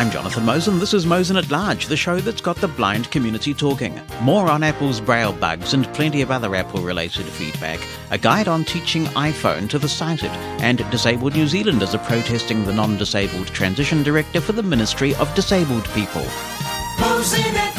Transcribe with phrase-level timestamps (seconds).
[0.00, 0.80] I'm Jonathan Mosen.
[0.80, 4.00] This is Mosen at Large, the show that's got the blind community talking.
[4.22, 7.78] More on Apple's Braille bugs and plenty of other Apple related feedback.
[8.10, 10.30] A guide on teaching iPhone to the sighted.
[10.62, 15.34] And disabled New Zealanders are protesting the non disabled transition director for the Ministry of
[15.34, 16.24] Disabled People.
[16.98, 17.69] Mosen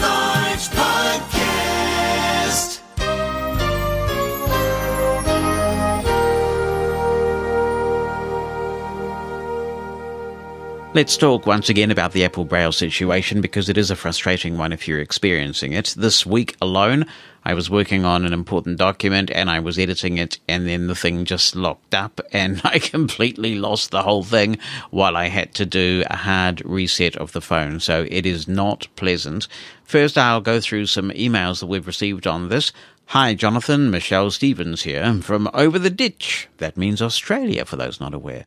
[10.93, 14.73] Let's talk once again about the Apple Braille situation because it is a frustrating one
[14.73, 15.95] if you're experiencing it.
[15.97, 17.05] This week alone,
[17.45, 20.95] I was working on an important document and I was editing it and then the
[20.95, 24.57] thing just locked up and I completely lost the whole thing
[24.89, 27.79] while I had to do a hard reset of the phone.
[27.79, 29.47] So it is not pleasant.
[29.85, 32.73] First, I'll go through some emails that we've received on this.
[33.05, 33.91] Hi, Jonathan.
[33.91, 36.49] Michelle Stevens here from Over the Ditch.
[36.57, 38.45] That means Australia for those not aware.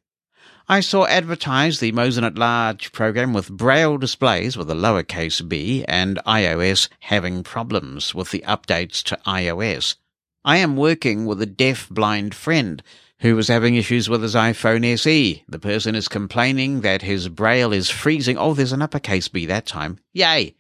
[0.66, 5.84] I saw advertised the Mosen at Large program with Braille displays with a lowercase b
[5.86, 9.97] and iOS having problems with the updates to iOS.
[10.42, 12.83] I am working with a deaf blind friend
[13.19, 15.44] who was having issues with his iPhone SE.
[15.47, 18.39] The person is complaining that his Braille is freezing.
[18.39, 19.98] Oh, there's an uppercase B that time.
[20.14, 20.55] Yay!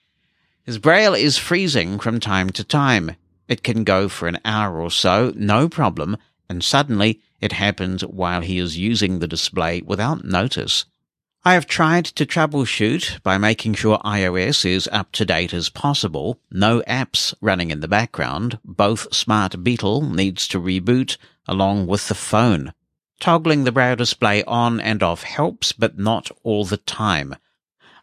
[0.64, 3.12] His Braille is freezing from time to time.
[3.48, 8.40] It can go for an hour or so, no problem, and suddenly it happens while
[8.40, 10.84] he is using the display without notice.
[11.46, 16.40] I have tried to troubleshoot by making sure iOS is up to date as possible,
[16.50, 22.14] no apps running in the background, both Smart Beetle needs to reboot along with the
[22.14, 22.72] phone.
[23.20, 27.36] Toggling the Braille display on and off helps, but not all the time.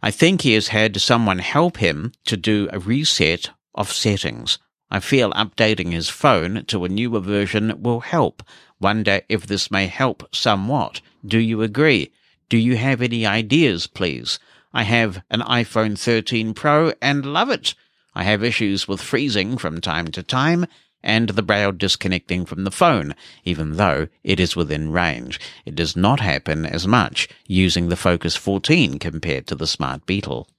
[0.03, 4.59] I think he has had someone help him to do a reset of settings.
[4.93, 8.43] I feel updating his phone to a newer version will help.
[8.81, 10.99] Wonder if this may help somewhat.
[11.25, 12.11] Do you agree?
[12.49, 14.37] Do you have any ideas, please?
[14.73, 17.73] I have an iPhone 13 Pro and love it.
[18.13, 20.65] I have issues with freezing from time to time
[21.01, 25.39] and the braille disconnecting from the phone, even though it is within range.
[25.65, 30.49] It does not happen as much using the Focus 14 compared to the Smart Beetle.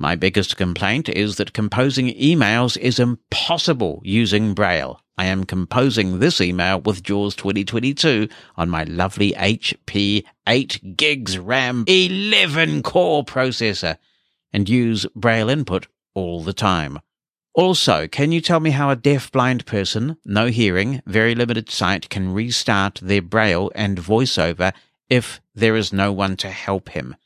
[0.00, 5.00] My biggest complaint is that composing emails is impossible using Braille.
[5.18, 11.82] I am composing this email with JAWS 2022 on my lovely HP 8 gigs RAM
[11.88, 13.98] 11 core processor
[14.52, 17.00] and use Braille input all the time.
[17.54, 22.08] Also, can you tell me how a deaf blind person, no hearing, very limited sight
[22.08, 24.72] can restart their Braille and voiceover
[25.10, 27.16] if there is no one to help him?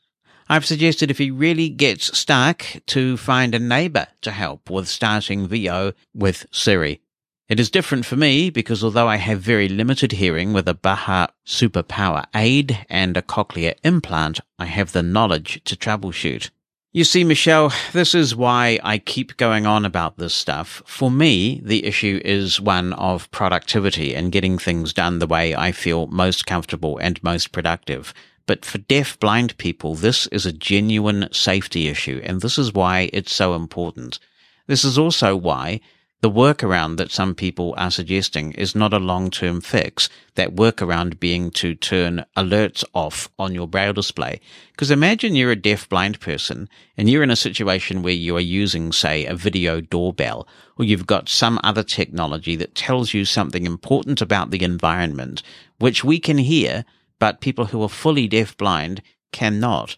[0.52, 5.48] I've suggested if he really gets stuck to find a neighbor to help with starting
[5.48, 7.00] VO with Siri.
[7.48, 11.30] It is different for me because although I have very limited hearing with a Baha
[11.46, 16.50] superpower aid and a cochlear implant, I have the knowledge to troubleshoot.
[16.92, 20.82] You see, Michelle, this is why I keep going on about this stuff.
[20.84, 25.72] For me, the issue is one of productivity and getting things done the way I
[25.72, 28.12] feel most comfortable and most productive.
[28.46, 33.10] But for deaf blind people, this is a genuine safety issue, and this is why
[33.12, 34.18] it's so important.
[34.66, 35.80] This is also why
[36.22, 40.08] the workaround that some people are suggesting is not a long-term fix.
[40.36, 44.40] That workaround being to turn alerts off on your braille display.
[44.70, 48.40] Because imagine you're a deaf blind person and you're in a situation where you are
[48.40, 50.46] using, say, a video doorbell,
[50.78, 55.42] or you've got some other technology that tells you something important about the environment,
[55.78, 56.84] which we can hear,
[57.22, 59.00] but people who are fully deaf blind
[59.30, 59.94] cannot.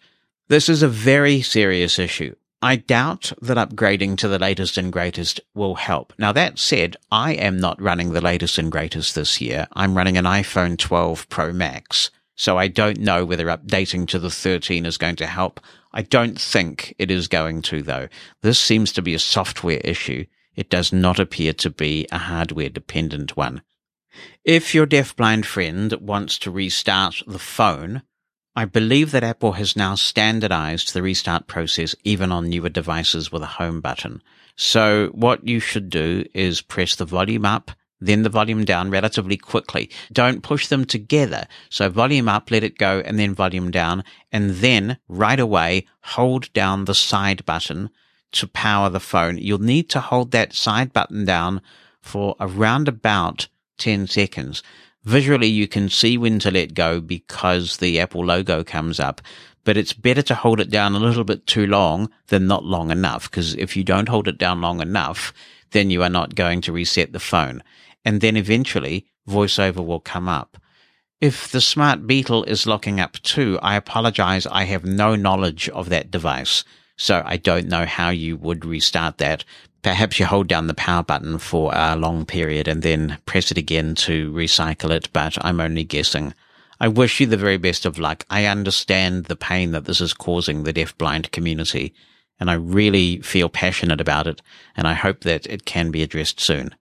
[0.47, 2.35] This is a very serious issue.
[2.61, 6.13] I doubt that upgrading to the latest and greatest will help.
[6.19, 9.65] Now, that said, I am not running the latest and greatest this year.
[9.73, 12.11] I'm running an iPhone 12 Pro Max.
[12.35, 15.59] So I don't know whether updating to the 13 is going to help.
[15.93, 18.07] I don't think it is going to, though.
[18.43, 20.27] This seems to be a software issue.
[20.55, 23.63] It does not appear to be a hardware dependent one.
[24.43, 28.03] If your deafblind friend wants to restart the phone,
[28.55, 33.41] I believe that Apple has now standardized the restart process even on newer devices with
[33.41, 34.21] a home button.
[34.55, 39.35] So what you should do is press the volume up, then the volume down relatively
[39.35, 39.89] quickly.
[40.11, 41.47] Don't push them together.
[41.69, 46.51] So volume up, let it go, and then volume down, and then right away hold
[46.53, 47.89] down the side button
[48.33, 49.37] to power the phone.
[49.37, 51.61] You'll need to hold that side button down
[52.01, 54.63] for around about 10 seconds.
[55.03, 59.21] Visually, you can see when to let go because the Apple logo comes up,
[59.63, 62.91] but it's better to hold it down a little bit too long than not long
[62.91, 63.29] enough.
[63.29, 65.33] Because if you don't hold it down long enough,
[65.71, 67.61] then you are not going to reset the phone.
[68.03, 70.57] And then eventually voiceover will come up.
[71.21, 74.45] If the Smart Beetle is locking up too, I apologize.
[74.45, 76.63] I have no knowledge of that device,
[76.97, 79.45] so I don't know how you would restart that.
[79.85, 83.57] Perhaps you hold down the power button for a long period and then press it
[83.59, 86.33] again to recycle it, but I'm only guessing.
[86.79, 88.25] I wish you the very best of luck.
[88.27, 91.93] I understand the pain that this is causing the deafblind community,
[92.39, 94.41] and I really feel passionate about it,
[94.75, 96.73] and I hope that it can be addressed soon.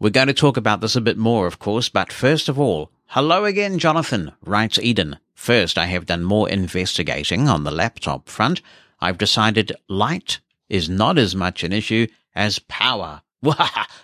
[0.00, 2.90] We're going to talk about this a bit more, of course, but first of all,
[3.06, 5.18] hello again, Jonathan, writes Eden.
[5.32, 8.62] First, I have done more investigating on the laptop front.
[9.00, 13.22] I've decided light is not as much an issue as power.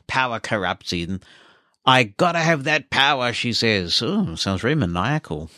[0.09, 0.93] power corrupts.
[1.87, 4.03] I gotta have that power, she says.
[4.03, 5.51] Oh, sounds very maniacal.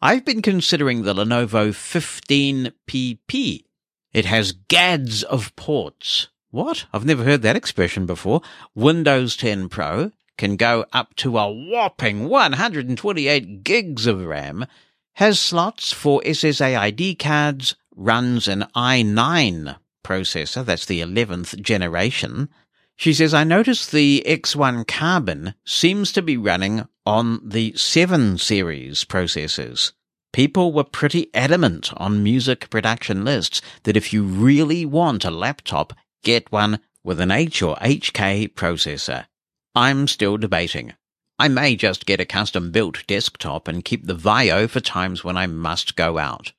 [0.00, 3.64] I've been considering the Lenovo 15PP.
[4.12, 6.28] It has gads of ports.
[6.50, 6.86] What?
[6.92, 8.42] I've never heard that expression before.
[8.76, 14.66] Windows 10 Pro can go up to a whopping 128 gigs of RAM,
[15.14, 22.48] has slots for SSAID cards, runs an i9 processor, that's the 11th generation,
[22.96, 29.04] she says, I noticed the X1 Carbon seems to be running on the 7 series
[29.04, 29.92] processors.
[30.32, 35.92] People were pretty adamant on music production lists that if you really want a laptop,
[36.22, 39.26] get one with an H or HK processor.
[39.74, 40.92] I'm still debating.
[41.38, 45.36] I may just get a custom built desktop and keep the VAIO for times when
[45.36, 46.52] I must go out.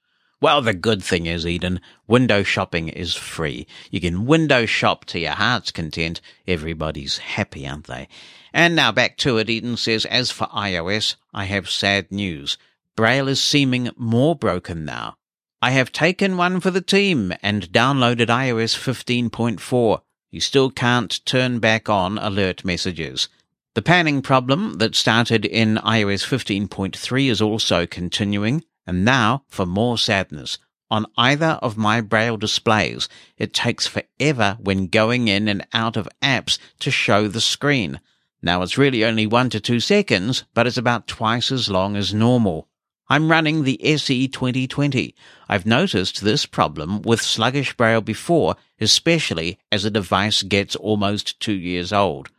[0.45, 3.65] Well, the good thing is, Eden, window shopping is free.
[3.89, 6.21] You can window shop to your heart's content.
[6.47, 8.07] Everybody's happy, aren't they?
[8.53, 12.59] And now back to it, Eden says, as for iOS, I have sad news.
[12.95, 15.15] Braille is seeming more broken now.
[15.63, 20.01] I have taken one for the team and downloaded iOS 15.4.
[20.29, 23.29] You still can't turn back on alert messages.
[23.73, 28.63] The panning problem that started in iOS 15.3 is also continuing.
[28.87, 30.57] And now for more sadness.
[30.91, 36.07] On either of my braille displays, it takes forever when going in and out of
[36.21, 37.99] apps to show the screen.
[38.41, 42.13] Now it's really only one to two seconds, but it's about twice as long as
[42.13, 42.67] normal.
[43.07, 45.15] I'm running the SE 2020.
[45.49, 51.53] I've noticed this problem with sluggish braille before, especially as a device gets almost two
[51.53, 52.29] years old.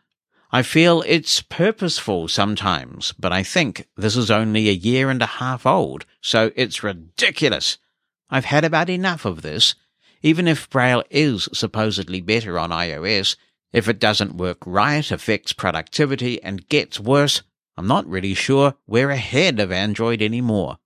[0.51, 5.27] I feel it's purposeful sometimes, but I think this is only a year and a
[5.27, 7.79] half old, so it's ridiculous.
[8.29, 9.77] I've had about enough of this.
[10.23, 13.37] Even if Braille is supposedly better on iOS,
[13.73, 17.43] if it doesn't work right, affects productivity, and gets worse,
[17.77, 20.79] I'm not really sure we're ahead of Android anymore.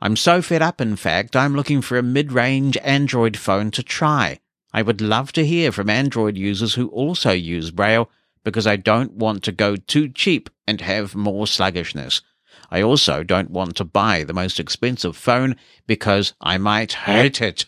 [0.00, 4.40] I'm so fed up, in fact, I'm looking for a mid-range Android phone to try.
[4.72, 8.10] I would love to hear from Android users who also use Braille
[8.42, 12.20] because I don't want to go too cheap and have more sluggishness.
[12.70, 15.56] I also don't want to buy the most expensive phone
[15.86, 17.66] because I might hurt it.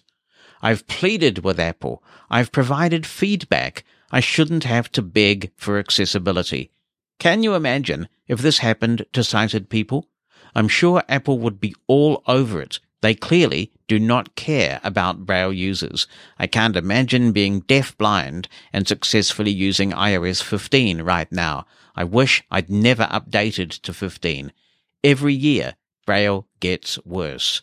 [0.61, 2.02] I've pleaded with Apple.
[2.29, 3.85] I've provided feedback.
[4.11, 6.70] I shouldn't have to beg for accessibility.
[7.19, 10.08] Can you imagine if this happened to sighted people?
[10.55, 15.53] I'm sure Apple would be all over it they clearly do not care about Braille
[15.53, 16.06] users.
[16.38, 21.67] I can't imagine being deaf-blind and successfully using iOS 15 right now.
[21.96, 24.53] I wish I'd never updated to 15.
[25.02, 25.76] Every year,
[26.06, 27.62] Braille gets worse.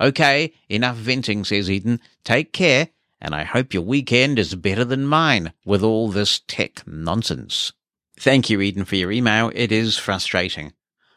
[0.00, 2.00] Okay, enough venting, says Eden.
[2.24, 6.86] Take care, and I hope your weekend is better than mine with all this tech
[6.86, 7.72] nonsense.
[8.18, 9.50] Thank you, Eden, for your email.
[9.54, 10.72] It is frustrating.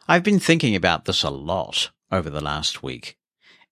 [0.08, 3.16] I've been thinking about this a lot over the last week.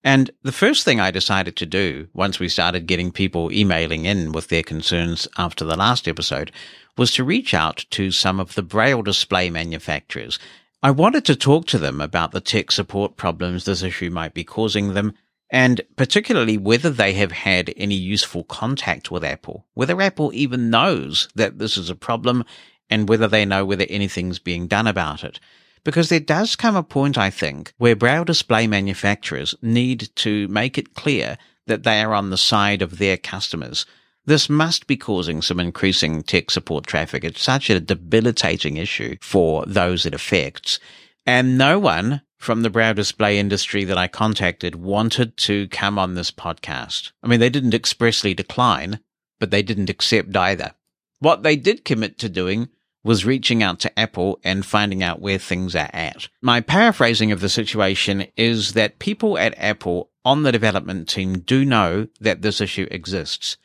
[0.04, 4.30] And the first thing I decided to do once we started getting people emailing in
[4.32, 6.52] with their concerns after the last episode
[6.96, 10.38] was to reach out to some of the braille display manufacturers.
[10.82, 14.44] I wanted to talk to them about the tech support problems this issue might be
[14.44, 15.14] causing them
[15.50, 21.28] and particularly whether they have had any useful contact with Apple, whether Apple even knows
[21.35, 22.44] that this is a problem
[22.90, 25.40] and whether they know whether anything's being done about it
[25.85, 30.76] because there does come a point, I think, where braille display manufacturers need to make
[30.76, 33.87] it clear that they are on the side of their customers.
[34.28, 37.25] This must be causing some increasing tech support traffic.
[37.25, 40.78] It's such a debilitating issue for those it affects.
[41.25, 46.12] And no one from the braille display industry that I contacted wanted to come on
[46.12, 47.12] this podcast.
[47.23, 49.00] I mean, they didn't expressly decline,
[49.40, 50.75] but they didn't accept either.
[51.20, 52.68] What they did commit to doing
[53.02, 56.28] was reaching out to Apple and finding out where things are at.
[56.42, 61.64] My paraphrasing of the situation is that people at Apple on the development team do
[61.64, 63.56] know that this issue exists.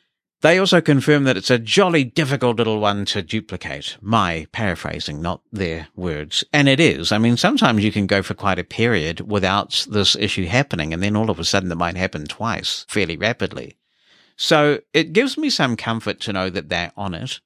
[0.43, 3.95] They also confirm that it's a jolly difficult little one to duplicate.
[4.01, 6.43] My paraphrasing, not their words.
[6.51, 7.13] And it is.
[7.13, 11.01] I mean, sometimes you can go for quite a period without this issue happening, and
[11.01, 13.77] then all of a sudden it might happen twice fairly rapidly.
[14.35, 17.39] So it gives me some comfort to know that they're on it.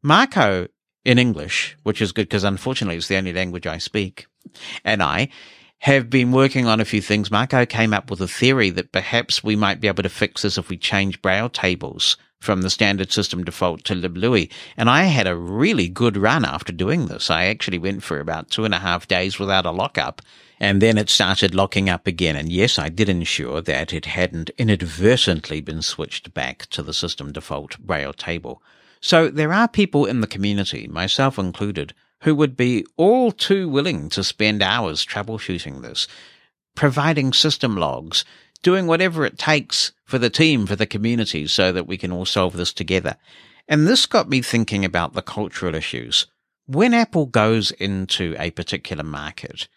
[0.00, 0.68] Marco
[1.04, 4.28] in English, which is good because unfortunately it's the only language I speak,
[4.84, 5.30] and I
[5.80, 7.30] have been working on a few things.
[7.30, 10.58] Marco came up with a theory that perhaps we might be able to fix this
[10.58, 14.50] if we change braille tables from the standard system default to LibLouis.
[14.76, 17.30] And I had a really good run after doing this.
[17.30, 20.20] I actually went for about two and a half days without a lockup.
[20.58, 22.36] And then it started locking up again.
[22.36, 27.32] And yes, I did ensure that it hadn't inadvertently been switched back to the system
[27.32, 28.62] default braille table.
[29.00, 34.08] So there are people in the community, myself included, who would be all too willing
[34.10, 36.06] to spend hours troubleshooting this,
[36.74, 38.24] providing system logs,
[38.62, 42.26] doing whatever it takes for the team, for the community, so that we can all
[42.26, 43.16] solve this together.
[43.68, 46.26] And this got me thinking about the cultural issues.
[46.66, 49.68] When Apple goes into a particular market,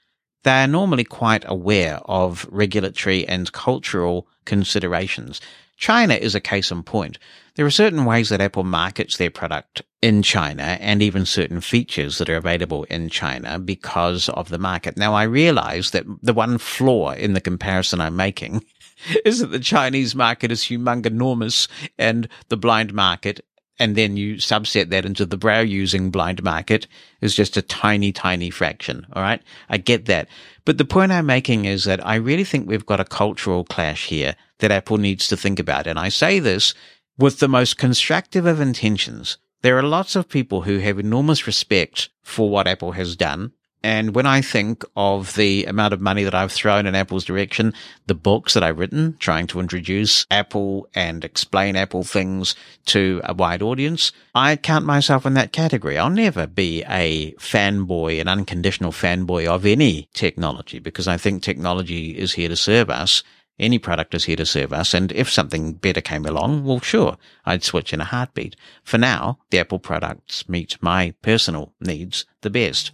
[0.43, 5.39] they are normally quite aware of regulatory and cultural considerations.
[5.83, 7.19] China is a case in point.
[7.55, 12.19] There are certain ways that Apple markets their product in China and even certain features
[12.19, 14.95] that are available in China because of the market.
[14.95, 18.63] Now, I realize that the one flaw in the comparison I'm making
[19.25, 21.67] is that the Chinese market is humongous
[21.99, 23.41] and the blind market
[23.77, 26.87] and then you subset that into the braille using blind market
[27.19, 29.05] is just a tiny, tiny fraction.
[29.11, 29.41] All right.
[29.67, 30.29] I get that.
[30.63, 34.07] But the point I'm making is that I really think we've got a cultural clash
[34.07, 35.87] here that Apple needs to think about.
[35.87, 36.73] And I say this
[37.17, 39.37] with the most constructive of intentions.
[39.61, 43.51] There are lots of people who have enormous respect for what Apple has done.
[43.83, 47.73] And when I think of the amount of money that I've thrown in Apple's direction,
[48.07, 52.55] the books that I've written trying to introduce Apple and explain Apple things
[52.85, 55.97] to a wide audience, I count myself in that category.
[55.97, 62.17] I'll never be a fanboy, an unconditional fanboy of any technology because I think technology
[62.17, 63.23] is here to serve us
[63.63, 67.17] any product is here to serve us, and if something better came along, well, sure,
[67.45, 68.55] I'd switch in a heartbeat.
[68.83, 72.91] For now, the Apple products meet my personal needs the best.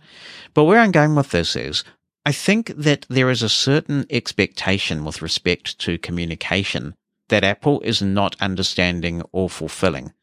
[0.53, 1.83] But where I'm going with this is,
[2.25, 6.95] I think that there is a certain expectation with respect to communication
[7.29, 10.13] that Apple is not understanding or fulfilling.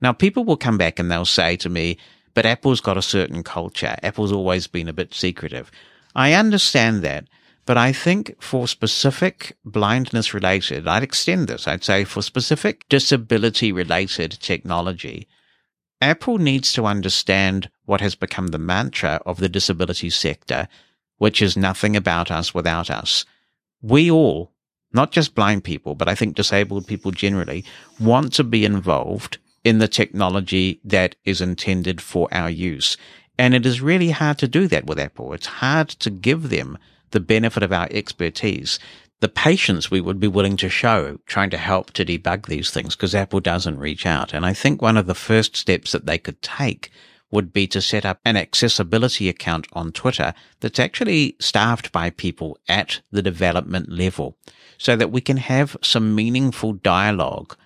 [0.00, 1.98] Now, people will come back and they'll say to me,
[2.34, 3.96] but Apple's got a certain culture.
[4.02, 5.70] Apple's always been a bit secretive.
[6.14, 7.28] I understand that,
[7.68, 11.68] but I think for specific blindness related, I'd extend this.
[11.68, 15.28] I'd say for specific disability related technology,
[16.00, 20.66] Apple needs to understand what has become the mantra of the disability sector,
[21.18, 23.26] which is nothing about us without us.
[23.82, 24.50] We all,
[24.94, 27.66] not just blind people, but I think disabled people generally,
[28.00, 32.96] want to be involved in the technology that is intended for our use.
[33.36, 35.34] And it is really hard to do that with Apple.
[35.34, 36.78] It's hard to give them
[37.10, 38.78] the benefit of our expertise,
[39.20, 42.94] the patience we would be willing to show trying to help to debug these things
[42.94, 44.32] because Apple doesn't reach out.
[44.32, 46.90] And I think one of the first steps that they could take
[47.30, 52.58] would be to set up an accessibility account on Twitter that's actually staffed by people
[52.68, 54.36] at the development level
[54.78, 57.56] so that we can have some meaningful dialogue.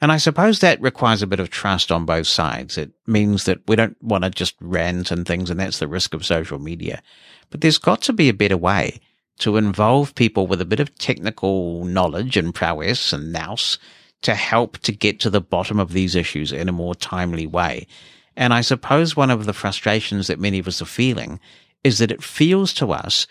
[0.00, 2.76] And I suppose that requires a bit of trust on both sides.
[2.76, 6.12] It means that we don't want to just rant and things, and that's the risk
[6.12, 7.02] of social media.
[7.50, 9.00] But there's got to be a better way
[9.38, 13.78] to involve people with a bit of technical knowledge and prowess and nous
[14.22, 17.86] to help to get to the bottom of these issues in a more timely way.
[18.36, 21.40] And I suppose one of the frustrations that many of us are feeling
[21.84, 23.26] is that it feels to us,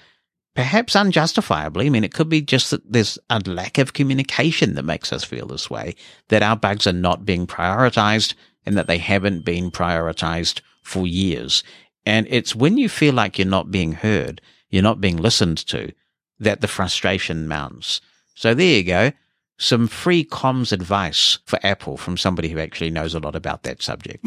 [0.56, 4.84] perhaps unjustifiably, I mean, it could be just that there's a lack of communication that
[4.84, 5.96] makes us feel this way,
[6.30, 8.34] that our bugs are not being prioritized
[8.66, 11.64] and that they haven't been prioritized for years.
[12.06, 15.92] And it's when you feel like you're not being heard, you're not being listened to,
[16.40, 18.02] that the frustration mounts.
[18.34, 19.12] So there you go.
[19.58, 23.82] Some free comms advice for Apple from somebody who actually knows a lot about that
[23.82, 24.24] subject.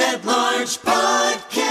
[0.00, 1.65] At Large Podcast.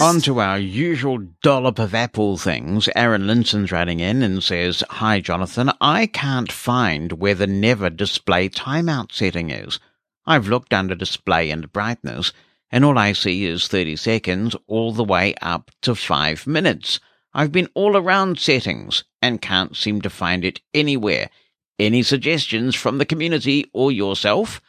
[0.00, 2.88] On to our usual dollop of Apple things.
[2.96, 5.70] Aaron Linson's writing in and says, Hi, Jonathan.
[5.80, 9.78] I can't find where the never display timeout setting is.
[10.24, 12.32] I've looked under display and brightness
[12.70, 17.00] and all I see is 30 seconds all the way up to 5 minutes.
[17.34, 21.30] I've been all around settings and can't seem to find it anywhere.
[21.78, 24.60] Any suggestions from the community or yourself?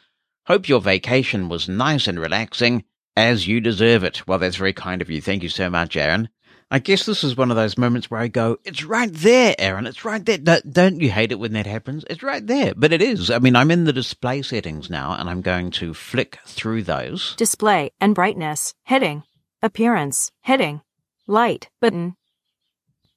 [0.46, 2.84] Hope your vacation was nice and relaxing,
[3.16, 4.26] as you deserve it.
[4.26, 5.20] Well, that's very kind of you.
[5.20, 6.28] Thank you so much, Aaron.
[6.70, 9.86] I guess this is one of those moments where I go, it's right there, Aaron.
[9.86, 10.38] It's right there.
[10.38, 12.02] Don't, you hate it when that happens?
[12.08, 12.72] It's right there.
[12.74, 13.30] But it is.
[13.30, 17.36] I mean, I'm in the display settings now and I'm going to flick through those.
[17.36, 18.72] Display and brightness.
[18.84, 19.24] Heading.
[19.62, 20.32] Appearance.
[20.40, 20.80] Heading.
[21.26, 21.68] Light.
[21.82, 22.16] Button.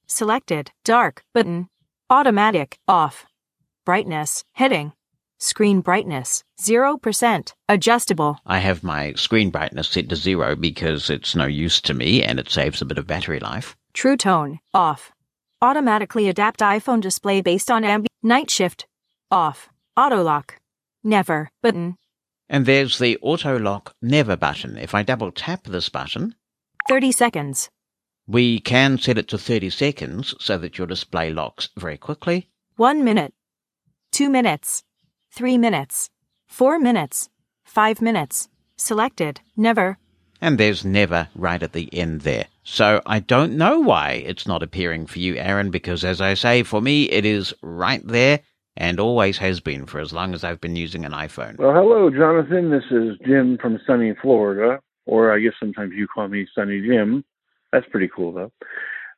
[0.06, 0.72] Selected.
[0.84, 1.24] Dark.
[1.32, 1.70] Button.
[2.10, 2.78] Automatic.
[2.86, 3.24] Off.
[3.86, 4.44] Brightness.
[4.52, 4.92] Heading.
[5.40, 6.42] Screen brightness.
[6.60, 7.52] 0%.
[7.68, 8.38] Adjustable.
[8.46, 12.38] I have my screen brightness set to zero because it's no use to me and
[12.38, 13.76] it saves a bit of battery life.
[13.92, 14.60] True tone.
[14.72, 15.12] Off.
[15.60, 18.08] Automatically adapt iPhone display based on ambient.
[18.22, 18.86] Night shift.
[19.30, 19.68] Off.
[19.96, 20.56] Auto lock.
[21.04, 21.50] Never.
[21.62, 21.96] Button.
[22.48, 24.78] And there's the auto lock never button.
[24.78, 26.34] If I double tap this button,
[26.88, 27.68] 30 seconds.
[28.28, 32.48] we can set it to 30 seconds so that your display locks very quickly.
[32.76, 33.34] One minute.
[34.12, 34.82] Two minutes.
[35.36, 36.08] Three minutes.
[36.46, 37.28] Four minutes.
[37.62, 38.48] Five minutes.
[38.76, 39.42] Selected.
[39.54, 39.98] Never.
[40.40, 42.46] And there's never right at the end there.
[42.64, 46.62] So I don't know why it's not appearing for you, Aaron, because as I say,
[46.62, 48.40] for me, it is right there
[48.78, 51.58] and always has been for as long as I've been using an iPhone.
[51.58, 52.70] Well, hello, Jonathan.
[52.70, 57.26] This is Jim from sunny Florida, or I guess sometimes you call me Sunny Jim.
[57.74, 58.52] That's pretty cool, though.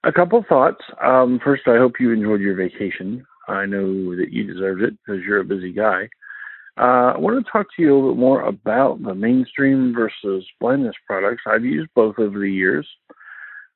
[0.02, 0.84] A couple thoughts.
[1.00, 3.24] Um, first, I hope you enjoyed your vacation.
[3.48, 6.08] I know that you deserved it because you're a busy guy.
[6.78, 10.46] Uh, I want to talk to you a little bit more about the mainstream versus
[10.60, 11.42] blindness products.
[11.46, 12.86] I've used both over the years.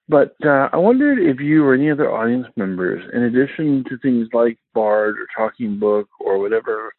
[0.08, 4.28] But uh, I wondered if you or any other audience members, in addition to things
[4.32, 6.92] like Bard or Talking Book or whatever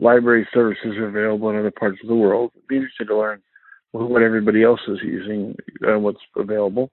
[0.00, 3.40] library services are available in other parts of the world, be interested to learn
[3.92, 5.54] what everybody else is using,
[5.88, 6.90] uh, what's available.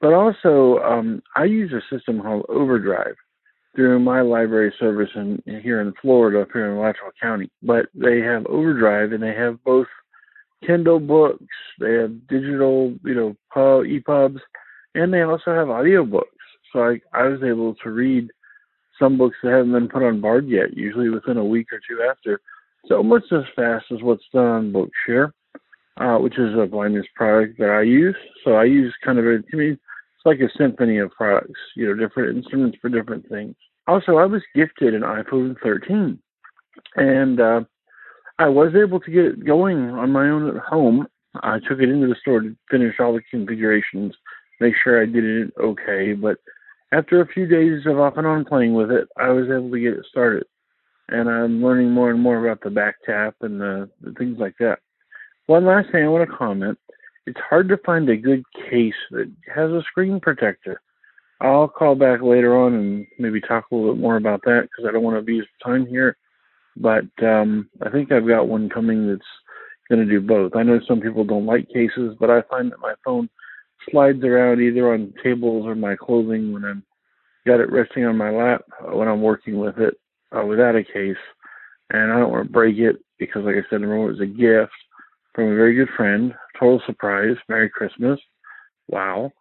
[0.00, 3.16] But also, um, I use a system called Overdrive
[3.74, 7.50] through my library service in, here in Florida, up here in Alachua County.
[7.62, 9.86] But they have Overdrive, and they have both
[10.66, 11.44] Kindle books,
[11.78, 14.40] they have digital, you know, pub, EPUBs,
[14.94, 16.24] and they also have audiobooks.
[16.72, 18.28] So I, I was able to read
[18.98, 22.02] some books that haven't been put on Bard yet, usually within a week or two
[22.08, 22.40] after.
[22.86, 25.32] So almost as fast as what's done on Bookshare,
[25.96, 28.16] uh, which is a blindness product that I use.
[28.44, 29.78] So I use kind of a, to me,
[30.20, 33.54] it's like a symphony of products, you know, different instruments for different things.
[33.86, 36.18] Also, I was gifted an iPhone 13,
[36.96, 37.60] and uh,
[38.38, 41.06] I was able to get it going on my own at home.
[41.42, 44.14] I took it into the store to finish all the configurations,
[44.60, 46.12] make sure I did it okay.
[46.12, 46.36] But
[46.92, 49.80] after a few days of off and on playing with it, I was able to
[49.80, 50.44] get it started.
[51.08, 54.54] And I'm learning more and more about the back tap and the, the things like
[54.60, 54.80] that.
[55.46, 56.78] One last thing I want to comment
[57.26, 60.80] it's hard to find a good case that has a screen protector.
[61.40, 64.88] I'll call back later on and maybe talk a little bit more about that because
[64.88, 66.16] I don't want to abuse time here.
[66.76, 69.20] But um, I think I've got one coming that's
[69.88, 70.54] going to do both.
[70.54, 73.28] I know some people don't like cases, but I find that my phone
[73.90, 76.84] slides around either on tables or my clothing when I'm
[77.46, 79.94] got it resting on my lap uh, when I'm working with it
[80.36, 81.16] uh, without a case.
[81.90, 84.26] And I don't want to break it because, like I said, remember it was a
[84.26, 84.72] gift
[85.34, 86.34] from a very good friend.
[86.60, 87.36] Total surprise.
[87.48, 88.20] Merry Christmas.
[88.88, 89.32] Wow.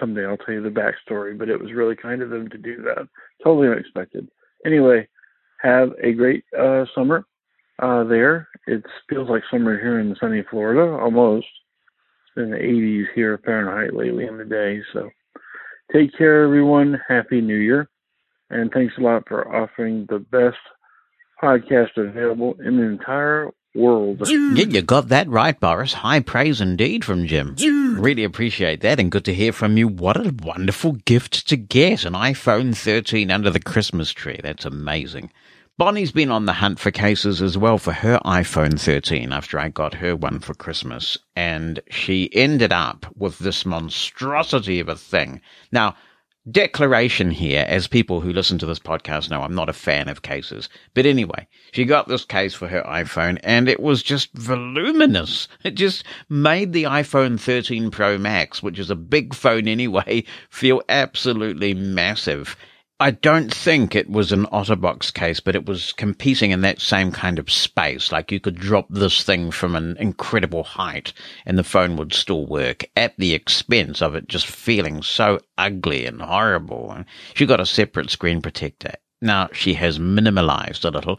[0.00, 2.82] Someday I'll tell you the backstory, but it was really kind of them to do
[2.82, 3.06] that.
[3.42, 4.28] Totally unexpected.
[4.64, 5.06] Anyway,
[5.60, 7.26] have a great uh, summer
[7.82, 8.48] uh, there.
[8.66, 11.46] It feels like summer here in sunny Florida, almost.
[12.26, 14.80] It's been the 80s here Fahrenheit lately in the day.
[14.92, 15.10] So
[15.92, 16.98] take care, everyone.
[17.08, 17.88] Happy New Year.
[18.50, 20.56] And thanks a lot for offering the best
[21.42, 24.28] podcast available in the entire world.
[24.28, 25.92] Yeah, you got that right, Boris.
[25.92, 27.56] High praise indeed from Jim.
[27.98, 29.88] Really appreciate that and good to hear from you.
[29.88, 32.04] What a wonderful gift to get.
[32.04, 34.40] An iPhone 13 under the Christmas tree.
[34.42, 35.30] That's amazing.
[35.76, 39.70] Bonnie's been on the hunt for cases as well for her iPhone 13 after I
[39.70, 41.18] got her one for Christmas.
[41.34, 45.40] And she ended up with this monstrosity of a thing.
[45.72, 45.96] Now,
[46.50, 50.22] declaration here, as people who listen to this podcast know, I'm not a fan of
[50.22, 50.68] cases.
[50.92, 55.48] But anyway, she got this case for her iPhone and it was just voluminous.
[55.62, 60.82] It just made the iPhone 13 Pro Max, which is a big phone anyway, feel
[60.88, 62.56] absolutely massive.
[63.00, 67.10] I don't think it was an Otterbox case, but it was competing in that same
[67.10, 68.12] kind of space.
[68.12, 71.12] Like you could drop this thing from an incredible height
[71.44, 76.06] and the phone would still work at the expense of it just feeling so ugly
[76.06, 77.04] and horrible.
[77.34, 78.92] She got a separate screen protector.
[79.20, 81.18] Now she has minimalized a little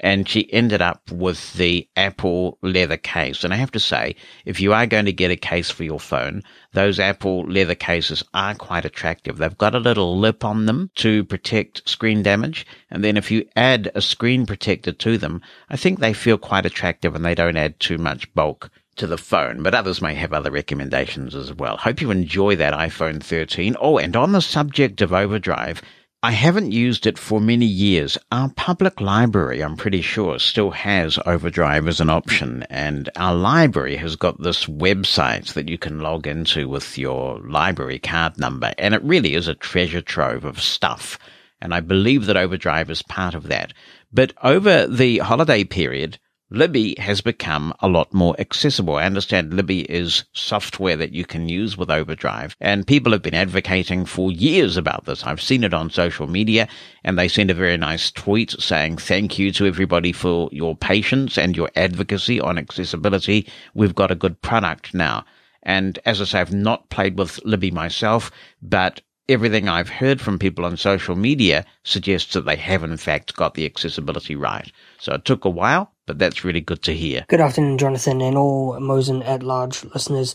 [0.00, 3.44] and she ended up with the Apple leather case.
[3.44, 6.00] And I have to say, if you are going to get a case for your
[6.00, 9.38] phone, those Apple leather cases are quite attractive.
[9.38, 12.66] They've got a little lip on them to protect screen damage.
[12.90, 16.66] And then if you add a screen protector to them, I think they feel quite
[16.66, 20.32] attractive and they don't add too much bulk to the phone, but others may have
[20.32, 21.76] other recommendations as well.
[21.76, 23.76] Hope you enjoy that iPhone 13.
[23.80, 25.82] Oh, and on the subject of overdrive,
[26.20, 28.18] I haven't used it for many years.
[28.32, 33.94] Our public library, I'm pretty sure, still has overdrive as an option, and our library
[33.98, 38.94] has got this website that you can log into with your library card number, and
[38.94, 41.20] it really is a treasure trove of stuff.
[41.60, 43.72] And I believe that overdrive is part of that.
[44.12, 46.18] But over the holiday period,
[46.50, 48.96] Libby has become a lot more accessible.
[48.96, 53.34] I understand Libby is software that you can use with Overdrive, and people have been
[53.34, 55.24] advocating for years about this.
[55.24, 56.66] I've seen it on social media,
[57.04, 61.36] and they sent a very nice tweet saying thank you to everybody for your patience
[61.36, 63.46] and your advocacy on accessibility.
[63.74, 65.26] We've got a good product now.
[65.62, 68.30] And as I say, I've not played with Libby myself,
[68.62, 73.36] but everything I've heard from people on social media suggests that they have in fact
[73.36, 74.72] got the accessibility right.
[74.98, 77.24] So it took a while, but that's really good to hear.
[77.28, 80.34] Good afternoon, Jonathan, and all Mosen at large listeners.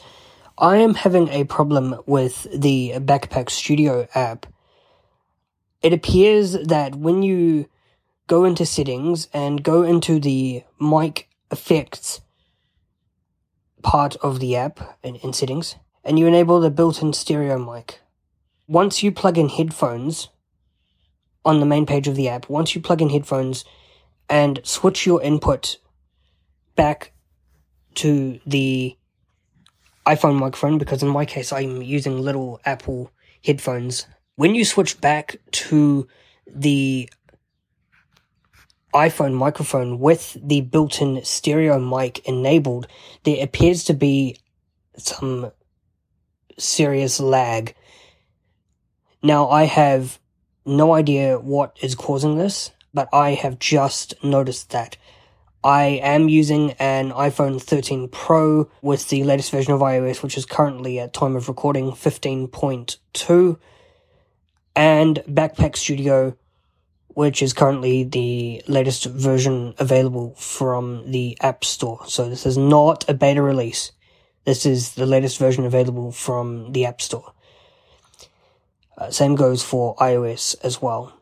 [0.58, 4.46] I am having a problem with the Backpack Studio app.
[5.82, 7.68] It appears that when you
[8.28, 12.22] go into settings and go into the mic effects
[13.82, 18.00] part of the app in, in settings, and you enable the built in stereo mic,
[18.68, 20.30] once you plug in headphones
[21.44, 23.66] on the main page of the app, once you plug in headphones,
[24.30, 25.78] and switch your input
[26.76, 27.14] back
[27.96, 28.98] to the
[30.06, 33.12] iPhone microphone because in my case I'm using little Apple
[33.44, 34.08] headphones.
[34.36, 36.08] When you switch back to
[36.48, 37.10] the
[38.94, 42.88] iPhone microphone with the built-in stereo mic enabled,
[43.24, 44.38] there appears to be
[44.98, 45.52] some
[46.58, 47.76] serious lag.
[49.22, 50.20] Now I have
[50.66, 54.98] no idea what is causing this but I have just noticed that.
[55.64, 60.46] I am using an iPhone 13 Pro with the latest version of iOS, which is
[60.46, 63.58] currently at time of recording 15.2,
[64.76, 66.36] and Backpack Studio,
[67.08, 72.02] which is currently the latest version available from the App Store.
[72.08, 73.94] So this is not a beta release.
[74.44, 77.32] This is the latest version available from the App Store.
[78.98, 81.14] Uh, same goes for iOS as well.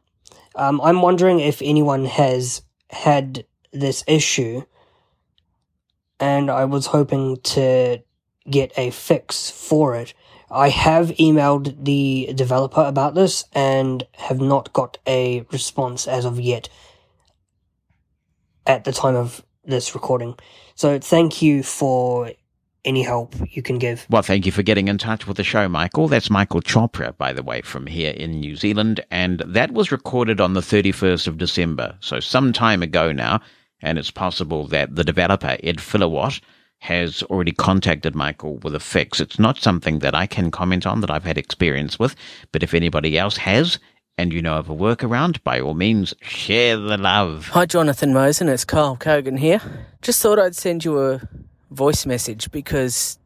[0.55, 4.63] Um, I'm wondering if anyone has had this issue,
[6.19, 8.03] and I was hoping to
[8.49, 10.13] get a fix for it.
[10.49, 16.39] I have emailed the developer about this and have not got a response as of
[16.39, 16.67] yet
[18.67, 20.35] at the time of this recording.
[20.75, 22.31] So thank you for
[22.85, 24.05] any help you can give.
[24.09, 26.07] Well, thank you for getting in touch with the show, Michael.
[26.07, 29.03] That's Michael Chopra, by the way, from here in New Zealand.
[29.11, 33.41] And that was recorded on the 31st of December, so some time ago now.
[33.81, 36.41] And it's possible that the developer, Ed Filowat,
[36.79, 39.19] has already contacted Michael with a fix.
[39.19, 42.15] It's not something that I can comment on that I've had experience with,
[42.51, 43.77] but if anybody else has,
[44.17, 47.47] and you know of a workaround, by all means, share the love.
[47.49, 48.49] Hi, Jonathan Mosen.
[48.49, 49.61] It's Carl Kogan here.
[50.01, 51.21] Just thought I'd send you a
[51.71, 53.17] voice message because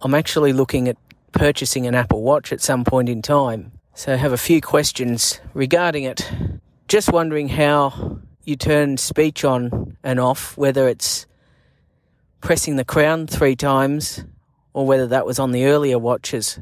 [0.00, 0.96] I'm actually looking at
[1.32, 3.72] purchasing an Apple Watch at some point in time.
[3.94, 6.30] So I have a few questions regarding it.
[6.88, 11.26] Just wondering how you turn speech on and off, whether it's
[12.40, 14.24] pressing the crown three times
[14.72, 16.58] or whether that was on the earlier watches.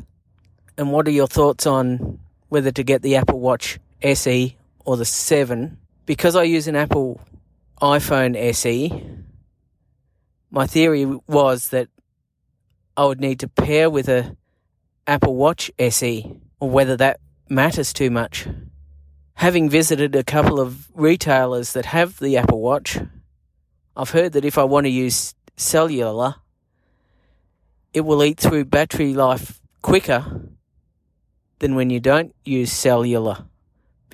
[0.79, 5.05] And what are your thoughts on whether to get the Apple Watch SE or the
[5.05, 5.77] 7?
[6.07, 7.21] Because I use an Apple
[7.83, 9.05] iPhone SE,
[10.55, 11.89] my theory was that
[12.97, 14.37] I would need to pair with a
[15.05, 18.47] Apple Watch SE, or whether that matters too much.
[19.35, 22.99] Having visited a couple of retailers that have the Apple Watch,
[23.97, 26.37] I've heard that if I want to use cellular,
[27.93, 30.41] it will eat through battery life quicker
[31.59, 33.45] than when you don't use cellular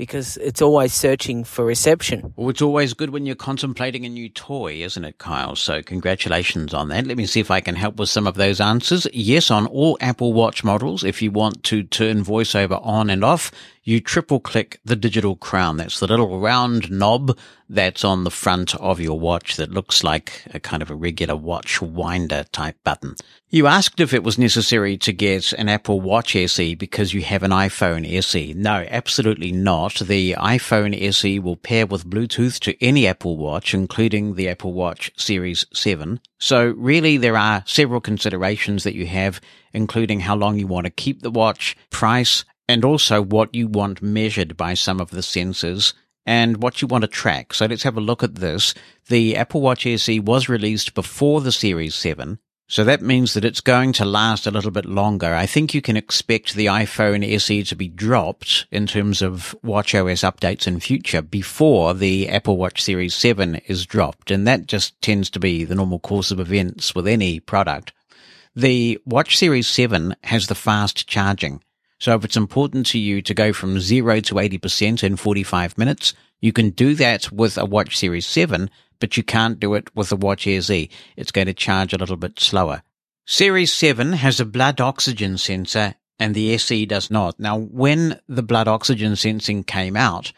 [0.01, 2.33] because it's always searching for reception.
[2.35, 5.55] Well, it's always good when you're contemplating a new toy, isn't it, Kyle?
[5.55, 7.07] So congratulations on that.
[7.07, 9.07] Let me see if I can help with some of those answers.
[9.13, 13.53] Yes, on all Apple Watch models, if you want to turn voiceover on and off,
[13.91, 15.77] you triple click the digital crown.
[15.77, 17.37] That's the little round knob
[17.69, 21.35] that's on the front of your watch that looks like a kind of a regular
[21.35, 23.17] watch winder type button.
[23.49, 27.43] You asked if it was necessary to get an Apple Watch SE because you have
[27.43, 28.55] an iPhone SE.
[28.55, 29.97] No, absolutely not.
[29.97, 35.11] The iPhone SE will pair with Bluetooth to any Apple Watch, including the Apple Watch
[35.17, 36.21] Series 7.
[36.39, 39.41] So really there are several considerations that you have,
[39.73, 44.01] including how long you want to keep the watch, price, and also what you want
[44.01, 45.93] measured by some of the sensors
[46.25, 47.53] and what you want to track.
[47.53, 48.75] So let's have a look at this.
[49.09, 53.61] The Apple Watch SE was released before the Series 7, So that means that it's
[53.61, 55.35] going to last a little bit longer.
[55.35, 60.23] I think you can expect the iPhone SE to be dropped in terms of WatchOS
[60.23, 64.31] updates in future before the Apple Watch Series 7 is dropped.
[64.31, 67.93] And that just tends to be the normal course of events with any product.
[68.55, 71.61] The Watch Series 7 has the fast charging.
[72.01, 76.15] So if it's important to you to go from zero to 80% in 45 minutes,
[76.41, 78.69] you can do that with a Watch Series 7
[79.01, 80.91] but you can't do it with the Watch SE.
[81.17, 82.83] It's going to charge a little bit slower.
[83.27, 87.41] Series 7 has a blood oxygen sensor and the SE does not.
[87.41, 90.33] Now, when the blood oxygen sensing came out,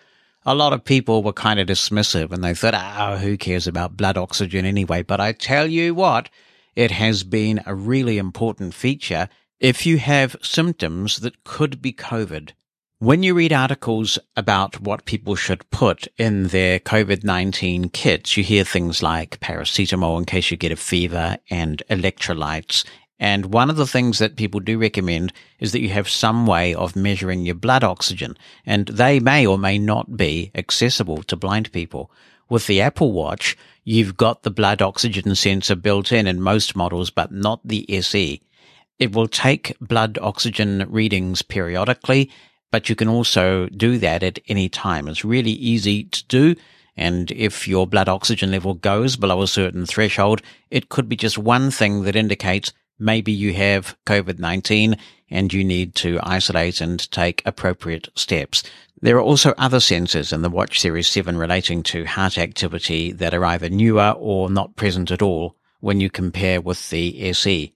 [0.46, 3.96] a lot of people were kind of dismissive and they thought, oh, who cares about
[3.96, 5.02] blood oxygen anyway?
[5.02, 6.30] But I tell you what,
[6.76, 9.28] it has been a really important feature
[9.62, 12.50] if you have symptoms that could be COVID.
[12.98, 18.64] When you read articles about what people should put in their COVID-19 kits, you hear
[18.64, 22.84] things like paracetamol in case you get a fever and electrolytes.
[23.20, 26.74] And one of the things that people do recommend is that you have some way
[26.74, 31.70] of measuring your blood oxygen, and they may or may not be accessible to blind
[31.70, 32.10] people.
[32.48, 37.10] With the Apple Watch, you've got the blood oxygen sensor built in in most models,
[37.10, 38.42] but not the SE.
[38.98, 42.30] It will take blood oxygen readings periodically
[42.72, 45.06] but you can also do that at any time.
[45.06, 46.56] It's really easy to do.
[46.96, 51.38] And if your blood oxygen level goes below a certain threshold, it could be just
[51.38, 54.98] one thing that indicates maybe you have COVID-19
[55.30, 58.62] and you need to isolate and take appropriate steps.
[59.00, 63.34] There are also other sensors in the Watch Series 7 relating to heart activity that
[63.34, 67.74] are either newer or not present at all when you compare with the SE.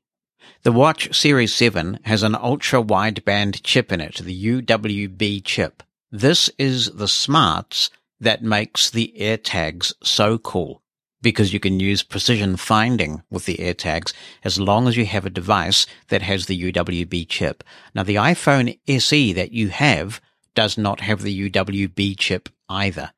[0.66, 5.84] The Watch Series 7 has an ultra wideband chip in it, the UWB chip.
[6.10, 10.82] This is the smarts that makes the AirTags so cool
[11.22, 15.30] because you can use precision finding with the AirTags as long as you have a
[15.30, 17.62] device that has the UWB chip.
[17.94, 20.20] Now the iPhone SE that you have
[20.56, 23.12] does not have the UWB chip either.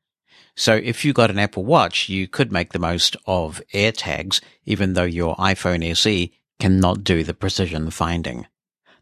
[0.55, 4.93] So if you got an Apple Watch, you could make the most of AirTags, even
[4.93, 8.47] though your iPhone SE cannot do the precision finding.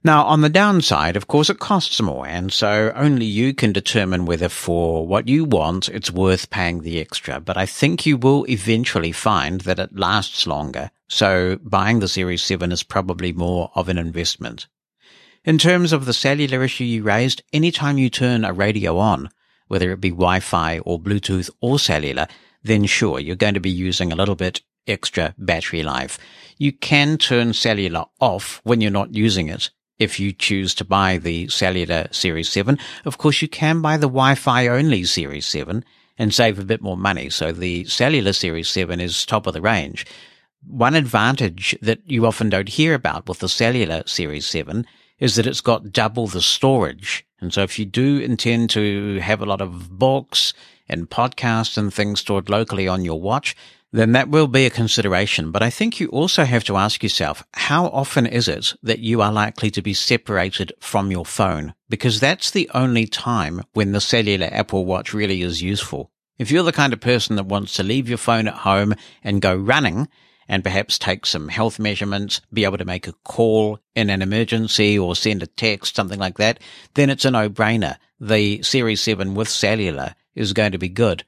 [0.05, 4.25] Now, on the downside, of course, it costs more, and so only you can determine
[4.25, 7.41] whether for what you want, it's worth paying the extra.
[7.41, 12.45] But I think you will eventually find that it lasts longer, so buying the Series
[12.45, 14.69] 7 is probably more of an investment.
[15.45, 19.31] In terms of the cellular issue you raised, anytime you turn a radio on,
[19.69, 22.29] whether it be Wi-Fi or Bluetooth or cellular,
[22.63, 26.19] then sure, you're going to be using a little bit extra battery life.
[26.59, 29.71] You can turn cellular off when you're not using it.
[29.99, 34.09] If you choose to buy the cellular Series 7, of course you can buy the
[34.09, 35.85] Wi-Fi only Series 7
[36.19, 37.29] and save a bit more money.
[37.31, 40.07] So the cellular Series 7 is top of the range.
[40.67, 44.87] One advantage that you often don't hear about with the cellular Series 7
[45.19, 47.27] is that it's got double the storage.
[47.41, 50.55] And so if you do intend to have a lot of books
[50.89, 53.55] and podcasts and things stored locally on your watch,
[53.99, 55.51] then that will be a consideration.
[55.51, 59.23] But I think you also have to ask yourself, how often is it that you
[59.23, 61.75] are likely to be separated from your phone?
[61.89, 66.11] Because that's the only time when the cellular Apple Watch really is useful.
[66.39, 69.41] If you're the kind of person that wants to leave your phone at home and
[69.41, 70.09] go running,
[70.49, 74.99] and perhaps take some health measurements, be able to make a call in an emergency
[74.99, 76.61] or send a text, something like that,
[76.95, 77.97] then it's a no-brainer.
[78.21, 81.25] The Series 7 with cellular is going to be good.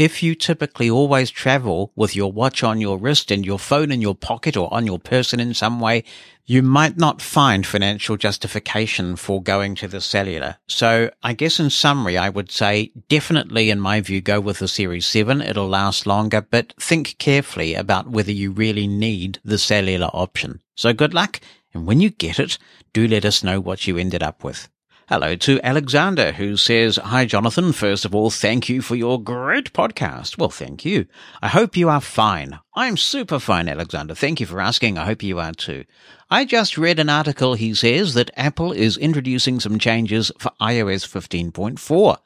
[0.00, 4.00] If you typically always travel with your watch on your wrist and your phone in
[4.00, 6.04] your pocket or on your person in some way,
[6.46, 10.56] you might not find financial justification for going to the cellular.
[10.68, 14.68] So I guess in summary, I would say definitely in my view, go with the
[14.68, 15.42] Series 7.
[15.42, 20.62] It'll last longer, but think carefully about whether you really need the cellular option.
[20.76, 21.42] So good luck.
[21.74, 22.56] And when you get it,
[22.94, 24.70] do let us know what you ended up with.
[25.10, 27.72] Hello to Alexander, who says, Hi, Jonathan.
[27.72, 30.38] First of all, thank you for your great podcast.
[30.38, 31.06] Well, thank you.
[31.42, 32.60] I hope you are fine.
[32.76, 34.14] I'm super fine, Alexander.
[34.14, 34.98] Thank you for asking.
[34.98, 35.84] I hope you are too.
[36.30, 41.08] I just read an article, he says, that Apple is introducing some changes for iOS
[41.08, 42.18] 15.4.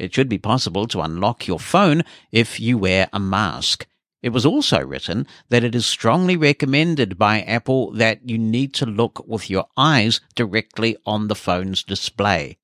[0.00, 3.86] It should be possible to unlock your phone if you wear a mask.
[4.24, 8.86] It was also written that it is strongly recommended by Apple that you need to
[8.86, 12.56] look with your eyes directly on the phone's display.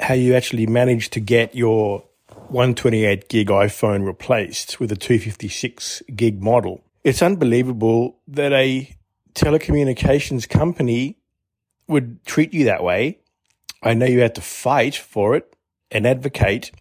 [0.02, 2.04] how you actually managed to get your
[2.50, 6.84] 128 gig iPhone replaced with a 256 gig model.
[7.04, 8.96] It's unbelievable that a
[9.34, 11.18] telecommunications company
[11.88, 13.20] would treat you that way.
[13.84, 15.56] I know you had to fight for it
[15.92, 16.72] and advocate,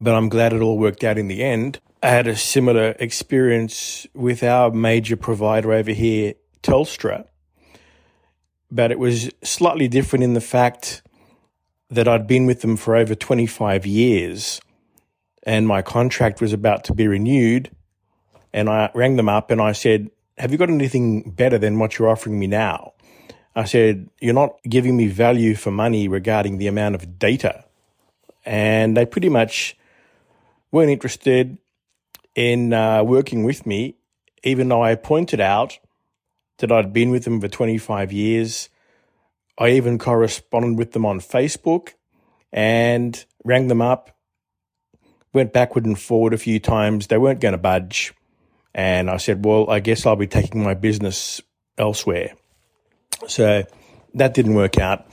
[0.00, 1.80] but I'm glad it all worked out in the end.
[2.02, 7.26] I had a similar experience with our major provider over here, Telstra,
[8.70, 11.02] but it was slightly different in the fact
[11.90, 14.60] that I'd been with them for over 25 years
[15.46, 17.70] and my contract was about to be renewed.
[18.56, 21.98] And I rang them up and I said, Have you got anything better than what
[21.98, 22.94] you're offering me now?
[23.54, 27.66] I said, You're not giving me value for money regarding the amount of data.
[28.46, 29.76] And they pretty much
[30.72, 31.58] weren't interested
[32.34, 33.96] in uh, working with me,
[34.42, 35.78] even though I pointed out
[36.58, 38.70] that I'd been with them for 25 years.
[39.58, 41.90] I even corresponded with them on Facebook
[42.52, 44.16] and rang them up,
[45.34, 47.08] went backward and forward a few times.
[47.08, 48.14] They weren't going to budge.
[48.76, 51.40] And I said, well, I guess I'll be taking my business
[51.78, 52.34] elsewhere.
[53.26, 53.64] So
[54.12, 55.08] that didn't work out.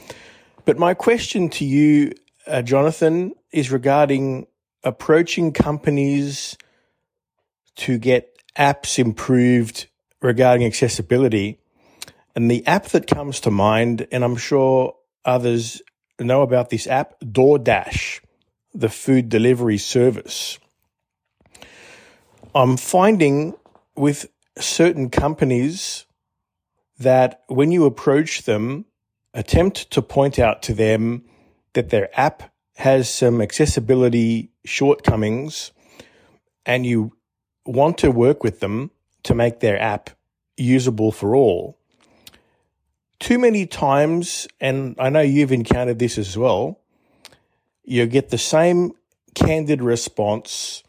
[0.66, 2.12] But my question to you,
[2.46, 4.48] uh, Jonathan, is regarding
[4.84, 6.58] approaching companies
[7.78, 9.88] to get apps improved
[10.22, 11.58] regarding accessibility.
[12.36, 15.82] And the app that comes to mind, and I'm sure others
[16.20, 18.20] know about this app, DoorDash,
[18.74, 20.60] the food delivery service.
[22.56, 23.56] I'm finding
[23.96, 24.28] with
[24.60, 26.06] certain companies
[27.00, 28.86] that when you approach them,
[29.34, 31.24] attempt to point out to them
[31.74, 35.72] that their app has some accessibility shortcomings
[36.66, 37.14] and you
[37.66, 38.92] want to work with them
[39.24, 40.12] to make their app
[40.56, 41.80] usable for all.
[43.20, 46.80] Too many times, and I know you've encountered this as well,
[47.84, 48.92] you get the same
[49.34, 50.84] candid response.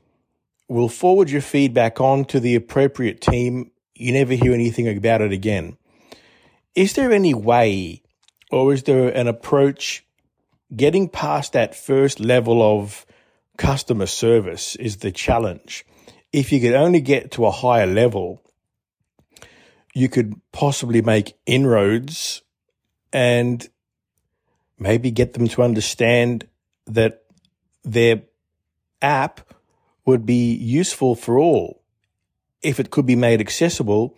[0.68, 3.70] We'll forward your feedback on to the appropriate team.
[3.94, 5.76] You never hear anything about it again.
[6.74, 8.02] Is there any way,
[8.50, 10.04] or is there an approach
[10.74, 13.06] getting past that first level of
[13.56, 15.84] customer service is the challenge?
[16.32, 18.42] If you could only get to a higher level,
[19.94, 22.42] you could possibly make inroads
[23.12, 23.68] and
[24.78, 26.48] maybe get them to understand
[26.86, 27.22] that
[27.84, 28.22] their
[29.00, 29.43] app
[30.06, 31.82] would be useful for all
[32.62, 34.16] if it could be made accessible.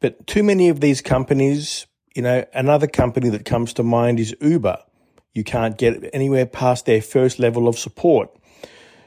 [0.00, 4.34] But too many of these companies, you know, another company that comes to mind is
[4.40, 4.78] Uber.
[5.34, 8.30] You can't get anywhere past their first level of support.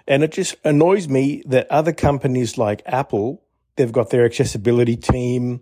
[0.08, 3.44] And it just annoys me that other companies like Apple,
[3.76, 5.62] they've got their accessibility team,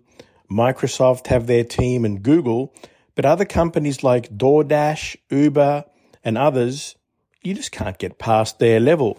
[0.50, 2.74] Microsoft have their team, and Google,
[3.14, 5.84] but other companies like DoorDash, Uber,
[6.24, 6.96] and others,
[7.42, 9.18] you just can't get past their level.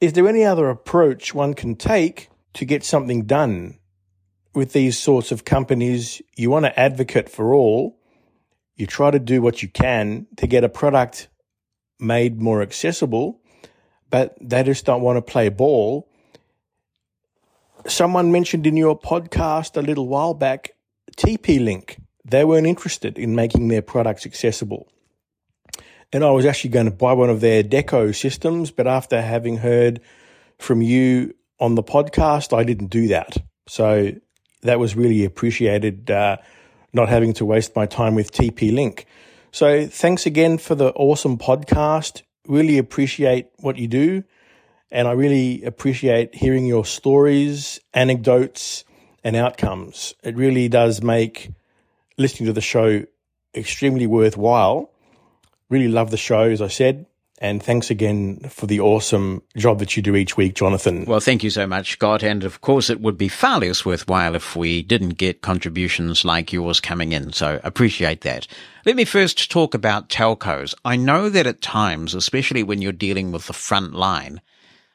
[0.00, 3.78] Is there any other approach one can take to get something done
[4.54, 6.22] with these sorts of companies?
[6.36, 7.98] You want to advocate for all.
[8.76, 11.28] You try to do what you can to get a product
[11.98, 13.42] made more accessible,
[14.08, 16.08] but they just don't want to play ball.
[17.86, 20.70] Someone mentioned in your podcast a little while back
[21.18, 22.00] TP Link.
[22.24, 24.90] They weren't interested in making their products accessible.
[26.12, 29.58] And I was actually going to buy one of their Deco systems, but after having
[29.58, 30.00] heard
[30.58, 33.36] from you on the podcast, I didn't do that.
[33.68, 34.12] So
[34.62, 36.38] that was really appreciated, uh,
[36.92, 39.06] not having to waste my time with TP Link.
[39.52, 42.22] So thanks again for the awesome podcast.
[42.46, 44.24] Really appreciate what you do.
[44.90, 48.84] And I really appreciate hearing your stories, anecdotes,
[49.22, 50.14] and outcomes.
[50.24, 51.50] It really does make
[52.18, 53.04] listening to the show
[53.54, 54.90] extremely worthwhile.
[55.70, 57.06] Really love the show, as I said.
[57.42, 61.06] And thanks again for the awesome job that you do each week, Jonathan.
[61.06, 62.22] Well, thank you so much, Scott.
[62.22, 66.52] And of course, it would be far less worthwhile if we didn't get contributions like
[66.52, 67.32] yours coming in.
[67.32, 68.46] So appreciate that.
[68.84, 70.74] Let me first talk about telcos.
[70.84, 74.42] I know that at times, especially when you're dealing with the front line,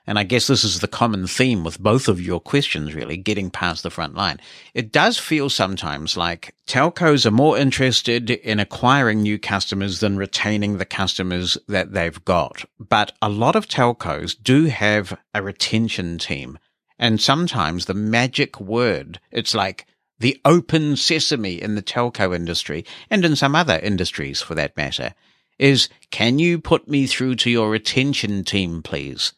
[0.07, 3.49] and I guess this is the common theme with both of your questions, really, getting
[3.49, 4.39] past the front line.
[4.73, 10.77] It does feel sometimes like telcos are more interested in acquiring new customers than retaining
[10.77, 12.65] the customers that they've got.
[12.79, 16.59] But a lot of telcos do have a retention team.
[16.99, 19.85] And sometimes the magic word, it's like
[20.19, 25.13] the open sesame in the telco industry and in some other industries for that matter,
[25.57, 29.33] is can you put me through to your retention team, please?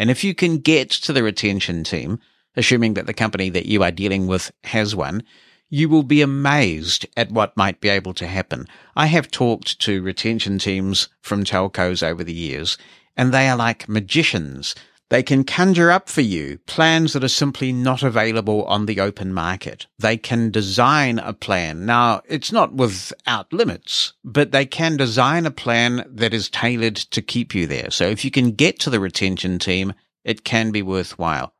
[0.00, 2.20] And if you can get to the retention team,
[2.56, 5.22] assuming that the company that you are dealing with has one,
[5.68, 8.66] you will be amazed at what might be able to happen.
[8.96, 12.78] I have talked to retention teams from telcos over the years,
[13.14, 14.74] and they are like magicians.
[15.10, 19.32] They can conjure up for you plans that are simply not available on the open
[19.34, 19.88] market.
[19.98, 21.84] They can design a plan.
[21.84, 27.20] Now, it's not without limits, but they can design a plan that is tailored to
[27.22, 27.90] keep you there.
[27.90, 29.94] So if you can get to the retention team,
[30.24, 31.54] it can be worthwhile.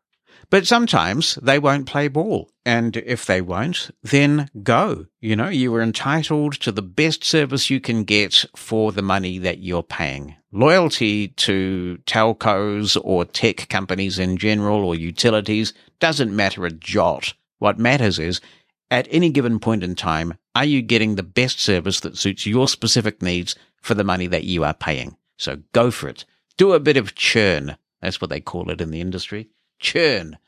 [0.48, 2.50] But sometimes they won't play ball.
[2.64, 5.06] And if they won't, then go.
[5.20, 9.38] You know, you are entitled to the best service you can get for the money
[9.38, 10.36] that you're paying.
[10.52, 17.34] Loyalty to telcos or tech companies in general or utilities doesn't matter a jot.
[17.58, 18.40] What matters is
[18.90, 22.66] at any given point in time, are you getting the best service that suits your
[22.66, 25.16] specific needs for the money that you are paying?
[25.36, 26.24] So go for it.
[26.56, 27.76] Do a bit of churn.
[28.00, 30.38] That's what they call it in the industry churn.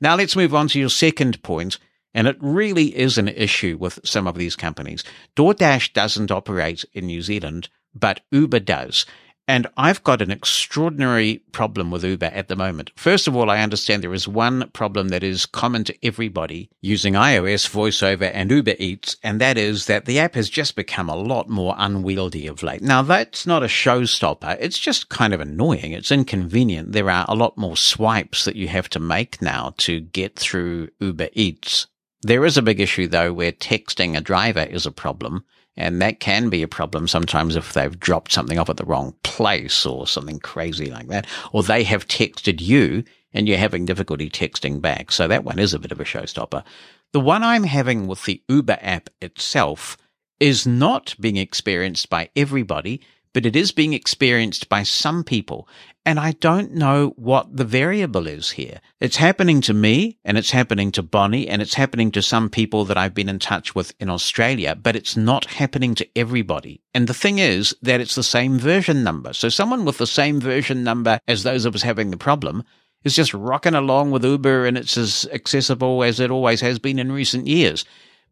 [0.00, 1.78] Now let's move on to your second point,
[2.12, 5.04] and it really is an issue with some of these companies.
[5.36, 9.06] DoorDash doesn't operate in New Zealand, but Uber does.
[9.50, 12.92] And I've got an extraordinary problem with Uber at the moment.
[12.94, 17.14] First of all, I understand there is one problem that is common to everybody using
[17.14, 21.16] iOS, VoiceOver, and Uber Eats, and that is that the app has just become a
[21.16, 22.80] lot more unwieldy of late.
[22.80, 24.56] Now, that's not a showstopper.
[24.60, 25.94] It's just kind of annoying.
[25.94, 26.92] It's inconvenient.
[26.92, 30.90] There are a lot more swipes that you have to make now to get through
[31.00, 31.88] Uber Eats.
[32.22, 35.44] There is a big issue, though, where texting a driver is a problem.
[35.76, 39.14] And that can be a problem sometimes if they've dropped something off at the wrong
[39.22, 44.28] place or something crazy like that, or they have texted you and you're having difficulty
[44.28, 45.12] texting back.
[45.12, 46.64] So that one is a bit of a showstopper.
[47.12, 49.96] The one I'm having with the Uber app itself
[50.38, 53.00] is not being experienced by everybody
[53.32, 55.68] but it is being experienced by some people.
[56.06, 58.80] And I don't know what the variable is here.
[59.00, 62.86] It's happening to me and it's happening to Bonnie and it's happening to some people
[62.86, 66.80] that I've been in touch with in Australia, but it's not happening to everybody.
[66.94, 69.34] And the thing is that it's the same version number.
[69.34, 72.64] So someone with the same version number as those of us having the problem
[73.04, 76.98] is just rocking along with Uber and it's as accessible as it always has been
[76.98, 77.84] in recent years.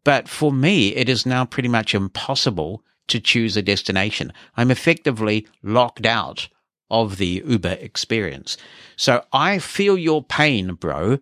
[0.03, 4.33] But for me, it is now pretty much impossible to choose a destination.
[4.57, 6.47] I'm effectively locked out
[6.89, 8.57] of the Uber experience.
[8.95, 11.19] So I feel your pain, bro,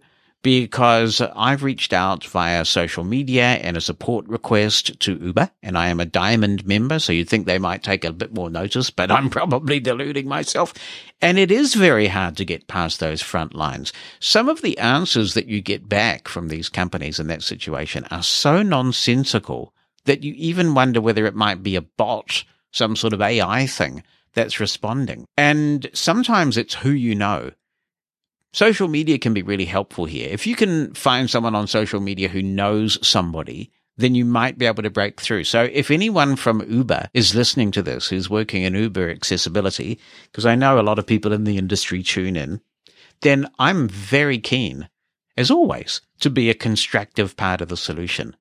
[0.47, 5.89] because I've reached out via social media and a support request to Uber, and I
[5.89, 9.11] am a diamond member, so you'd think they might take a bit more notice, but
[9.11, 10.73] I'm probably deluding myself.
[11.21, 13.91] And it is very hard to get past those front lines.
[14.19, 18.23] Some of the answers that you get back from these companies in that situation are
[18.23, 19.73] so nonsensical
[20.05, 24.03] that you even wonder whether it might be a bot, some sort of AI thing
[24.37, 25.25] that's responding.
[25.35, 27.51] And sometimes it's who you know.
[28.53, 30.29] Social media can be really helpful here.
[30.31, 34.67] If you can find someone on social media who knows somebody, then you might be
[34.67, 35.43] able to break through.
[35.45, 39.99] So if anyone from Uber is listening to this who's working in Uber accessibility,
[40.31, 42.61] because I know a lot of people in the industry tune in,
[43.21, 44.87] then I'm very keen,
[45.35, 48.35] as always, to be a constructive part of the solution.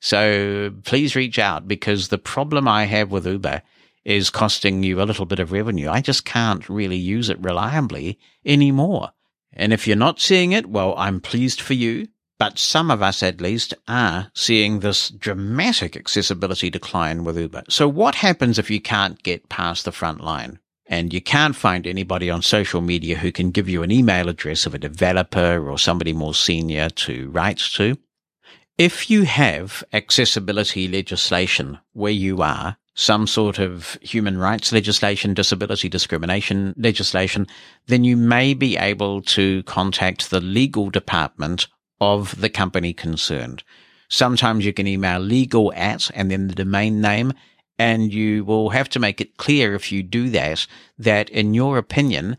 [0.00, 3.62] So please reach out because the problem I have with Uber
[4.04, 5.88] is costing you a little bit of revenue.
[5.88, 9.10] I just can't really use it reliably anymore.
[9.52, 12.08] And if you're not seeing it, well, I'm pleased for you.
[12.38, 17.62] But some of us, at least, are seeing this dramatic accessibility decline with Uber.
[17.68, 20.58] So what happens if you can't get past the front line?
[20.92, 24.66] and you can't find anybody on social media who can give you an email address
[24.66, 27.96] of a developer or somebody more senior to write to.
[28.76, 35.88] If you have accessibility legislation where you are, some sort of human rights legislation, disability
[35.88, 37.46] discrimination legislation,
[37.86, 41.68] then you may be able to contact the legal department
[42.00, 43.62] of the company concerned.
[44.08, 47.32] Sometimes you can email legal at and then the domain name,
[47.78, 50.66] and you will have to make it clear if you do that,
[50.98, 52.36] that in your opinion,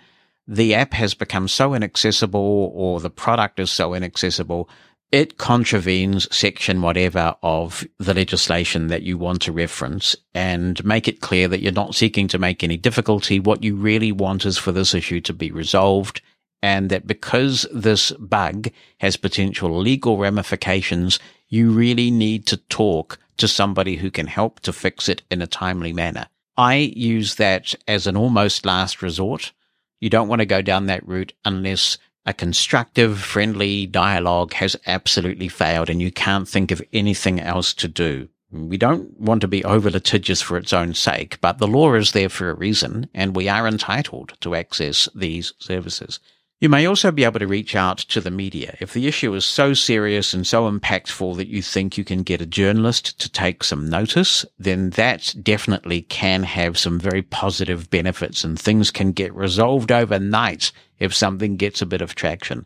[0.48, 4.70] the app has become so inaccessible or the product is so inaccessible
[5.14, 11.22] it contravenes section whatever of the legislation that you want to reference and make it
[11.22, 13.40] clear that you're not seeking to make any difficulty.
[13.40, 16.20] What you really want is for this issue to be resolved
[16.64, 18.70] and that because this bug
[19.02, 24.74] has potential legal ramifications, you really need to talk to somebody who can help to
[24.74, 26.26] fix it in a timely manner.
[26.58, 29.52] I use that as an almost last resort.
[30.00, 35.50] You don't want to go down that route unless a constructive, friendly dialogue has absolutely
[35.50, 38.30] failed and you can't think of anything else to do.
[38.52, 42.12] We don't want to be over litigious for its own sake, but the law is
[42.12, 46.20] there for a reason and we are entitled to access these services.
[46.64, 48.78] You may also be able to reach out to the media.
[48.80, 52.40] If the issue is so serious and so impactful that you think you can get
[52.40, 58.46] a journalist to take some notice, then that definitely can have some very positive benefits
[58.46, 62.66] and things can get resolved overnight if something gets a bit of traction.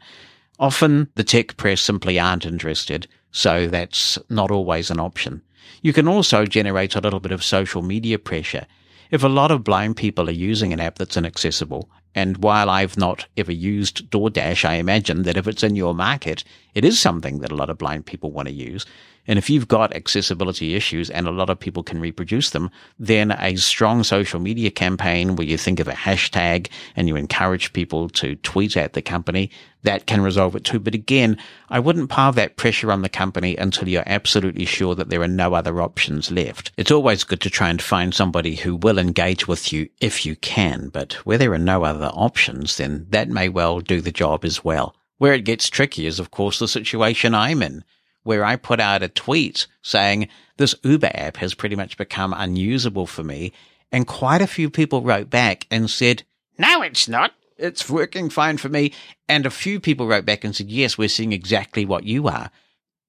[0.59, 5.41] Often the tech press simply aren't interested, so that's not always an option.
[5.81, 8.67] You can also generate a little bit of social media pressure.
[9.09, 12.97] If a lot of blind people are using an app that's inaccessible, and while I've
[12.97, 16.43] not ever used DoorDash, I imagine that if it's in your market,
[16.73, 18.85] it is something that a lot of blind people want to use.
[19.27, 23.31] And if you've got accessibility issues and a lot of people can reproduce them, then
[23.31, 28.09] a strong social media campaign where you think of a hashtag and you encourage people
[28.09, 29.51] to tweet at the company,
[29.83, 30.79] that can resolve it too.
[30.79, 31.37] But again,
[31.69, 35.27] I wouldn't pile that pressure on the company until you're absolutely sure that there are
[35.27, 36.71] no other options left.
[36.77, 40.35] It's always good to try and find somebody who will engage with you if you
[40.37, 44.43] can, but where there are no other options, then that may well do the job
[44.43, 44.95] as well.
[45.19, 47.83] Where it gets tricky is, of course, the situation I'm in
[48.27, 53.07] where I put out a tweet saying this Uber app has pretty much become unusable
[53.07, 53.53] for me.
[53.91, 56.23] And quite a few people wrote back and said,
[56.57, 57.31] no, it's not.
[57.57, 58.91] It's working fine for me.
[59.29, 62.51] And a few people wrote back and said, yes, we're seeing exactly what you are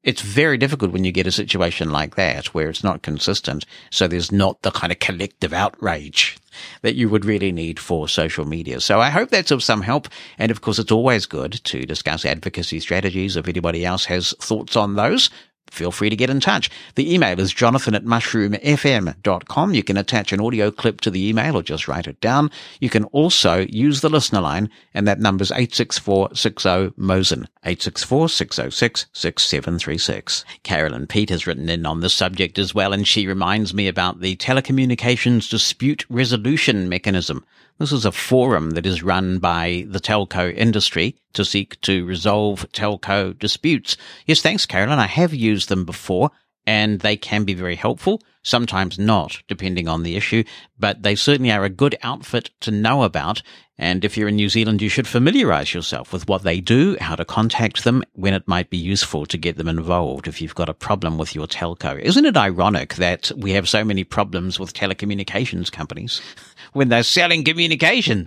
[0.03, 3.66] it's very difficult when you get a situation like that where it's not consistent.
[3.90, 6.38] So there's not the kind of collective outrage
[6.82, 8.80] that you would really need for social media.
[8.80, 10.09] So I hope that's of some help.
[10.38, 13.36] And of course, it's always good to discuss advocacy strategies.
[13.36, 15.30] If anybody else has thoughts on those,
[15.71, 16.71] feel free to get in touch.
[16.95, 19.75] The email is jonathan at mushroomfm.com.
[19.75, 22.51] You can attach an audio clip to the email or just write it down.
[22.81, 30.45] You can also use the listener line, and that number's 86460-MOSEN, 864-606-6736.
[30.62, 34.21] Carolyn Pete has written in on this subject as well, and she reminds me about
[34.21, 37.45] the telecommunications dispute resolution mechanism.
[37.79, 42.66] This is a forum that is run by the telco industry to seek to resolve
[42.72, 43.97] telco disputes.
[44.26, 44.99] Yes, thanks, Carolyn.
[44.99, 46.33] I have used them before
[46.66, 50.42] and they can be very helpful, sometimes not, depending on the issue,
[50.78, 53.42] but they certainly are a good outfit to know about.
[53.80, 57.14] And if you're in New Zealand, you should familiarize yourself with what they do, how
[57.14, 60.68] to contact them, when it might be useful to get them involved if you've got
[60.68, 62.01] a problem with your telco.
[62.01, 66.20] Isn't it ironic that we have so many problems with telecommunications companies
[66.72, 68.24] when they're selling communication?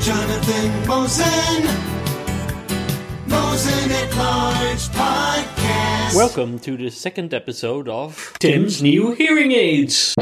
[0.00, 1.64] Jonathan Mosen,
[3.26, 5.55] Mosen at Large Podcast.
[6.14, 10.14] Welcome to the second episode of Tim's New Hearing Aids.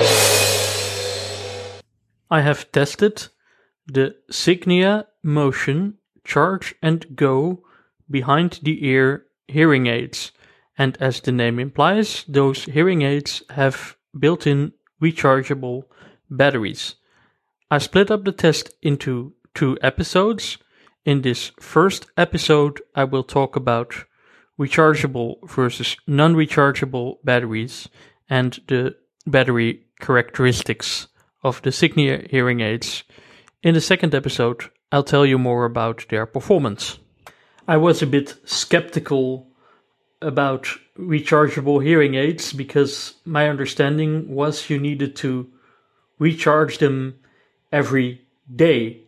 [2.30, 3.28] I have tested
[3.86, 7.62] the Signia Motion Charge and Go
[8.10, 10.32] behind the ear hearing aids.
[10.78, 14.72] And as the name implies, those hearing aids have built in
[15.02, 15.84] rechargeable
[16.30, 16.94] batteries.
[17.70, 20.58] I split up the test into two episodes.
[21.04, 24.06] In this first episode, I will talk about
[24.58, 27.88] rechargeable versus non rechargeable batteries
[28.28, 28.94] and the
[29.26, 31.08] battery characteristics
[31.42, 33.04] of the Signia hearing aids.
[33.62, 36.98] In the second episode, I'll tell you more about their performance.
[37.66, 39.48] I was a bit skeptical
[40.20, 45.50] about rechargeable hearing aids because my understanding was you needed to
[46.18, 47.18] recharge them
[47.72, 48.22] every
[48.54, 49.00] day.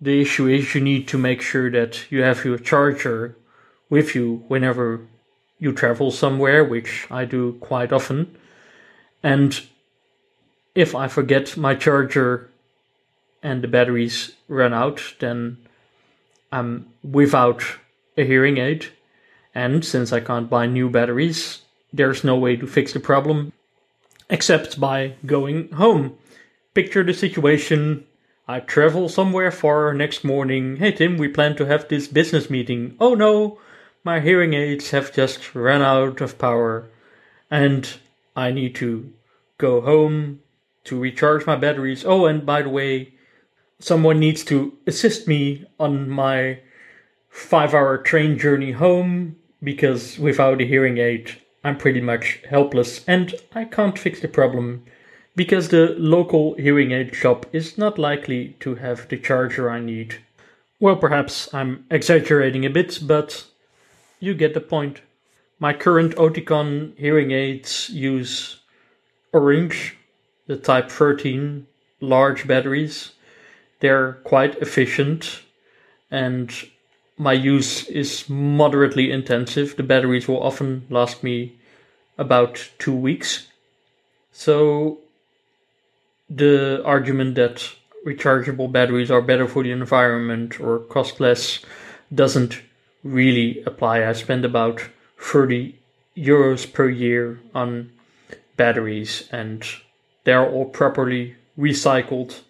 [0.00, 3.36] The issue is you need to make sure that you have your charger
[3.90, 5.00] with you whenever
[5.58, 8.36] you travel somewhere, which I do quite often.
[9.22, 9.60] And
[10.74, 12.50] if I forget my charger
[13.42, 15.58] and the batteries run out, then
[16.52, 17.64] I'm without
[18.16, 18.86] a hearing aid.
[19.54, 21.62] And since I can't buy new batteries,
[21.92, 23.52] there's no way to fix the problem
[24.30, 26.16] except by going home.
[26.74, 28.04] Picture the situation.
[28.46, 30.76] I travel somewhere far next morning.
[30.76, 32.94] Hey Tim, we plan to have this business meeting.
[33.00, 33.58] Oh no,
[34.08, 36.88] my hearing aids have just run out of power
[37.50, 37.98] and
[38.34, 39.12] I need to
[39.58, 40.40] go home
[40.84, 42.06] to recharge my batteries.
[42.06, 43.12] Oh, and by the way,
[43.78, 46.60] someone needs to assist me on my
[47.28, 53.34] five hour train journey home because without a hearing aid, I'm pretty much helpless and
[53.54, 54.86] I can't fix the problem
[55.36, 60.14] because the local hearing aid shop is not likely to have the charger I need.
[60.80, 63.44] Well, perhaps I'm exaggerating a bit, but
[64.20, 65.00] you get the point.
[65.58, 68.58] My current Oticon hearing aids use
[69.32, 69.96] orange,
[70.46, 71.66] the Type 13
[72.00, 73.12] large batteries.
[73.80, 75.42] They're quite efficient
[76.10, 76.52] and
[77.16, 79.76] my use is moderately intensive.
[79.76, 81.56] The batteries will often last me
[82.16, 83.48] about two weeks.
[84.32, 84.98] So
[86.30, 87.72] the argument that
[88.06, 91.58] rechargeable batteries are better for the environment or cost less
[92.14, 92.62] doesn't
[93.02, 94.06] really apply.
[94.06, 94.88] I spend about
[95.18, 95.74] 30
[96.16, 97.90] euros per year on
[98.56, 99.64] batteries and
[100.24, 102.40] they're all properly recycled.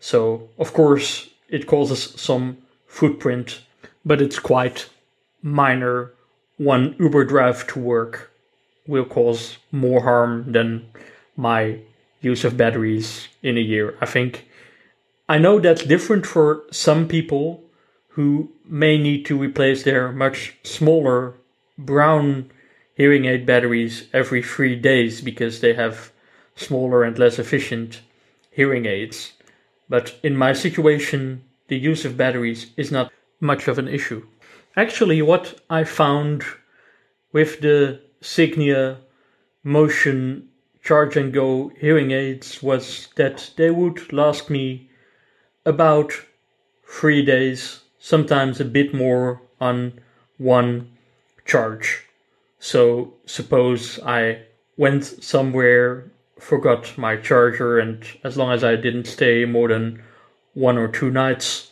[0.00, 3.60] So, of course, it causes some footprint
[4.04, 4.88] but it's quite
[5.42, 6.12] minor.
[6.56, 8.30] One Uber drive to work
[8.86, 10.86] will cause more harm than
[11.36, 11.78] my
[12.20, 13.96] use of batteries in a year.
[14.00, 14.46] I think
[15.28, 17.61] I know that's different for some people
[18.12, 21.34] who may need to replace their much smaller
[21.78, 22.50] brown
[22.94, 26.12] hearing aid batteries every three days because they have
[26.54, 28.00] smaller and less efficient
[28.50, 29.32] hearing aids.
[29.88, 34.26] But in my situation, the use of batteries is not much of an issue.
[34.76, 36.44] Actually, what I found
[37.32, 38.98] with the Signia
[39.64, 40.48] Motion
[40.82, 44.90] Charge and Go hearing aids was that they would last me
[45.64, 46.12] about
[46.86, 49.92] three days, sometimes a bit more on
[50.36, 50.90] one
[51.44, 52.04] charge.
[52.58, 54.42] So, suppose I
[54.76, 60.02] went somewhere, forgot my charger, and as long as I didn't stay more than
[60.54, 61.70] one or two nights,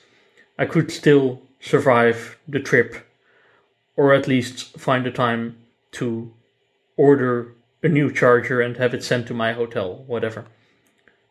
[0.57, 2.95] I could still survive the trip,
[3.97, 5.57] or at least find the time
[5.93, 6.33] to
[6.97, 10.45] order a new charger and have it sent to my hotel, whatever.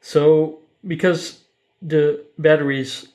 [0.02, 1.40] So, because
[1.82, 3.08] the batteries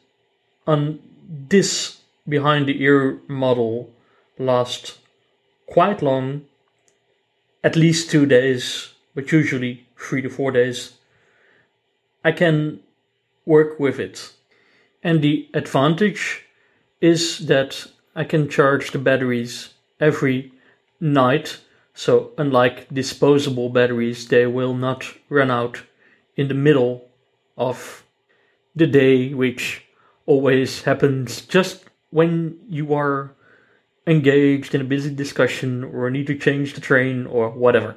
[0.67, 0.99] on
[1.29, 3.91] this behind the ear model
[4.39, 4.99] last
[5.67, 6.43] quite long,
[7.63, 10.95] at least two days, but usually three to four days,
[12.25, 12.81] I can
[13.47, 14.33] work with it.
[15.03, 16.45] And the advantage
[17.01, 20.53] is that I can charge the batteries every
[21.01, 21.59] night.
[21.95, 25.83] So, unlike disposable batteries, they will not run out
[26.37, 27.09] in the middle
[27.57, 28.05] of
[28.75, 29.84] the day, which
[30.27, 33.33] always happens just when you are
[34.07, 37.97] engaged in a busy discussion or need to change the train or whatever.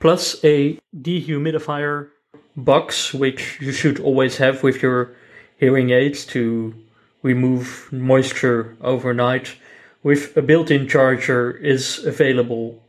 [0.00, 2.08] Plus a dehumidifier
[2.56, 5.14] box, which you should always have with your
[5.56, 6.74] hearing aids to
[7.22, 9.56] remove moisture overnight
[10.02, 12.82] with a built-in charger is available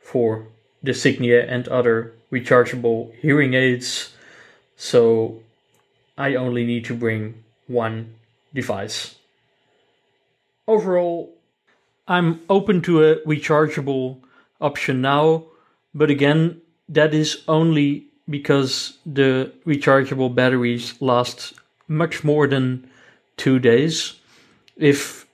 [0.00, 0.46] for
[0.82, 4.12] the Signia and other rechargeable hearing aids.
[4.76, 5.42] So
[6.16, 8.14] I only need to bring one
[8.52, 9.14] device.
[10.66, 11.32] Overall,
[12.06, 14.18] I'm open to a rechargeable
[14.60, 15.44] option now,
[15.94, 21.54] but again, that is only because the rechargeable batteries last
[21.86, 22.88] much more than
[23.36, 24.14] two days.
[24.76, 25.26] If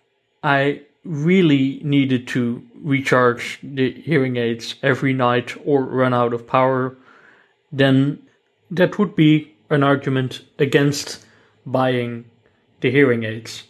[0.43, 6.97] I really needed to recharge the hearing aids every night or run out of power,
[7.73, 8.21] then
[8.71, 11.24] that would be an argument against
[11.67, 12.25] buying
[12.81, 13.65] the hearing aids.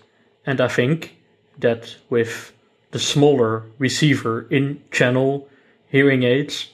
[0.47, 1.17] And I think
[1.59, 2.53] that with
[2.91, 5.49] the smaller receiver in channel
[5.89, 6.69] hearing aids,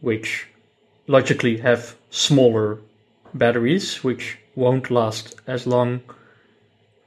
[0.00, 0.46] which
[1.06, 2.78] logically have smaller
[3.34, 6.00] batteries, which won't last as long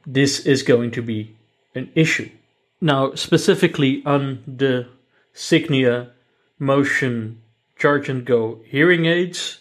[0.06, 1.36] this is going to be
[1.76, 2.30] an issue.
[2.80, 4.88] Now, specifically on the
[5.36, 6.10] Signia
[6.58, 7.42] Motion
[7.78, 9.60] Charge and Go hearing aids,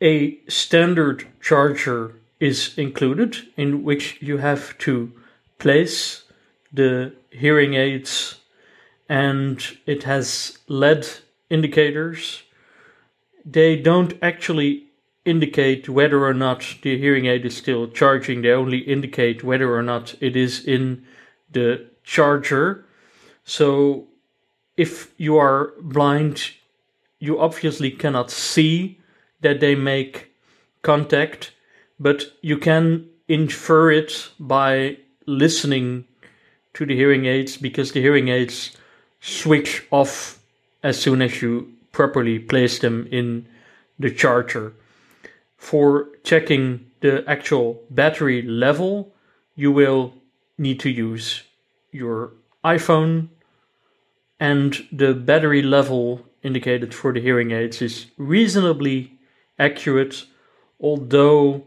[0.00, 5.12] a standard charger is included in which you have to
[5.58, 6.24] place
[6.72, 8.40] the hearing aids
[9.08, 11.08] and it has LED
[11.48, 12.42] indicators.
[13.44, 14.86] They don't actually
[15.24, 18.42] indicate whether or not the hearing aid is still charging.
[18.42, 21.04] They only indicate whether or not it is in
[21.50, 22.86] the charger.
[23.44, 24.08] So
[24.76, 26.50] if you are blind,
[27.18, 29.00] you obviously cannot see
[29.40, 30.32] that they make
[30.82, 31.52] contact,
[31.98, 36.04] but you can infer it by listening
[36.74, 38.76] to the hearing aids because the hearing aids
[39.20, 40.38] switch off
[40.82, 43.46] as soon as you properly place them in
[43.98, 44.72] the charger.
[45.56, 49.12] For checking the actual battery level,
[49.54, 50.14] you will
[50.58, 51.42] need to use
[51.92, 52.32] your
[52.64, 53.28] iPhone
[54.38, 59.12] and the battery level indicated for the hearing aids is reasonably
[59.58, 60.24] accurate,
[60.80, 61.66] although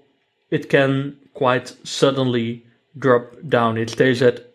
[0.51, 2.65] it can quite suddenly
[2.97, 3.77] drop down.
[3.77, 4.45] It stays at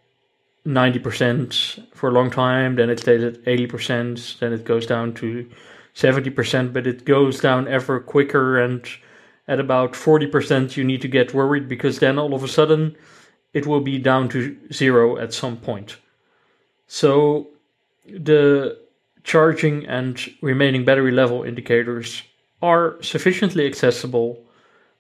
[0.67, 5.49] 90% for a long time, then it stays at 80%, then it goes down to
[5.95, 8.59] 70%, but it goes down ever quicker.
[8.61, 8.87] And
[9.47, 12.97] at about 40%, you need to get worried because then all of a sudden
[13.53, 15.97] it will be down to zero at some point.
[16.87, 17.49] So
[18.07, 18.79] the
[19.23, 22.23] charging and remaining battery level indicators
[22.63, 24.44] are sufficiently accessible,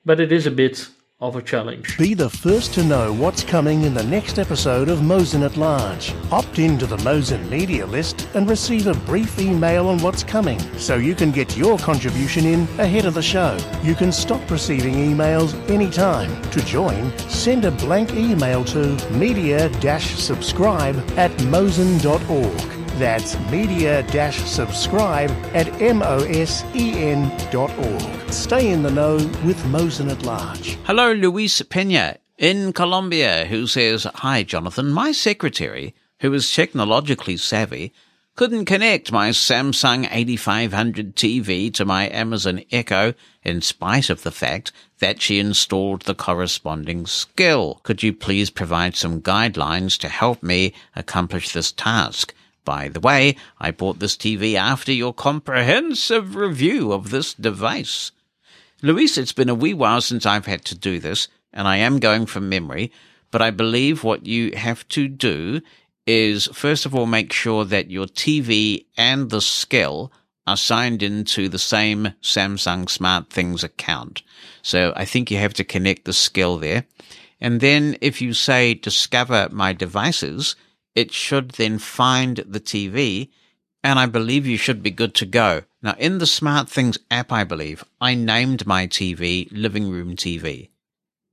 [0.04, 0.88] but it is a bit
[1.20, 1.96] of a challenge.
[1.96, 6.12] Be the first to know what's coming in the next episode of Mosen at Large.
[6.30, 10.96] Opt into the Mosen media list and receive a brief email on what's coming so
[10.96, 13.56] you can get your contribution in ahead of the show.
[13.82, 16.42] You can stop receiving emails anytime.
[16.50, 22.83] To join, send a blank email to media-subscribe at mosen.org.
[22.98, 26.42] That's media-subscribe at mosen.org.
[28.32, 30.78] Stay in the know with Mosen at Large.
[30.84, 34.92] Hello, Luis Pena in Colombia, who says, Hi, Jonathan.
[34.92, 37.92] My secretary, who is technologically savvy,
[38.36, 43.14] couldn't connect my Samsung 8500 TV to my Amazon Echo
[43.44, 47.80] in spite of the fact that she installed the corresponding skill.
[47.84, 52.34] Could you please provide some guidelines to help me accomplish this task?
[52.64, 58.10] By the way, I bought this TV after your comprehensive review of this device.
[58.82, 62.00] Luis, it's been a wee while since I've had to do this, and I am
[62.00, 62.90] going from memory,
[63.30, 65.60] but I believe what you have to do
[66.06, 70.12] is first of all make sure that your TV and the skill
[70.46, 74.22] are signed into the same Samsung Smart Things account.
[74.62, 76.84] So I think you have to connect the skill there.
[77.40, 80.56] And then if you say discover my devices,
[80.94, 83.30] it should then find the TV
[83.82, 85.62] and I believe you should be good to go.
[85.82, 90.70] Now in the Smart Things app, I believe I named my TV living room TV.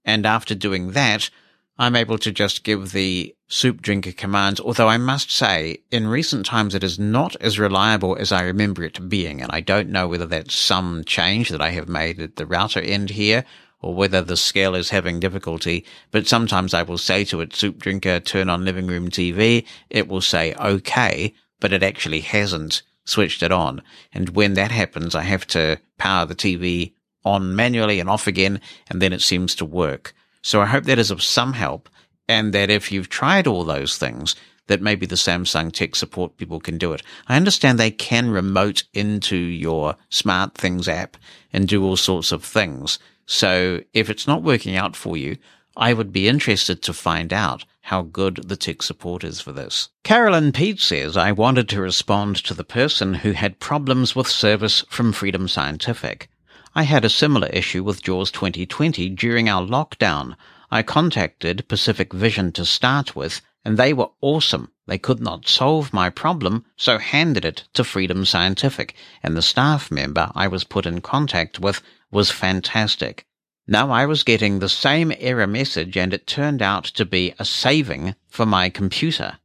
[0.03, 1.30] And after doing that,
[1.78, 6.45] I'm able to just give the soup drinker commands, although I must say, in recent
[6.45, 10.07] times it is not as reliable as I remember it being, and I don't know
[10.07, 13.45] whether that's some change that I have made at the router end here,
[13.82, 17.79] or whether the scale is having difficulty, but sometimes I will say to it, soup
[17.79, 23.43] drinker, turn on living room TV, it will say okay, but it actually hasn't switched
[23.43, 23.82] it on.
[24.13, 28.61] And when that happens, I have to power the TV on manually and off again,
[28.89, 30.13] and then it seems to work.
[30.41, 31.89] So I hope that is of some help
[32.27, 34.36] and that if you've tried all those things,
[34.67, 37.03] that maybe the Samsung tech support people can do it.
[37.27, 41.17] I understand they can remote into your smart things app
[41.51, 42.97] and do all sorts of things.
[43.34, 45.38] So if it's not working out for you,
[45.77, 49.88] I would be interested to find out how good the tech support is for this.
[50.03, 54.84] Carolyn Pete says, I wanted to respond to the person who had problems with service
[54.89, 56.29] from Freedom Scientific.
[56.75, 60.36] I had a similar issue with JAWS 2020 during our lockdown.
[60.69, 64.73] I contacted Pacific Vision to start with, and they were awesome.
[64.88, 69.89] They could not solve my problem, so handed it to Freedom Scientific, and the staff
[69.89, 71.82] member I was put in contact with
[72.12, 73.26] was fantastic.
[73.68, 77.45] Now I was getting the same error message, and it turned out to be a
[77.45, 79.38] saving for my computer.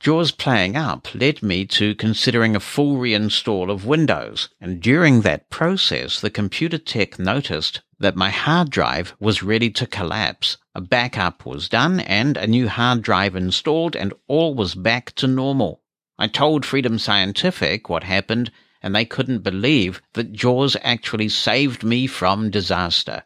[0.00, 5.48] JAWS playing up led me to considering a full reinstall of Windows, and during that
[5.48, 10.56] process, the computer tech noticed that my hard drive was ready to collapse.
[10.74, 15.28] A backup was done and a new hard drive installed, and all was back to
[15.28, 15.82] normal.
[16.18, 18.50] I told Freedom Scientific what happened,
[18.82, 23.24] and they couldn't believe that JAWS actually saved me from disaster.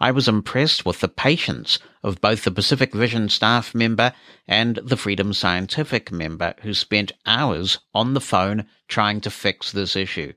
[0.00, 4.12] I was impressed with the patience of both the Pacific Vision staff member
[4.46, 9.96] and the Freedom Scientific member who spent hours on the phone trying to fix this
[9.96, 10.34] issue.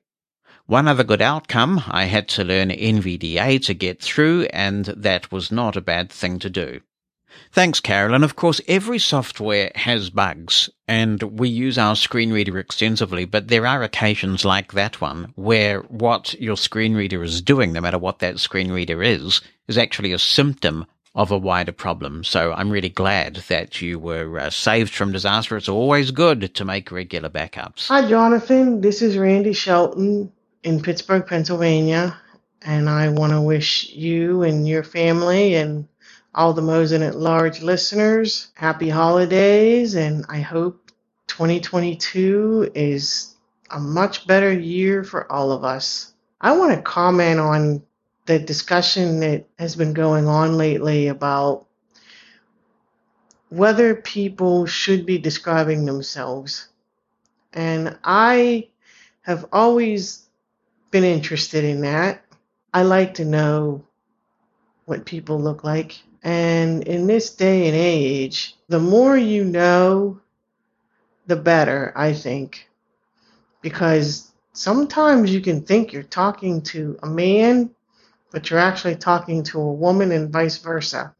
[0.65, 5.51] One other good outcome, I had to learn NVDA to get through, and that was
[5.51, 6.81] not a bad thing to do.
[7.51, 8.13] Thanks, Carol.
[8.13, 13.47] And of course, every software has bugs, and we use our screen reader extensively, but
[13.47, 17.97] there are occasions like that one where what your screen reader is doing, no matter
[17.97, 22.23] what that screen reader is, is actually a symptom of a wider problem.
[22.23, 25.57] So I'm really glad that you were uh, saved from disaster.
[25.57, 27.87] It's always good to make regular backups.
[27.87, 28.81] Hi, Jonathan.
[28.81, 30.31] This is Randy Shelton
[30.63, 32.17] in Pittsburgh, Pennsylvania.
[32.61, 35.87] And I want to wish you and your family and
[36.33, 39.95] all the Mosen at Large listeners happy holidays.
[39.95, 40.91] And I hope
[41.27, 43.35] 2022 is
[43.69, 46.13] a much better year for all of us.
[46.39, 47.83] I want to comment on
[48.25, 51.65] the discussion that has been going on lately about
[53.49, 56.69] whether people should be describing themselves.
[57.53, 58.69] And I
[59.23, 60.29] have always
[60.89, 62.23] been interested in that.
[62.73, 63.85] I like to know
[64.85, 66.01] what people look like.
[66.23, 70.21] And in this day and age, the more you know,
[71.27, 72.69] the better, I think.
[73.61, 77.71] Because sometimes you can think you're talking to a man,
[78.31, 81.15] but you're actually talking to a woman and vice versa.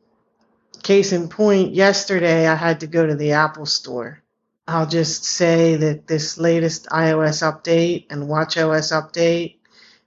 [0.83, 4.21] Case in point, yesterday I had to go to the Apple store.
[4.67, 9.57] I'll just say that this latest iOS update and WatchOS update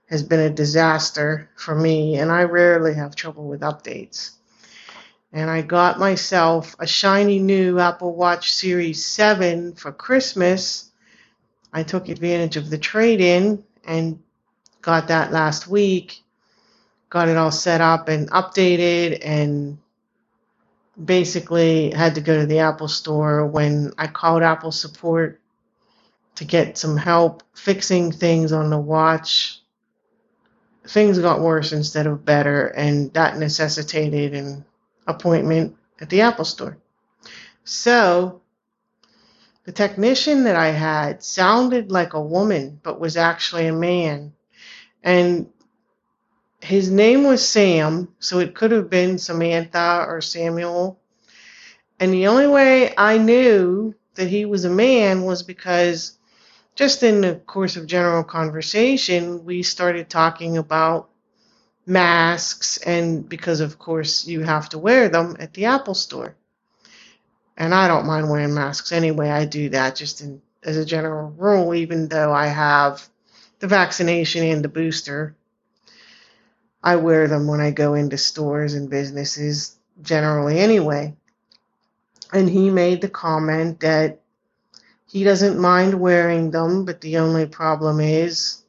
[0.09, 4.34] has been a disaster for me, and I rarely have trouble with updates.
[5.35, 10.89] And I got myself a shiny new Apple Watch Series 7 for Christmas.
[11.73, 14.23] I took advantage of the trade in and
[14.81, 16.21] got that last week.
[17.09, 19.77] Got it all set up and updated, and
[21.03, 25.41] basically had to go to the Apple store when I called Apple support
[26.35, 29.59] to get some help fixing things on the watch
[30.87, 34.63] things got worse instead of better, and that necessitated an
[35.07, 36.77] appointment at the Apple store.
[37.63, 38.41] So,
[39.65, 44.33] the technician that I had sounded like a woman, but was actually a man.
[45.03, 45.49] And
[46.61, 50.99] his name was Sam, so it could have been Samantha or Samuel.
[51.99, 56.17] And the only way I knew that he was a man was because
[56.75, 61.09] just in the course of general conversation, we started talking about
[61.85, 66.35] masks, and because of course you have to wear them at the Apple store.
[67.57, 69.29] And I don't mind wearing masks anyway.
[69.29, 73.07] I do that just in, as a general rule, even though I have
[73.59, 75.35] the vaccination and the booster.
[76.83, 81.15] I wear them when I go into stores and businesses generally anyway.
[82.33, 84.19] And he made the comment that
[85.07, 88.64] he doesn't mind wearing them, but the only problem is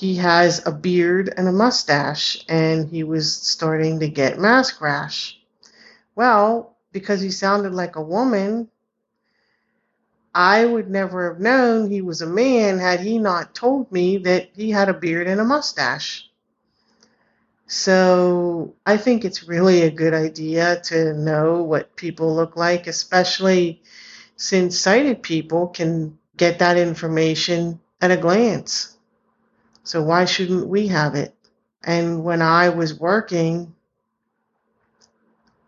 [0.00, 5.38] he has a beard and a mustache, and he was starting to get mask rash.
[6.16, 8.70] Well, because he sounded like a woman,
[10.34, 14.48] I would never have known he was a man had he not told me that
[14.54, 16.30] he had a beard and a mustache.
[17.66, 23.82] So I think it's really a good idea to know what people look like, especially
[24.36, 28.96] since sighted people can get that information at a glance.
[29.90, 31.34] So why shouldn't we have it?
[31.82, 33.74] And when I was working,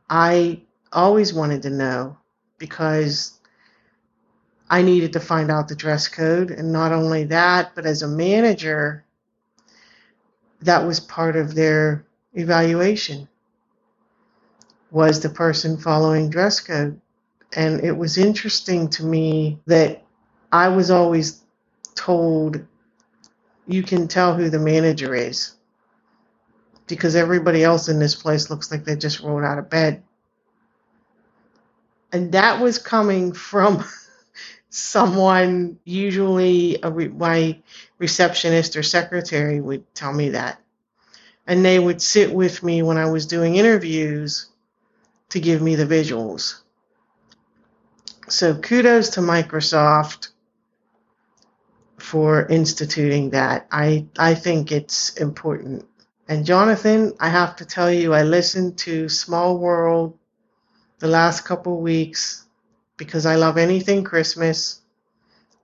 [0.09, 0.62] I
[0.93, 2.16] always wanted to know
[2.57, 3.41] because
[4.70, 6.53] I needed to find out the dress code.
[6.53, 9.05] And not only that, but as a manager,
[10.61, 13.27] that was part of their evaluation.
[14.93, 17.01] Was the person following dress code?
[17.57, 20.05] And it was interesting to me that
[20.53, 21.43] I was always
[21.97, 22.64] told
[23.73, 25.53] you can tell who the manager is
[26.87, 30.03] because everybody else in this place looks like they just rolled out of bed.
[32.12, 33.83] And that was coming from
[34.68, 37.59] someone, usually a re- my
[37.99, 40.61] receptionist or secretary would tell me that.
[41.47, 44.51] And they would sit with me when I was doing interviews
[45.31, 46.61] to give me the visuals.
[48.29, 50.29] So kudos to Microsoft
[52.03, 53.68] for instituting that.
[53.70, 55.86] I, I think it's important.
[56.28, 60.18] And Jonathan, I have to tell you, I listened to Small World
[60.98, 62.44] the last couple weeks
[62.96, 64.80] because I love anything Christmas.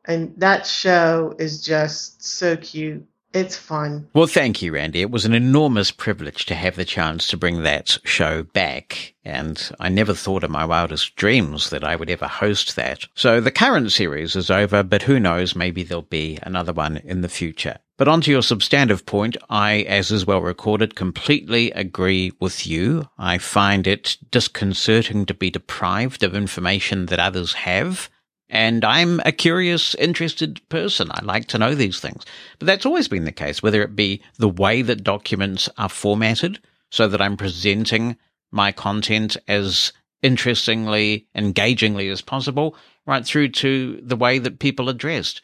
[0.04, 3.07] And that show is just so cute.
[3.34, 4.08] It's fun.
[4.14, 5.02] Well, thank you, Randy.
[5.02, 9.14] It was an enormous privilege to have the chance to bring that show back.
[9.24, 13.04] And I never thought in my wildest dreams that I would ever host that.
[13.14, 17.20] So the current series is over, but who knows, maybe there'll be another one in
[17.20, 17.78] the future.
[17.98, 23.08] But onto your substantive point, I, as is well recorded, completely agree with you.
[23.18, 28.08] I find it disconcerting to be deprived of information that others have.
[28.50, 31.10] And I'm a curious, interested person.
[31.10, 32.24] I like to know these things.
[32.58, 36.58] But that's always been the case, whether it be the way that documents are formatted
[36.90, 38.16] so that I'm presenting
[38.50, 39.92] my content as
[40.22, 42.74] interestingly, engagingly as possible,
[43.06, 45.42] right through to the way that people are dressed.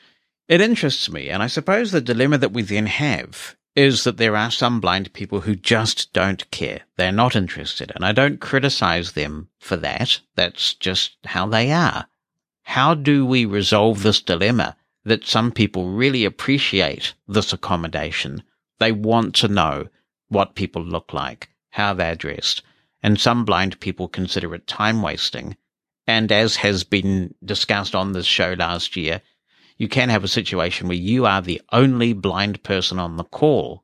[0.49, 4.37] It interests me, and I suppose the dilemma that we then have is that there
[4.37, 6.83] are some blind people who just don't care.
[6.97, 10.21] They're not interested, and I don't criticize them for that.
[10.37, 12.07] That's just how they are.
[12.69, 18.43] How do we resolve this dilemma that some people really appreciate this accommodation?
[18.79, 19.89] They want to know
[20.29, 22.63] what people look like, how they're dressed,
[23.03, 25.57] and some blind people consider it time wasting.
[26.07, 29.21] And as has been discussed on this show last year,
[29.77, 33.84] you can have a situation where you are the only blind person on the call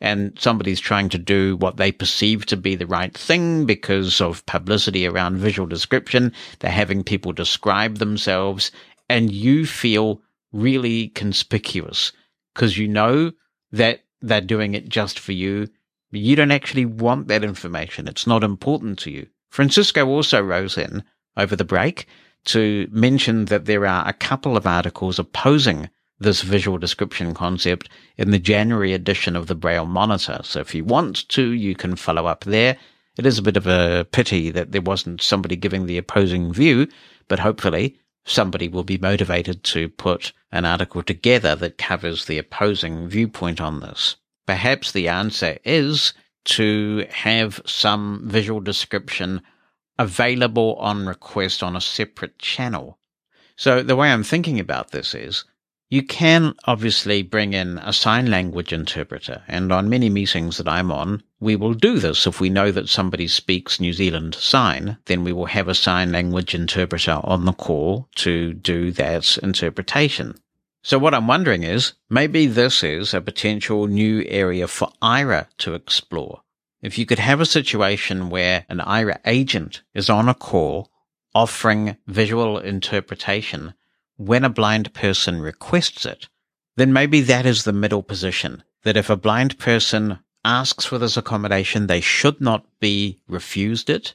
[0.00, 4.44] and somebody's trying to do what they perceive to be the right thing because of
[4.46, 6.32] publicity around visual description.
[6.60, 8.70] They're having people describe themselves
[9.08, 10.22] and you feel
[10.52, 12.12] really conspicuous
[12.54, 13.32] because you know
[13.72, 15.68] that they're doing it just for you.
[16.10, 18.08] You don't actually want that information.
[18.08, 19.26] It's not important to you.
[19.50, 21.02] Francisco also rose in
[21.36, 22.06] over the break
[22.46, 25.88] to mention that there are a couple of articles opposing
[26.20, 30.40] this visual description concept in the January edition of the Braille Monitor.
[30.42, 32.76] So if you want to, you can follow up there.
[33.16, 36.88] It is a bit of a pity that there wasn't somebody giving the opposing view,
[37.28, 43.08] but hopefully somebody will be motivated to put an article together that covers the opposing
[43.08, 44.16] viewpoint on this.
[44.46, 46.14] Perhaps the answer is
[46.44, 49.42] to have some visual description
[49.98, 52.98] available on request on a separate channel.
[53.56, 55.44] So the way I'm thinking about this is
[55.90, 60.92] you can obviously bring in a sign language interpreter, and on many meetings that I'm
[60.92, 62.26] on, we will do this.
[62.26, 66.12] If we know that somebody speaks New Zealand sign, then we will have a sign
[66.12, 70.34] language interpreter on the call to do that interpretation.
[70.82, 75.74] So what I'm wondering is, maybe this is a potential new area for Aira to
[75.74, 76.42] explore.
[76.82, 80.90] If you could have a situation where an Aira agent is on a call
[81.34, 83.74] offering visual interpretation
[84.18, 86.28] when a blind person requests it,
[86.76, 88.62] then maybe that is the middle position.
[88.82, 94.14] That if a blind person asks for this accommodation, they should not be refused it.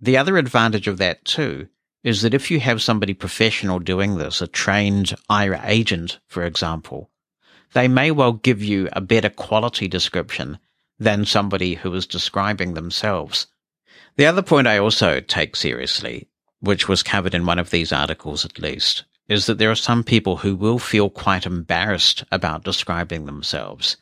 [0.00, 1.68] The other advantage of that too
[2.04, 7.10] is that if you have somebody professional doing this, a trained Aira agent, for example,
[7.72, 10.58] they may well give you a better quality description
[11.00, 13.48] than somebody who is describing themselves.
[14.16, 16.28] The other point I also take seriously,
[16.60, 20.04] which was covered in one of these articles at least, is that there are some
[20.04, 23.96] people who will feel quite embarrassed about describing themselves.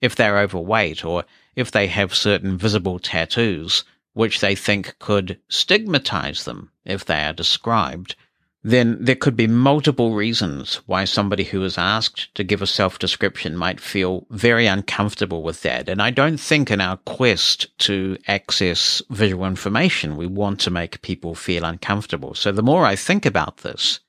[0.00, 1.24] If they're overweight or
[1.54, 7.32] if they have certain visible tattoos, which they think could stigmatize them if they are
[7.32, 8.16] described,
[8.62, 12.98] then there could be multiple reasons why somebody who is asked to give a self
[12.98, 15.88] description might feel very uncomfortable with that.
[15.88, 21.00] And I don't think in our quest to access visual information, we want to make
[21.02, 22.34] people feel uncomfortable.
[22.34, 24.00] So the more I think about this,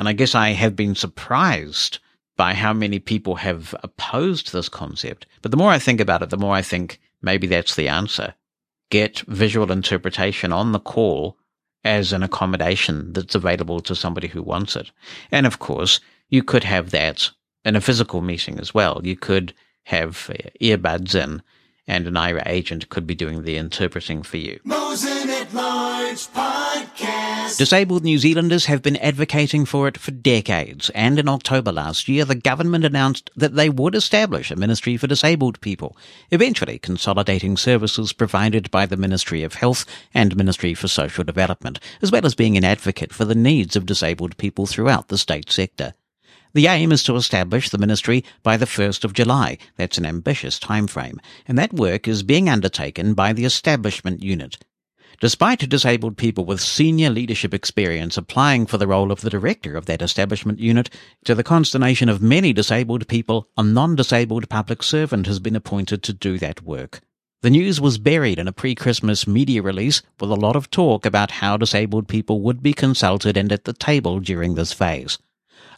[0.00, 1.98] and I guess I have been surprised
[2.38, 5.26] by how many people have opposed this concept.
[5.42, 8.32] But the more I think about it, the more I think maybe that's the answer.
[8.90, 11.36] Get visual interpretation on the call
[11.84, 14.90] as an accommodation that's available to somebody who wants it.
[15.30, 17.28] And of course, you could have that
[17.66, 19.02] in a physical meeting as well.
[19.04, 19.52] You could
[19.84, 21.42] have uh, earbuds in
[21.86, 24.60] and an Aira agent could be doing the interpreting for you.
[24.64, 27.19] Mosen at Large Podcast.
[27.58, 32.24] Disabled New Zealanders have been advocating for it for decades, and in October last year,
[32.24, 35.96] the government announced that they would establish a Ministry for Disabled People,
[36.30, 39.84] eventually consolidating services provided by the Ministry of Health
[40.14, 43.84] and Ministry for Social Development, as well as being an advocate for the needs of
[43.84, 45.94] disabled people throughout the state sector.
[46.52, 49.58] The aim is to establish the ministry by the 1st of July.
[49.76, 54.58] That's an ambitious timeframe, and that work is being undertaken by the Establishment Unit.
[55.20, 59.84] Despite disabled people with senior leadership experience applying for the role of the director of
[59.84, 60.88] that establishment unit,
[61.24, 66.14] to the consternation of many disabled people, a non-disabled public servant has been appointed to
[66.14, 67.02] do that work.
[67.42, 71.32] The news was buried in a pre-Christmas media release with a lot of talk about
[71.32, 75.18] how disabled people would be consulted and at the table during this phase.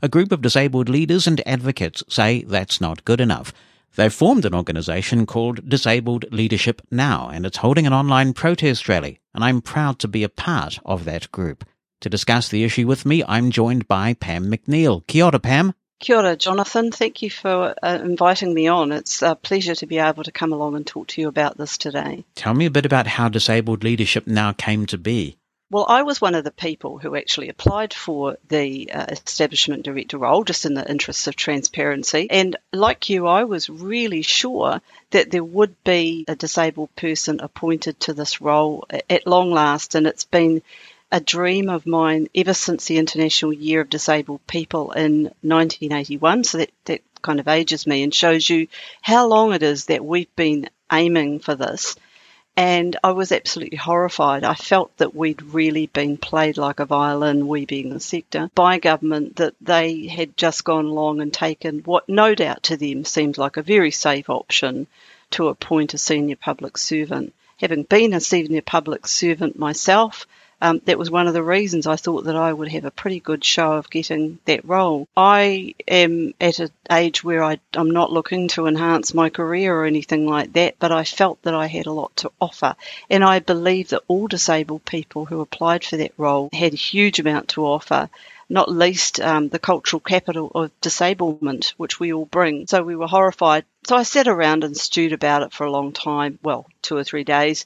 [0.01, 3.53] A group of disabled leaders and advocates say that's not good enough.
[3.95, 9.20] They've formed an organization called Disabled Leadership Now, and it's holding an online protest rally,
[9.34, 11.64] and I'm proud to be a part of that group.
[12.01, 15.07] To discuss the issue with me, I'm joined by Pam McNeil.
[15.07, 15.74] Kia ora, Pam.
[16.01, 16.90] Kia ora, Jonathan.
[16.90, 18.93] Thank you for uh, inviting me on.
[18.93, 21.76] It's a pleasure to be able to come along and talk to you about this
[21.76, 22.24] today.
[22.34, 25.36] Tell me a bit about how disabled leadership now came to be.
[25.72, 30.18] Well, I was one of the people who actually applied for the uh, establishment director
[30.18, 32.28] role, just in the interests of transparency.
[32.30, 37.98] And like you, I was really sure that there would be a disabled person appointed
[38.00, 39.94] to this role at long last.
[39.94, 40.60] And it's been
[41.10, 46.44] a dream of mine ever since the International Year of Disabled People in 1981.
[46.44, 48.68] So that, that kind of ages me and shows you
[49.00, 51.96] how long it is that we've been aiming for this.
[52.57, 54.44] And I was absolutely horrified.
[54.44, 58.78] I felt that we'd really been played like a violin, we being the sector, by
[58.78, 63.38] government, that they had just gone along and taken what no doubt to them seemed
[63.38, 64.86] like a very safe option
[65.30, 67.32] to appoint a senior public servant.
[67.59, 70.26] Having been a senior public servant myself,
[70.62, 73.18] um, that was one of the reasons I thought that I would have a pretty
[73.18, 75.08] good show of getting that role.
[75.16, 79.86] I am at an age where I, I'm not looking to enhance my career or
[79.86, 82.76] anything like that, but I felt that I had a lot to offer.
[83.10, 87.18] And I believe that all disabled people who applied for that role had a huge
[87.18, 88.08] amount to offer
[88.48, 92.66] not least um, the cultural capital of disablement, which we all bring.
[92.66, 93.64] So we were horrified.
[93.84, 97.02] So I sat around and stewed about it for a long time, well, two or
[97.02, 97.64] three days,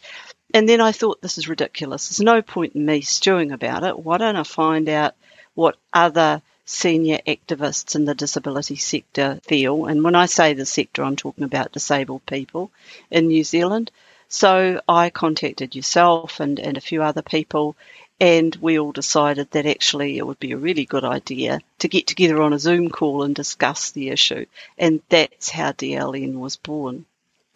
[0.55, 2.09] and then I thought, this is ridiculous.
[2.09, 3.99] There's no point in me stewing about it.
[3.99, 5.15] Why don't I find out
[5.55, 9.87] what other senior activists in the disability sector feel?
[9.87, 12.71] And when I say the sector, I'm talking about disabled people
[13.11, 13.91] in New Zealand.
[14.29, 17.77] So I contacted yourself and, and a few other people,
[18.21, 22.07] and we all decided that actually it would be a really good idea to get
[22.07, 24.47] together on a Zoom call and discuss the issue.
[24.79, 27.05] And that's how DLN was born.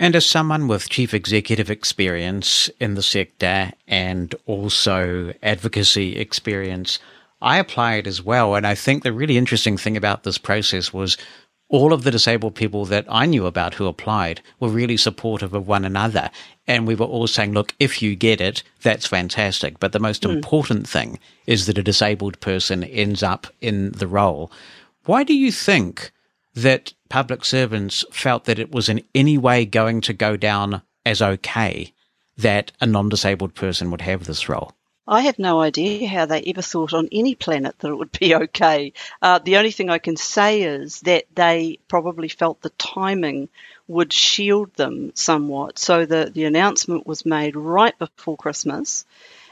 [0.01, 6.98] And as someone with chief executive experience in the sector and also advocacy experience,
[7.42, 8.55] I applied as well.
[8.55, 11.18] And I think the really interesting thing about this process was
[11.68, 15.68] all of the disabled people that I knew about who applied were really supportive of
[15.68, 16.30] one another.
[16.66, 19.78] And we were all saying, look, if you get it, that's fantastic.
[19.80, 20.32] But the most mm.
[20.32, 24.51] important thing is that a disabled person ends up in the role.
[25.05, 26.11] Why do you think
[26.55, 31.22] that public servants felt that it was in any way going to go down as
[31.22, 31.92] okay
[32.36, 34.72] that a non disabled person would have this role?
[35.07, 38.34] I have no idea how they ever thought on any planet that it would be
[38.34, 38.92] okay.
[39.20, 43.48] Uh, the only thing I can say is that they probably felt the timing
[43.88, 45.80] would shield them somewhat.
[45.80, 49.05] So the, the announcement was made right before Christmas.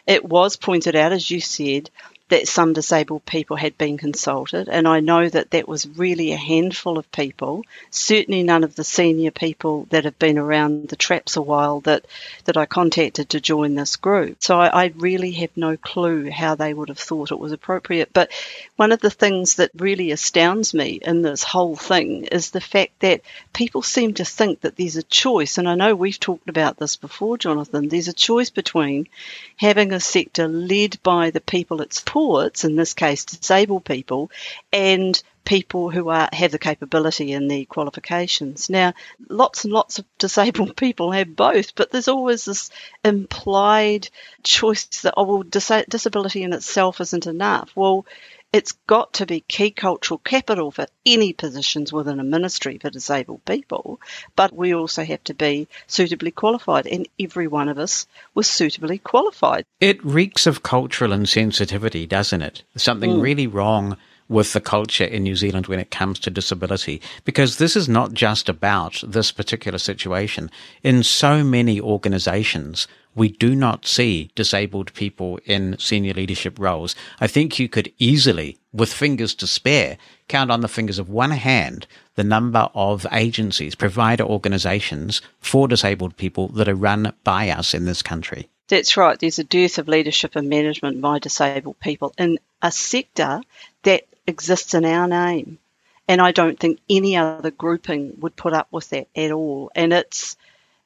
[0.07, 1.91] It was pointed out, as you said,
[2.29, 6.37] that some disabled people had been consulted, and I know that that was really a
[6.37, 7.65] handful of people.
[7.91, 12.07] Certainly, none of the senior people that have been around the traps a while that
[12.45, 14.37] that I contacted to join this group.
[14.41, 18.11] So I, I really have no clue how they would have thought it was appropriate.
[18.13, 18.31] But
[18.77, 23.01] one of the things that really astounds me in this whole thing is the fact
[23.01, 23.23] that
[23.53, 26.97] people seem to think that there's a choice, and I know we've talked about this
[26.97, 27.89] before, Jonathan.
[27.89, 29.09] There's a choice between
[29.57, 34.31] having a sector led by the people it's supports, in this case disabled people,
[34.73, 38.69] and people who are have the capability and the qualifications.
[38.69, 38.93] Now,
[39.29, 42.71] lots and lots of disabled people have both, but there's always this
[43.05, 44.09] implied
[44.43, 47.71] choice that oh well, dis- disability in itself isn't enough.
[47.77, 48.05] Well,
[48.53, 53.45] it's got to be key cultural capital for any positions within a ministry for disabled
[53.45, 54.01] people,
[54.37, 58.99] but we also have to be suitably qualified, and every one of us was suitably
[58.99, 59.65] qualified.
[59.81, 62.63] It reeks of cultural insensitivity, doesn't it?
[62.77, 63.23] Something mm.
[63.23, 63.97] really wrong
[64.29, 68.13] with the culture in New Zealand when it comes to disability, because this is not
[68.13, 70.51] just about this particular situation.
[70.83, 72.87] In so many organizations,
[73.19, 76.95] we do not see disabled people in senior leadership roles.
[77.21, 79.99] I think you could easily, with fingers to spare,
[80.29, 86.17] count on the fingers of one hand the number of agencies, provider organizations for disabled
[86.17, 88.49] people that are run by us in this country.
[88.69, 89.19] That's right.
[89.19, 93.41] There's a dearth of leadership and management by disabled people in a sector
[93.83, 95.59] that exists in our name.
[96.07, 99.71] And I don't think any other grouping would put up with that at all.
[99.75, 100.37] And it's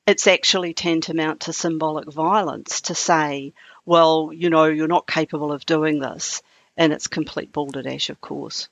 [0.07, 3.53] it's actually tantamount to symbolic violence to say,
[3.85, 6.43] well, you know, you're not capable of doing this.
[6.77, 8.69] And it's complete balderdash, of course.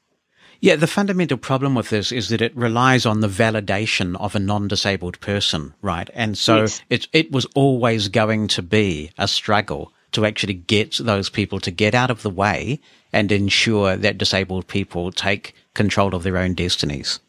[0.61, 4.39] Yeah, the fundamental problem with this is that it relies on the validation of a
[4.39, 6.09] non-disabled person, right?
[6.13, 6.83] And so yes.
[6.91, 11.71] it, it was always going to be a struggle to actually get those people to
[11.71, 12.81] get out of the way
[13.13, 17.21] and ensure that disabled people take control of their own destinies.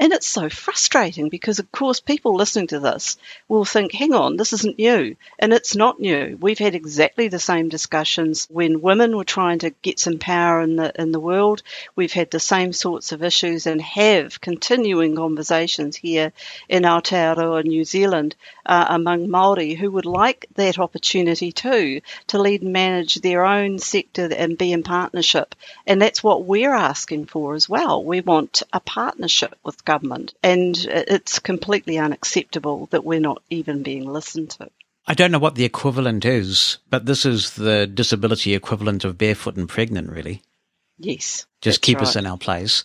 [0.00, 3.16] And it's so frustrating because, of course, people listening to this
[3.48, 5.16] will think, hang on, this isn't new.
[5.40, 6.38] And it's not new.
[6.40, 10.76] We've had exactly the same discussions when women were trying to get some power in
[10.76, 11.62] the, in the world.
[11.96, 16.32] We've had the same sorts of issues and have continuing conversations here
[16.68, 22.62] in Aotearoa, New Zealand, uh, among Māori who would like that opportunity too to lead
[22.62, 25.56] and manage their own sector and be in partnership.
[25.86, 28.04] And that's what we're asking for as well.
[28.04, 34.04] We want a partnership with government, and it's completely unacceptable that we're not even being
[34.04, 34.68] listened to.
[35.06, 39.56] I don't know what the equivalent is, but this is the disability equivalent of barefoot
[39.56, 40.42] and pregnant, really.
[40.98, 41.46] Yes.
[41.62, 42.06] Just keep right.
[42.06, 42.84] us in our place.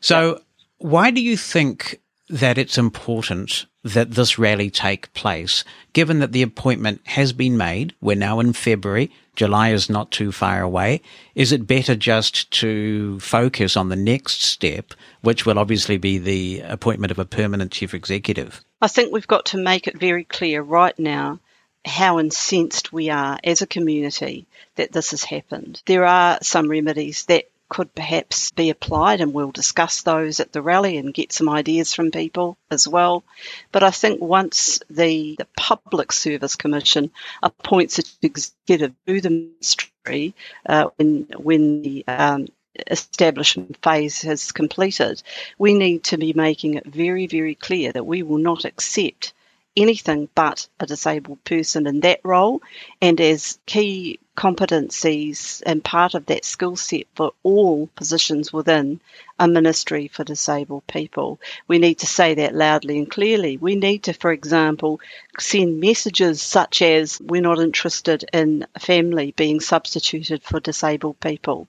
[0.00, 0.40] So,
[0.78, 5.62] why do you think that it's important that this rally take place,
[5.92, 7.94] given that the appointment has been made?
[8.00, 9.12] We're now in February.
[9.36, 11.02] July is not too far away.
[11.34, 16.60] Is it better just to focus on the next step, which will obviously be the
[16.60, 18.64] appointment of a permanent chief executive?
[18.80, 21.40] I think we've got to make it very clear right now
[21.84, 24.46] how incensed we are as a community
[24.76, 25.82] that this has happened.
[25.86, 30.62] There are some remedies that could perhaps be applied, and we'll discuss those at the
[30.62, 33.24] rally and get some ideas from people as well.
[33.72, 37.10] But I think once the, the Public Service Commission
[37.42, 40.34] appoints an executive to the ministry,
[40.66, 42.46] uh, when, when the um,
[42.90, 45.22] establishment phase has completed,
[45.58, 49.32] we need to be making it very, very clear that we will not accept
[49.76, 52.62] anything but a disabled person in that role
[53.00, 59.00] and as key competencies and part of that skill set for all positions within
[59.38, 61.40] a ministry for disabled people.
[61.68, 63.56] We need to say that loudly and clearly.
[63.56, 65.00] We need to, for example,
[65.38, 71.68] send messages such as we're not interested in family being substituted for disabled people.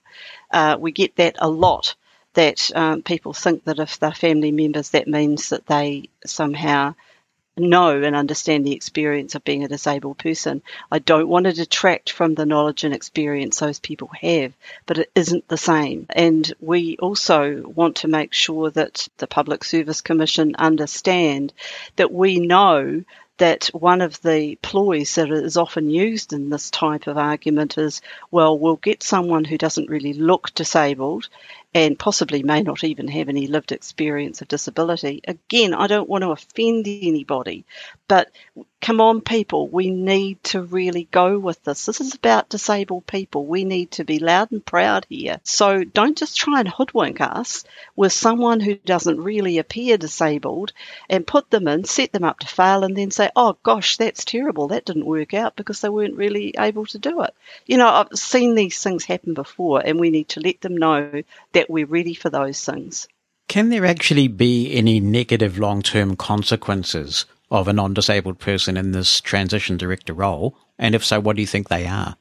[0.50, 1.94] Uh, we get that a lot
[2.34, 6.94] that um, people think that if they're family members, that means that they somehow
[7.56, 10.62] know and understand the experience of being a disabled person.
[10.90, 14.52] I don't want to detract from the knowledge and experience those people have,
[14.86, 16.06] but it isn't the same.
[16.10, 21.52] And we also want to make sure that the Public Service Commission understand
[21.96, 23.04] that we know
[23.38, 28.00] that one of the ploys that is often used in this type of argument is,
[28.30, 31.28] well, we'll get someone who doesn't really look disabled
[31.74, 35.20] and possibly may not even have any lived experience of disability.
[35.26, 37.64] Again, I don't want to offend anybody,
[38.08, 38.30] but
[38.80, 41.86] come on, people, we need to really go with this.
[41.86, 43.44] This is about disabled people.
[43.44, 45.40] We need to be loud and proud here.
[45.42, 47.64] So don't just try and hoodwink us
[47.96, 50.72] with someone who doesn't really appear disabled
[51.10, 54.24] and put them in, set them up to fail, and then say, oh gosh, that's
[54.24, 54.68] terrible.
[54.68, 57.34] That didn't work out because they weren't really able to do it.
[57.66, 61.22] You know, I've seen these things happen before, and we need to let them know
[61.52, 63.08] that that we're ready for those things.
[63.48, 68.92] Can there actually be any negative long term consequences of a non disabled person in
[68.92, 70.56] this transition director role?
[70.78, 72.16] And if so, what do you think they are?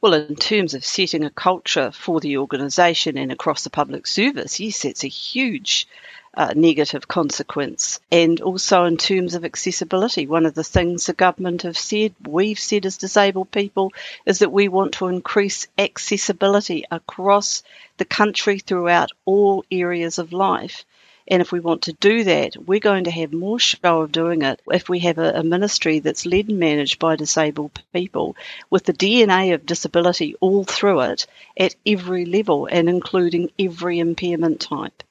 [0.00, 4.60] Well, in terms of setting a culture for the organisation and across the public service,
[4.60, 5.88] yes, it's a huge
[6.36, 7.98] uh, negative consequence.
[8.12, 12.58] And also in terms of accessibility, one of the things the government have said, we've
[12.58, 13.92] said as disabled people,
[14.26, 17.62] is that we want to increase accessibility across
[17.96, 20.84] the country throughout all areas of life.
[21.28, 24.42] And if we want to do that, we're going to have more show of doing
[24.42, 28.36] it if we have a, a, ministry that's led and managed by disabled people
[28.70, 31.26] with the DNA of disability all through it
[31.58, 35.02] at every level and including every impairment type.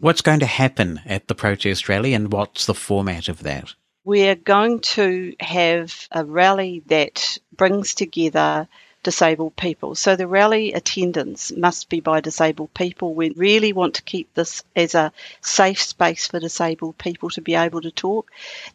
[0.00, 3.74] What's going to happen at the protest rally and what's the format of that?
[4.04, 8.68] We're going to have a rally that brings together
[9.08, 9.94] disabled people.
[9.94, 13.14] So the rally attendance must be by disabled people.
[13.14, 17.54] We really want to keep this as a safe space for disabled people to be
[17.54, 18.30] able to talk.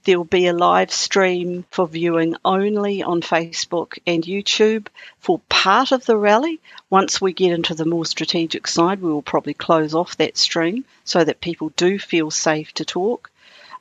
[0.05, 4.87] There will be a live stream for viewing only on Facebook and YouTube
[5.19, 6.59] for part of the rally.
[6.89, 10.83] Once we get into the more strategic side, we will probably close off that stream
[11.03, 13.29] so that people do feel safe to talk.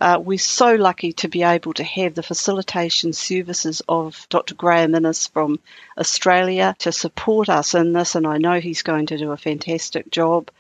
[0.03, 4.57] Uh, we're so lucky to be able to have the facilitation services of Dr.
[4.57, 5.61] Graeme Innes from
[5.97, 10.11] Australia to support us in this, and I know he's going to do a fantastic
[10.11, 10.51] job.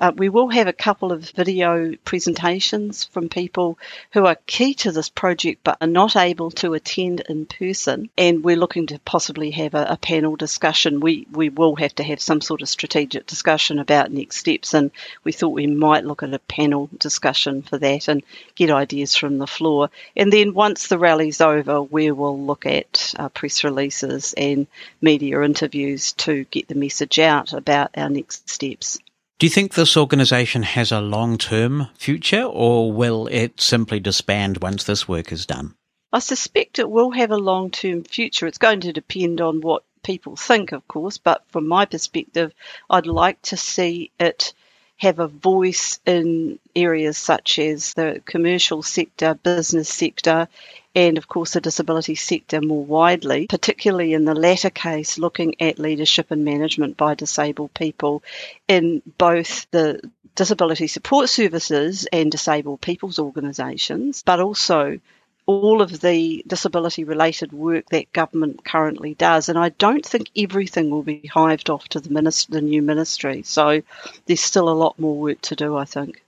[0.00, 3.78] Uh, we will have a couple of video presentations from people
[4.12, 8.08] who are key to this project but are not able to attend in person.
[8.16, 11.00] And we're looking to possibly have a, a panel discussion.
[11.00, 14.72] We, we will have to have some sort of strategic discussion about next steps.
[14.72, 14.90] And
[15.22, 18.22] we thought we might look at a panel discussion for that and
[18.54, 19.90] get ideas from the floor.
[20.16, 24.66] And then once the rally's over, we will look at uh, press releases and
[25.02, 28.98] media interviews to get the message out about our next steps.
[29.40, 34.58] Do you think this organization has a long term future or will it simply disband
[34.58, 35.76] once this work is done?
[36.12, 38.46] I suspect it will have a long term future.
[38.46, 42.52] It's going to depend on what people think, of course, but from my perspective,
[42.90, 44.52] I'd like to see it
[45.00, 50.46] have a voice in areas such as the commercial sector, business sector,
[50.94, 55.78] and of course the disability sector more widely, particularly in the latter case, looking at
[55.78, 58.22] leadership and management by disabled people
[58.68, 60.00] in both the
[60.34, 64.98] disability support services and disabled people's organisations, but also
[65.50, 69.48] all of the disability related work that government currently does.
[69.48, 73.42] And I don't think everything will be hived off to the, minister, the new ministry.
[73.42, 73.82] So
[74.26, 76.22] there's still a lot more work to do, I think.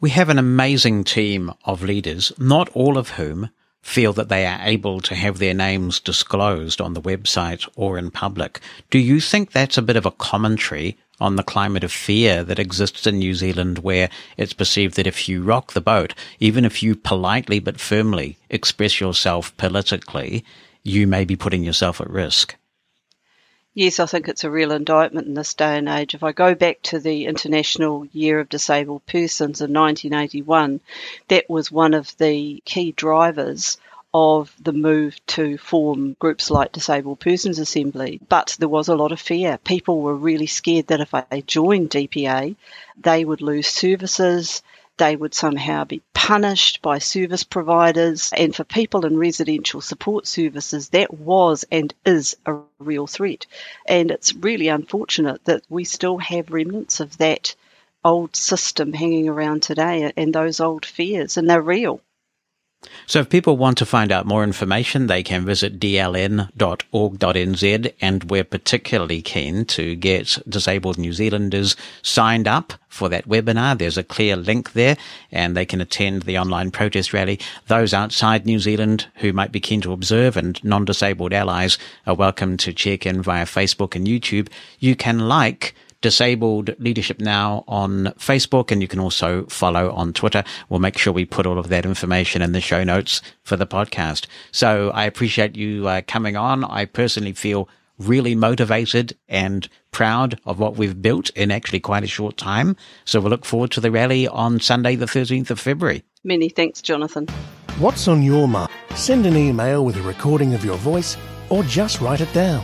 [0.00, 3.50] We have an amazing team of leaders, not all of whom
[3.82, 8.10] feel that they are able to have their names disclosed on the website or in
[8.10, 8.60] public.
[8.90, 12.58] Do you think that's a bit of a commentary on the climate of fear that
[12.58, 16.82] exists in New Zealand, where it's perceived that if you rock the boat, even if
[16.82, 20.44] you politely but firmly express yourself politically,
[20.82, 22.56] you may be putting yourself at risk.
[23.76, 26.14] Yes, I think it's a real indictment in this day and age.
[26.14, 30.80] If I go back to the International Year of Disabled Persons in 1981,
[31.26, 33.78] that was one of the key drivers
[34.14, 38.20] of the move to form groups like Disabled Persons Assembly.
[38.28, 39.58] But there was a lot of fear.
[39.58, 42.54] People were really scared that if they joined DPA,
[42.96, 44.62] they would lose services,
[44.98, 48.30] they would somehow be punished by service providers.
[48.36, 53.46] And for people in residential support services, that was and is a real threat.
[53.86, 57.56] And it's really unfortunate that we still have remnants of that
[58.04, 62.00] old system hanging around today and those old fears, and they're real.
[63.06, 66.54] So if people want to find out more information, they can visit dln.org.nz
[68.00, 73.76] and we're particularly keen to get disabled New Zealanders signed up for that webinar.
[73.76, 74.96] There's a clear link there
[75.32, 77.40] and they can attend the online protest rally.
[77.66, 82.56] Those outside New Zealand who might be keen to observe and non-disabled allies are welcome
[82.58, 84.48] to check in via Facebook and YouTube.
[84.78, 85.74] You can like
[86.04, 90.44] Disabled Leadership Now on Facebook, and you can also follow on Twitter.
[90.68, 93.66] We'll make sure we put all of that information in the show notes for the
[93.66, 94.26] podcast.
[94.52, 96.62] So I appreciate you uh, coming on.
[96.62, 102.06] I personally feel really motivated and proud of what we've built in actually quite a
[102.06, 102.76] short time.
[103.06, 106.04] So we'll look forward to the rally on Sunday, the 13th of February.
[106.22, 107.28] Many thanks, Jonathan.
[107.78, 108.68] What's on your mind?
[108.94, 111.16] Send an email with a recording of your voice
[111.48, 112.62] or just write it down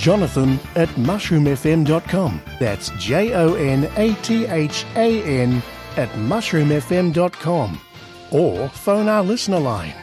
[0.00, 2.40] jonathan at mushroomfm.com.
[2.58, 5.62] That's J O N A T H A N
[5.96, 7.80] at mushroomfm.com.
[8.30, 9.94] Or phone our listener line.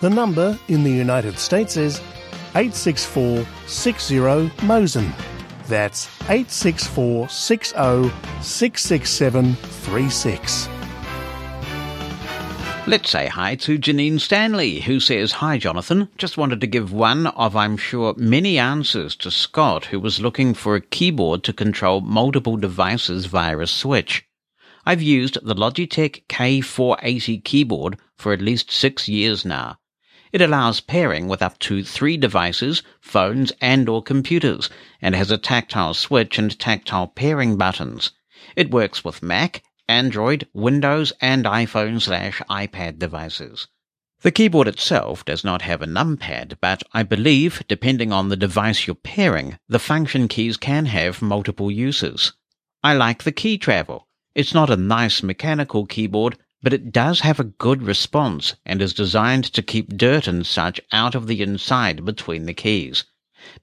[0.00, 2.00] The number in the United States is
[2.56, 4.16] 864 60
[4.66, 5.12] Mosen.
[5.68, 8.10] That's 864 60
[8.42, 10.68] 667 36.
[12.86, 16.10] Let's say hi to Janine Stanley, who says, Hi, Jonathan.
[16.18, 20.52] Just wanted to give one of, I'm sure, many answers to Scott, who was looking
[20.52, 24.26] for a keyboard to control multiple devices via a switch.
[24.84, 29.78] I've used the Logitech K480 keyboard for at least six years now.
[30.30, 34.68] It allows pairing with up to three devices, phones and or computers,
[35.00, 38.10] and has a tactile switch and tactile pairing buttons.
[38.56, 43.68] It works with Mac Android, Windows, and iPhone slash iPad devices.
[44.22, 48.86] The keyboard itself does not have a numpad, but I believe, depending on the device
[48.86, 52.32] you're pairing, the function keys can have multiple uses.
[52.82, 54.08] I like the key travel.
[54.34, 58.94] It's not a nice mechanical keyboard, but it does have a good response and is
[58.94, 63.04] designed to keep dirt and such out of the inside between the keys.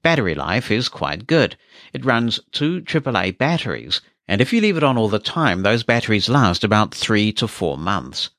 [0.02, 1.56] Battery life is quite good.
[1.92, 4.00] It runs two AAA batteries,
[4.32, 7.46] and if you leave it on all the time, those batteries last about three to
[7.46, 8.30] four months.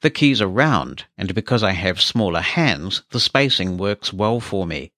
[0.00, 4.66] The keys are round, and because I have smaller hands, the spacing works well for
[4.66, 4.92] me.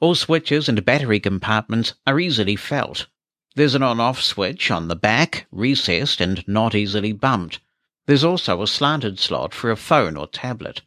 [0.00, 3.06] All switches and battery compartments are easily felt.
[3.54, 7.60] There's an on-off switch on the back, recessed and not easily bumped.
[8.06, 10.80] There's also a slanted slot for a phone or tablet.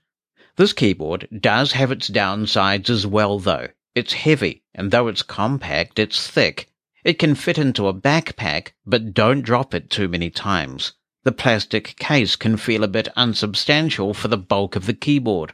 [0.56, 3.68] This keyboard does have its downsides as well though.
[3.94, 6.72] It's heavy, and though it's compact, it's thick,
[7.06, 10.94] it can fit into a backpack, but don't drop it too many times.
[11.24, 15.54] The plastic case can feel a bit unsubstantial for the bulk of the keyboard.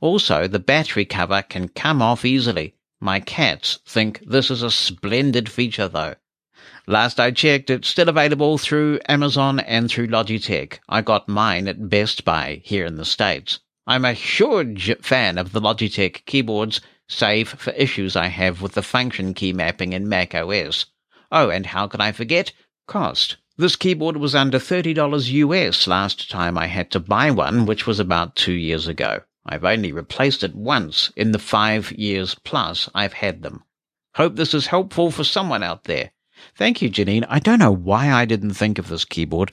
[0.00, 2.76] Also, the battery cover can come off easily.
[3.00, 6.14] My cats think this is a splendid feature though.
[6.86, 10.78] Last I checked, it's still available through Amazon and through Logitech.
[10.88, 13.58] I got mine at Best Buy here in the States.
[13.88, 18.82] I'm a huge fan of the Logitech keyboards, save for issues I have with the
[18.82, 20.86] function key mapping in Mac OS.
[21.32, 22.52] Oh, and how can I forget?
[22.86, 23.38] Cost.
[23.56, 27.98] This keyboard was under $30 US last time I had to buy one, which was
[27.98, 29.22] about two years ago.
[29.46, 33.64] I've only replaced it once in the five years plus I've had them.
[34.14, 36.10] Hope this is helpful for someone out there.
[36.54, 37.24] Thank you, Janine.
[37.28, 39.52] I don't know why I didn't think of this keyboard.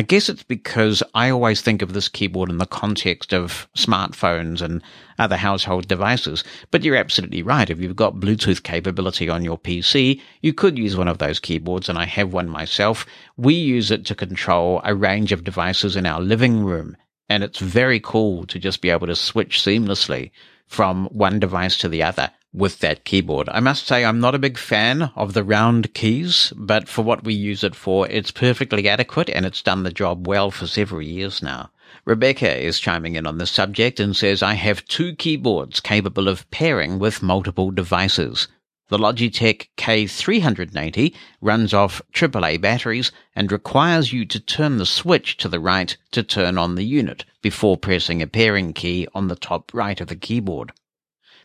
[0.00, 4.62] I guess it's because I always think of this keyboard in the context of smartphones
[4.62, 4.80] and
[5.18, 6.42] other household devices.
[6.70, 7.68] But you're absolutely right.
[7.68, 11.90] If you've got Bluetooth capability on your PC, you could use one of those keyboards,
[11.90, 13.04] and I have one myself.
[13.36, 16.96] We use it to control a range of devices in our living room,
[17.28, 20.30] and it's very cool to just be able to switch seamlessly
[20.66, 23.48] from one device to the other with that keyboard.
[23.52, 27.22] I must say I'm not a big fan of the round keys, but for what
[27.22, 31.00] we use it for, it's perfectly adequate and it's done the job well for several
[31.00, 31.70] years now.
[32.04, 36.50] Rebecca is chiming in on the subject and says, I have two keyboards capable of
[36.50, 38.48] pairing with multiple devices.
[38.88, 45.48] The Logitech K380 runs off AAA batteries and requires you to turn the switch to
[45.48, 49.72] the right to turn on the unit before pressing a pairing key on the top
[49.72, 50.72] right of the keyboard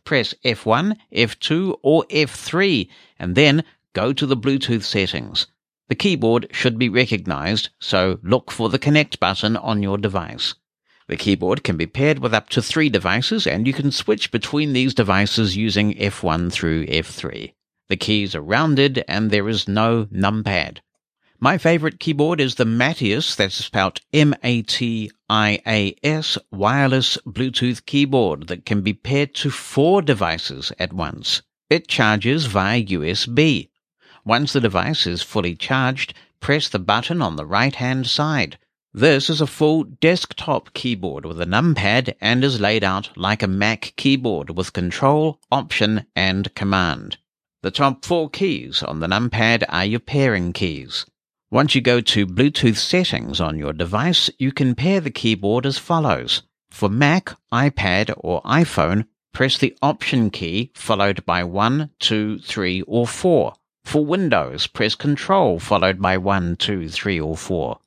[0.06, 2.88] press F1, F2, or F3,
[3.20, 3.64] and then
[3.94, 5.48] go to the Bluetooth settings.
[5.88, 10.56] The keyboard should be recognized, so look for the connect button on your device.
[11.08, 14.74] The keyboard can be paired with up to three devices, and you can switch between
[14.74, 17.54] these devices using F1 through F3.
[17.90, 20.80] The keys are rounded, and there is no numpad.
[21.42, 25.18] My favorite keyboard is the Matias, that's spelled M-A-T-I-A-S,
[26.50, 31.42] wireless Bluetooth keyboard that can be paired to four devices at once.
[31.70, 33.68] It charges via USB.
[34.24, 38.58] Once the device is fully charged, press the button on the right-hand side.
[38.94, 43.48] This is a full desktop keyboard with a numpad and is laid out like a
[43.48, 47.18] Mac keyboard with control, option, and command.
[47.62, 51.06] The top four keys on the numpad are your pairing keys.
[51.56, 55.78] Once you go to Bluetooth settings on your device, you can pair the keyboard as
[55.78, 56.42] follows.
[56.70, 63.08] For Mac, iPad, or iPhone, press the Option key followed by 1, 2, 3, or
[63.08, 63.54] 4.
[63.86, 67.80] For Windows, press Control followed by 1, 2, 3, or 4.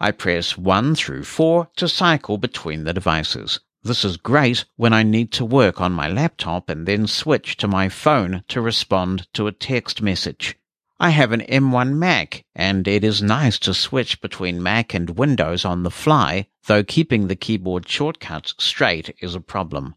[0.00, 3.60] I press 1 through 4 to cycle between the devices.
[3.82, 7.68] This is great when I need to work on my laptop and then switch to
[7.68, 10.56] my phone to respond to a text message.
[11.02, 15.64] I have an M1 Mac, and it is nice to switch between Mac and Windows
[15.64, 19.94] on the fly, though keeping the keyboard shortcuts straight is a problem.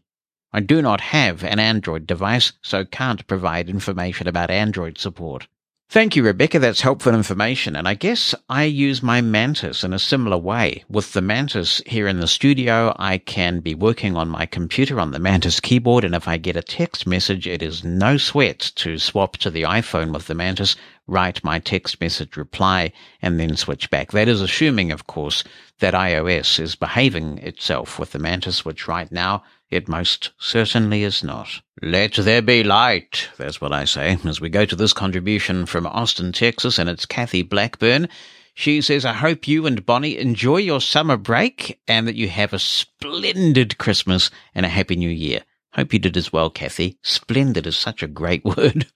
[0.50, 5.46] I do not have an Android device, so can't provide information about Android support.
[5.90, 6.58] Thank you, Rebecca.
[6.58, 7.76] That's helpful information.
[7.76, 10.82] And I guess I use my Mantis in a similar way.
[10.88, 15.12] With the Mantis here in the studio, I can be working on my computer on
[15.12, 16.02] the Mantis keyboard.
[16.02, 19.62] And if I get a text message, it is no sweat to swap to the
[19.62, 20.74] iPhone with the Mantis,
[21.06, 22.90] write my text message reply,
[23.22, 24.10] and then switch back.
[24.10, 25.44] That is assuming, of course,
[25.78, 29.44] that iOS is behaving itself with the Mantis, which right now
[29.74, 31.60] it most certainly is not.
[31.82, 33.28] Let there be light.
[33.36, 37.04] That's what I say as we go to this contribution from Austin, Texas, and it's
[37.04, 38.08] Kathy Blackburn.
[38.54, 42.52] She says, I hope you and Bonnie enjoy your summer break and that you have
[42.52, 45.40] a splendid Christmas and a happy new year.
[45.72, 46.96] Hope you did as well, Kathy.
[47.02, 48.86] Splendid is such a great word.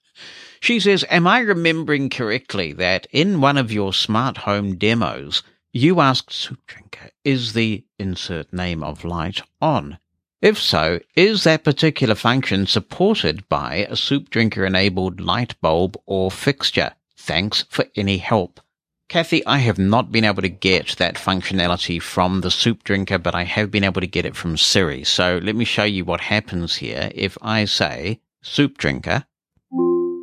[0.60, 5.42] She says, Am I remembering correctly that in one of your smart home demos,
[5.72, 9.98] you asked Soup Drinker, is the insert name of light on?
[10.40, 16.30] If so, is that particular function supported by a soup drinker enabled light bulb or
[16.30, 16.92] fixture?
[17.16, 18.60] Thanks for any help.
[19.08, 23.34] Kathy, I have not been able to get that functionality from the soup drinker, but
[23.34, 25.02] I have been able to get it from Siri.
[25.02, 27.10] So let me show you what happens here.
[27.14, 29.24] If I say soup drinker,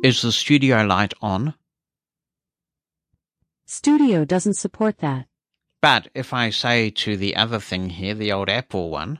[0.02, 1.54] is the studio light on?
[3.66, 5.26] Studio doesn't support that.
[5.82, 9.18] But if I say to the other thing here, the old Apple one,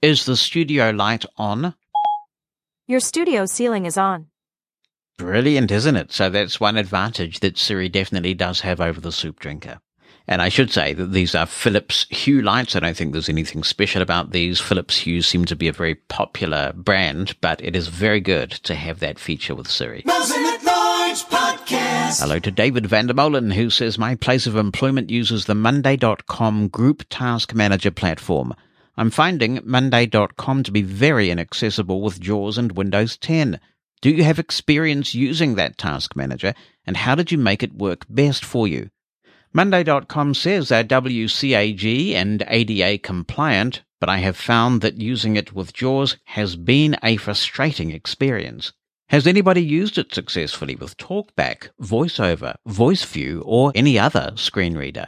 [0.00, 1.74] is the studio light on?
[2.86, 4.26] Your studio ceiling is on.
[5.16, 6.12] Brilliant, isn't it?
[6.12, 9.80] So that's one advantage that Siri definitely does have over the soup drinker.
[10.28, 12.76] And I should say that these are Philips Hue lights.
[12.76, 14.60] I don't think there's anything special about these.
[14.60, 18.74] Philips Hue seem to be a very popular brand, but it is very good to
[18.74, 20.04] have that feature with Siri.
[22.16, 27.54] Hello to David Vandermolen, who says, My place of employment uses the Monday.com group task
[27.54, 28.54] manager platform.
[28.98, 33.60] I'm finding Monday.com to be very inaccessible with JAWS and Windows 10.
[34.02, 36.52] Do you have experience using that task manager,
[36.84, 38.90] and how did you make it work best for you?
[39.52, 45.72] Monday.com says they're WCAG and ADA compliant, but I have found that using it with
[45.72, 48.72] JAWS has been a frustrating experience.
[49.10, 55.06] Has anybody used it successfully with TalkBack, VoiceOver, VoiceView, or any other screen reader?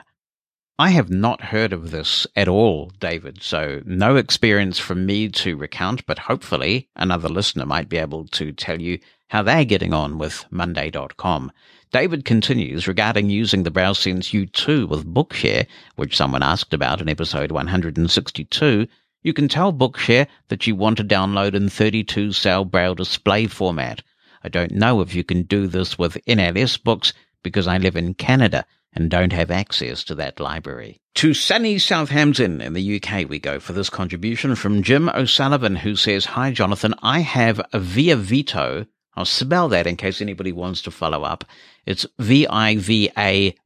[0.80, 5.58] I have not heard of this at all, David, so no experience from me to
[5.58, 8.98] recount, but hopefully another listener might be able to tell you
[9.28, 11.52] how they're getting on with Monday.com.
[11.92, 15.66] David continues regarding using the BrailleSense U2 with Bookshare,
[15.96, 18.86] which someone asked about in episode 162.
[19.22, 24.02] You can tell Bookshare that you want to download in 32 cell braille display format.
[24.42, 27.12] I don't know if you can do this with NLS books
[27.42, 31.00] because I live in Canada and don't have access to that library.
[31.16, 35.96] To sunny Southampton in the UK we go for this contribution from Jim O'Sullivan who
[35.96, 38.86] says, Hi Jonathan, I have a Viavito.
[39.14, 41.44] I'll spell that in case anybody wants to follow up.
[41.84, 43.56] It's V-I-V-A-V-I-T-O.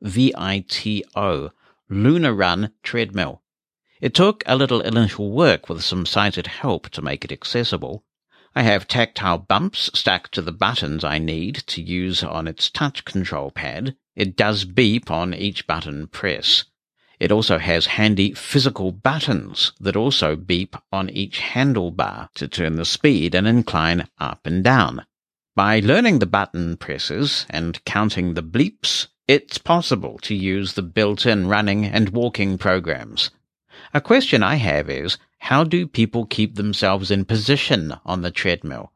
[1.91, 3.43] Lunar Run treadmill.
[4.01, 8.05] It took a little initial work with some sighted help to make it accessible.
[8.55, 13.05] I have tactile bumps stuck to the buttons I need to use on its touch
[13.05, 13.97] control pad.
[14.17, 16.65] It does beep on each button press.
[17.21, 22.85] It also has handy physical buttons that also beep on each handlebar to turn the
[22.85, 25.07] speed and incline up and down.
[25.57, 31.47] By learning the button presses and counting the bleeps, it's possible to use the built-in
[31.47, 33.31] running and walking programs.
[33.93, 38.93] A question I have is, how do people keep themselves in position on the treadmill?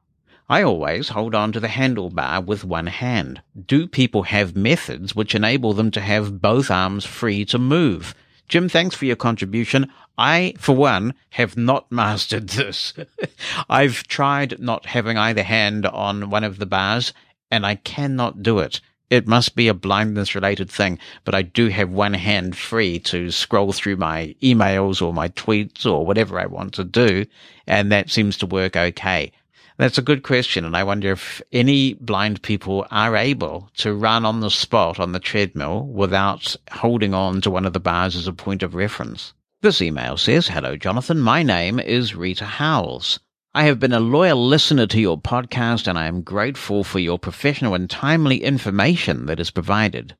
[0.50, 3.42] I always hold on to the handlebar with one hand.
[3.66, 8.14] Do people have methods which enable them to have both arms free to move?
[8.48, 9.92] Jim, thanks for your contribution.
[10.16, 12.94] I, for one, have not mastered this.
[13.68, 17.12] I've tried not having either hand on one of the bars,
[17.50, 18.80] and I cannot do it.
[19.10, 23.30] It must be a blindness related thing, but I do have one hand free to
[23.30, 27.26] scroll through my emails or my tweets or whatever I want to do,
[27.66, 29.32] and that seems to work okay.
[29.78, 34.24] That's a good question, and I wonder if any blind people are able to run
[34.24, 38.26] on the spot on the treadmill without holding on to one of the bars as
[38.26, 39.34] a point of reference.
[39.62, 41.20] This email says, Hello, Jonathan.
[41.20, 43.20] My name is Rita Howells.
[43.55, 47.18] I have been a loyal listener to your podcast and I am grateful for your
[47.18, 50.16] professional and timely information that is provided.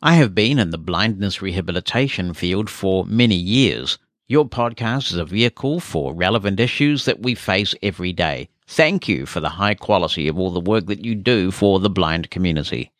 [0.00, 3.98] I have been in the blindness rehabilitation field for many years.
[4.28, 8.48] Your podcast is a vehicle for relevant issues that we face every day.
[8.72, 11.90] Thank you for the high quality of all the work that you do for the
[11.90, 12.92] blind community.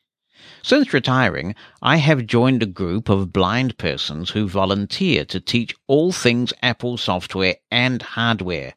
[0.63, 6.11] Since retiring, I have joined a group of blind persons who volunteer to teach all
[6.11, 8.75] things Apple software and hardware.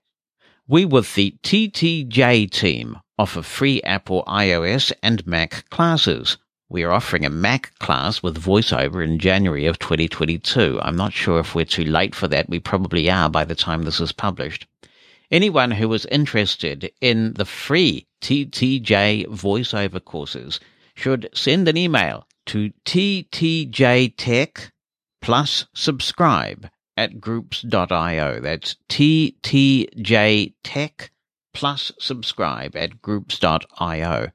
[0.68, 6.38] We with the TTJ team offer free Apple iOS and Mac classes.
[6.70, 10.80] We are offering a Mac class with voiceover in January of 2022.
[10.80, 12.50] I'm not sure if we're too late for that.
[12.50, 14.68] We probably are by the time this is published.
[15.34, 20.60] Anyone who is interested in the free TTJ voiceover courses
[20.94, 24.70] should send an email to ttjtech
[25.24, 28.42] plus subscribe at groups.io.
[28.42, 29.40] That's ttjtech
[31.52, 34.28] plus subscribe at groups.io.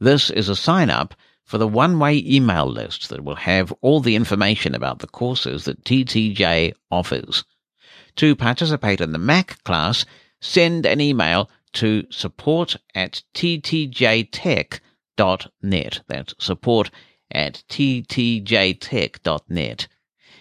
[0.00, 1.14] This is a sign up
[1.44, 5.82] for the one-way email list that will have all the information about the courses that
[5.84, 7.42] TTJ offers.
[8.16, 10.04] To participate in the Mac class,
[10.40, 14.80] send an email to support at ttjtech.net.
[16.08, 16.90] That's support
[17.30, 18.28] at ttjtech.net.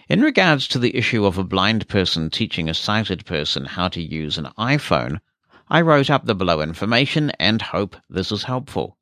[0.08, 4.02] In regards to the issue of a blind person teaching a sighted person how to
[4.02, 5.20] use an iPhone,
[5.68, 8.98] I wrote up the below information and hope this is helpful.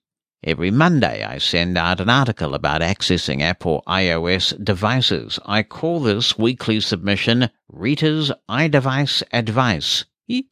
[0.46, 5.40] Every Monday, I send out an article about accessing Apple iOS devices.
[5.46, 10.06] I call this weekly submission Rita's iDevice Advice.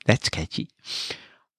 [0.06, 0.69] That's catchy.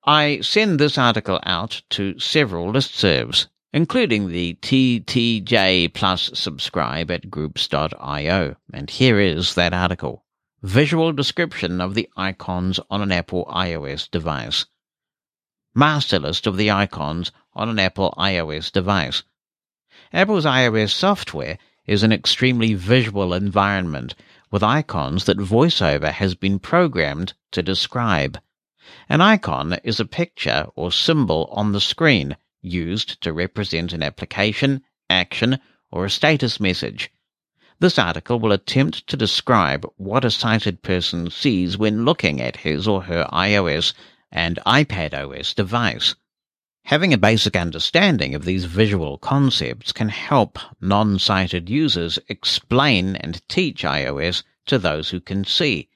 [0.05, 8.57] I send this article out to several listservs, including the TTJ Plus subscribe at groups.io.
[8.73, 10.25] And here is that article.
[10.63, 14.67] Visual description of the icons on an Apple iOS device.
[15.75, 19.23] Master list of the icons on an Apple iOS device.
[20.13, 24.15] Apple's iOS software is an extremely visual environment
[24.53, 28.39] with icons that VoiceOver has been programmed to describe.
[29.09, 34.83] An icon is a picture or symbol on the screen used to represent an application,
[35.09, 35.59] action,
[35.91, 37.11] or a status message.
[37.81, 42.87] This article will attempt to describe what a sighted person sees when looking at his
[42.87, 43.95] or her iOS
[44.31, 46.15] and iPadOS device.
[46.85, 53.83] Having a basic understanding of these visual concepts can help non-sighted users explain and teach
[53.83, 55.89] iOS to those who can see.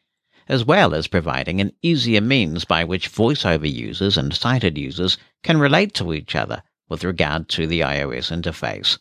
[0.48, 5.58] as well as providing an easier means by which voiceover users and sighted users can
[5.58, 8.98] relate to each other with regard to the iOS interface.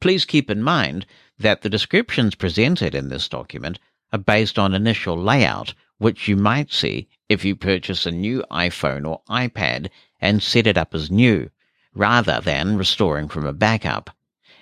[0.00, 1.04] Please keep in mind
[1.38, 3.78] that the descriptions presented in this document
[4.12, 9.08] are based on initial layout, which you might see if you purchase a new iPhone
[9.08, 9.88] or iPad
[10.22, 11.50] and set it up as new,
[11.92, 14.16] rather than restoring from a backup.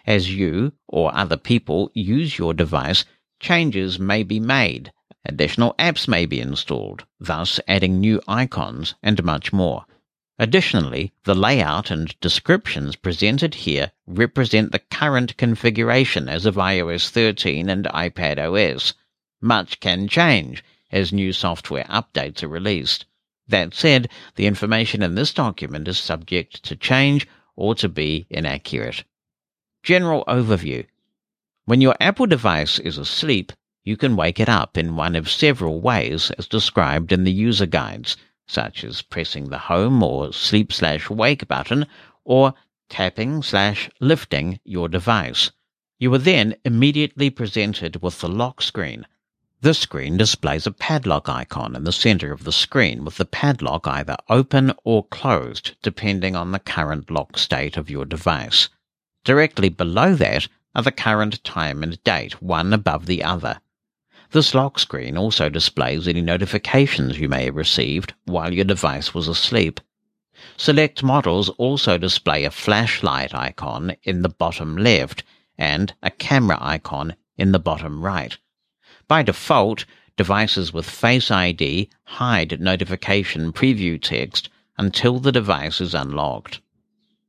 [0.06, 3.04] As you or other people use your device,
[3.38, 4.90] changes may be made,
[5.26, 9.84] additional apps may be installed, thus adding new icons and much more.
[10.38, 17.68] Additionally, the layout and descriptions presented here represent the current configuration as of iOS 13
[17.68, 18.94] and iPad OS.
[19.42, 23.04] Much can change as new software updates are released.
[23.50, 29.04] That said, the information in this document is subject to change or to be inaccurate.
[29.82, 30.86] General overview.
[31.66, 33.52] When your Apple device is asleep,
[33.84, 37.66] you can wake it up in one of several ways as described in the user
[37.66, 38.16] guides–
[38.50, 41.86] such as pressing the home or sleep slash wake button
[42.24, 42.52] or
[42.88, 45.52] tapping slash lifting your device.
[46.00, 49.06] You are then immediately presented with the lock screen.
[49.62, 53.86] This screen displays a padlock icon in the center of the screen with the padlock
[53.86, 58.70] either open or closed depending on the current lock state of your device.
[59.22, 63.60] Directly below that are the current time and date, one above the other.
[64.30, 69.28] This lock screen also displays any notifications you may have received while your device was
[69.28, 69.78] asleep.
[70.56, 75.22] Select models also display a flashlight icon in the bottom left
[75.58, 78.38] and a camera icon in the bottom right.
[79.10, 86.60] By default, devices with Face ID hide notification preview text until the device is unlocked.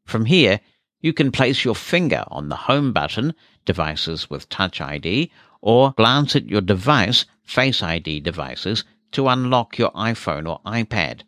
[0.05, 0.59] From here,
[0.99, 3.33] you can place your finger on the home button,
[3.65, 8.83] devices with Touch ID, or glance at your device, Face ID devices,
[9.13, 11.21] to unlock your iPhone or iPad.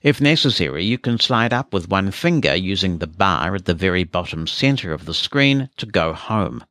[0.00, 4.04] If necessary, you can slide up with one finger using the bar at the very
[4.04, 6.64] bottom center of the screen to go home.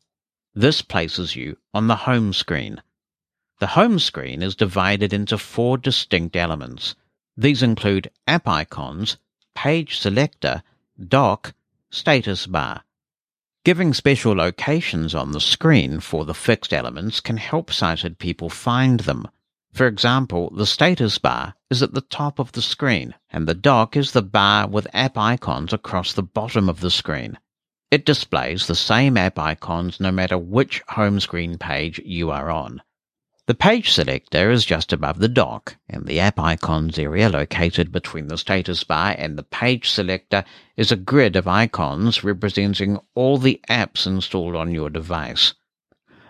[0.55, 2.81] This places you on the home screen.
[3.63, 6.95] The home screen is divided into four distinct elements.
[7.37, 9.15] These include app icons,
[9.55, 10.63] page selector,
[10.99, 11.53] dock,
[11.89, 12.83] status bar.
[13.63, 18.99] Giving special locations on the screen for the fixed elements can help sighted people find
[18.99, 19.29] them.
[19.71, 23.95] For example, the status bar is at the top of the screen, and the dock
[23.95, 27.39] is the bar with app icons across the bottom of the screen.
[27.91, 32.81] It displays the same app icons no matter which home screen page you are on.
[33.45, 38.27] The page selector is just above the dock, and the app icons area located between
[38.27, 40.45] the status bar and the page selector
[40.77, 45.55] is a grid of icons representing all the apps installed on your device.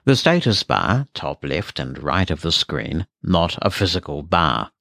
[0.05, 4.71] The status bar, top left and right of the screen, not a physical bar.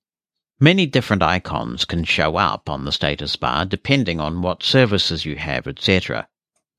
[0.58, 5.36] Many different icons can show up on the status bar depending on what services you
[5.36, 6.28] have, etc.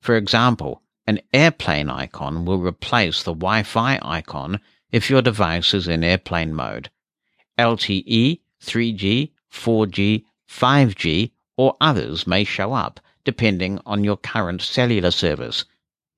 [0.00, 4.58] For example, an airplane icon will replace the Wi-Fi icon
[4.94, 6.88] if your device is in airplane mode.
[7.58, 15.64] LTE, 3G, 4G, 5G, or others may show up depending on your current cellular service.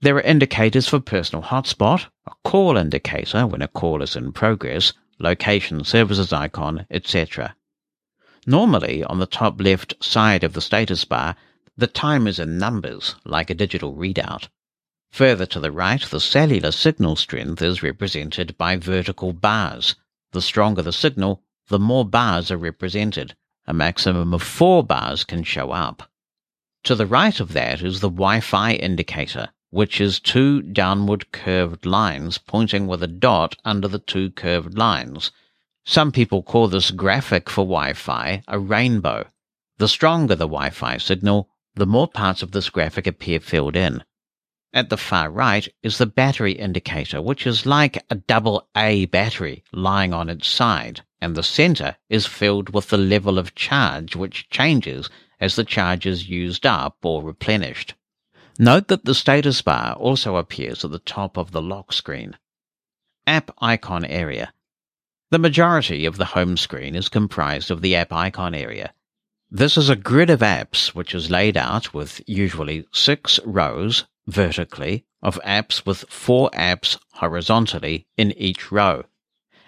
[0.02, 4.92] There are indicators for personal hotspot, a call indicator when a call is in progress,
[5.18, 7.56] location services icon, etc.
[8.46, 11.34] Normally, on the top left side of the status bar,
[11.78, 14.48] the time is in numbers, like a digital readout.
[15.16, 19.96] Further to the right, the cellular signal strength is represented by vertical bars.
[20.32, 23.34] The stronger the signal, the more bars are represented.
[23.66, 26.10] A maximum of four bars can show up.
[26.84, 32.36] To the right of that is the Wi-Fi indicator, which is two downward curved lines
[32.36, 35.30] pointing with a dot under the two curved lines.
[35.86, 39.28] Some people call this graphic for Wi-Fi a rainbow.
[39.78, 44.04] The stronger the Wi-Fi signal, the more parts of this graphic appear filled in.
[44.76, 49.64] At the far right is the battery indicator, which is like a double A battery
[49.72, 54.50] lying on its side, and the center is filled with the level of charge which
[54.50, 55.08] changes
[55.40, 57.94] as the charge is used up or replenished.
[58.58, 62.36] Note that the status bar also appears at the top of the lock screen.
[63.26, 64.52] App icon area.
[65.30, 68.92] The majority of the home screen is comprised of the app icon area.
[69.50, 75.04] This is a grid of apps which is laid out with usually six rows vertically
[75.22, 79.04] of apps with four apps horizontally in each row.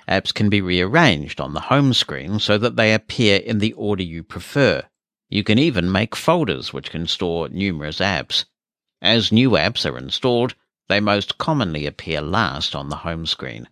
[0.08, 4.02] Apps can be rearranged on the home screen so that they appear in the order
[4.02, 4.82] you prefer.
[5.28, 8.46] You can even make folders which can store numerous apps.
[9.02, 10.54] As new apps are installed,
[10.88, 13.68] they most commonly appear last on the home screen.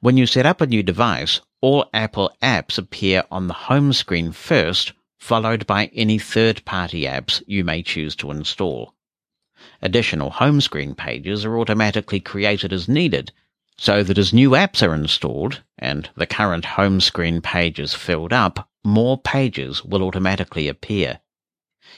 [0.00, 4.30] When you set up a new device, all Apple apps appear on the home screen
[4.30, 8.94] first, followed by any third party apps you may choose to install.
[9.82, 13.32] Additional home screen pages are automatically created as needed,
[13.76, 18.32] so that as new apps are installed and the current home screen page is filled
[18.32, 21.20] up, more pages will automatically appear.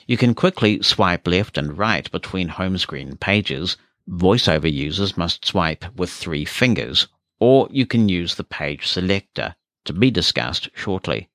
[0.06, 3.76] You can quickly swipe left and right between home screen pages.
[4.08, 7.08] VoiceOver users must swipe with three fingers,
[7.38, 9.54] or you can use the page selector,
[9.84, 11.28] to be discussed shortly.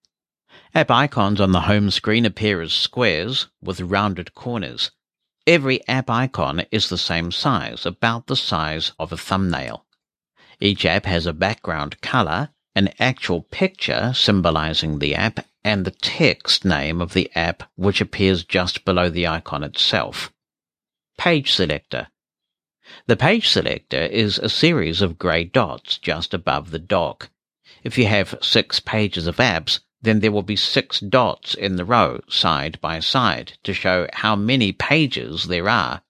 [0.73, 4.91] App icons on the home screen appear as squares with rounded corners.
[5.47, 9.85] Every app icon is the same size, about the size of a thumbnail.
[10.59, 16.65] Each app has a background color, an actual picture symbolizing the app, and the text
[16.65, 20.33] name of the app which appears just below the icon itself.
[21.17, 22.07] Page Selector.
[23.07, 27.29] The page selector is a series of grey dots just above the dock.
[27.83, 31.83] If you have six pages of apps, then there will be six dots in the
[31.83, 36.01] row, side by side, to show how many pages there are.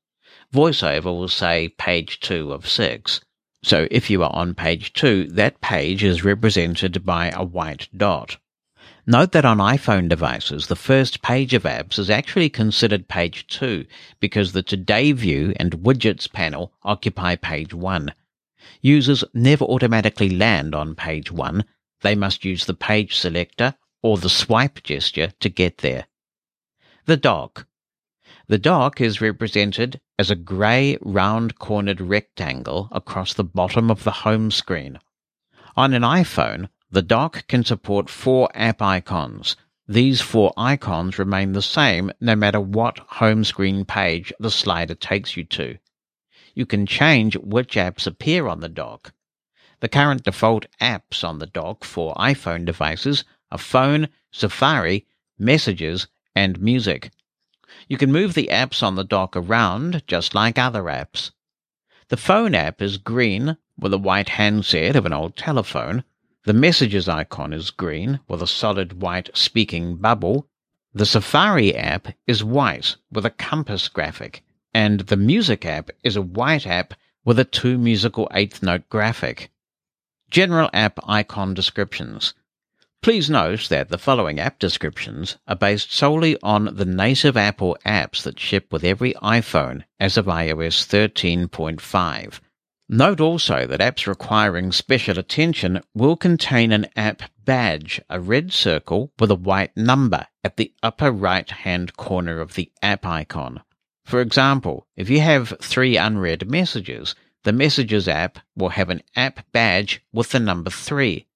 [0.53, 3.22] VoiceOver will say page 2 of 6.
[3.63, 8.38] So if you are on page 2, that page is represented by a white dot.
[9.07, 13.85] Note that on iPhone devices, the first page of apps is actually considered page 2
[14.19, 18.13] because the Today view and widgets panel occupy page 1.
[18.81, 21.65] Users never automatically land on page 1.
[22.01, 23.76] They must use the page selector
[24.06, 26.06] or the swipe gesture to get there.
[27.07, 27.65] The dock.
[28.48, 34.11] The dock is represented as a grey round cornered rectangle across the bottom of the
[34.11, 34.99] home screen.
[35.76, 39.56] On an iPhone, the dock can support four app icons.
[39.88, 45.36] These four icons remain the same no matter what home screen page the slider takes
[45.36, 45.80] you to.
[46.53, 49.14] You can change which apps appear on the dock.
[49.80, 55.05] The current default apps on the dock for iPhone devices are Phone, Safari,
[55.38, 57.11] Messages, and Music.
[57.88, 61.31] You can move the apps on the dock around just like other apps.
[62.09, 66.03] The phone app is green with a white handset of an old telephone.
[66.43, 70.47] The messages icon is green with a solid white speaking bubble.
[70.93, 74.43] The Safari app is white with a compass graphic,
[74.73, 76.93] and the music app is a white app
[77.26, 79.49] with a two musical eighth note graphic.
[80.30, 82.34] General app icon descriptions.
[83.06, 88.23] Please note that the following app descriptions are based solely on the native Apple apps
[88.23, 92.40] that ship with every iPhone as of iOS 13.5.
[92.90, 99.11] Note also that apps requiring special attention will contain an app badge, a red circle
[99.19, 103.61] with a white number at the upper right hand corner of the app icon.
[104.03, 107.14] For example, if you have three unread messages,
[107.44, 111.27] the Messages app will have an app badge with the number 3.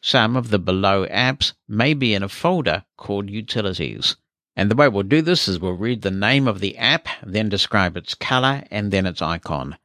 [0.00, 4.16] Some of the below apps may be in a folder called Utilities.
[4.54, 7.48] And the way we'll do this is we'll read the name of the app, then
[7.48, 9.76] describe its color, and then its icon.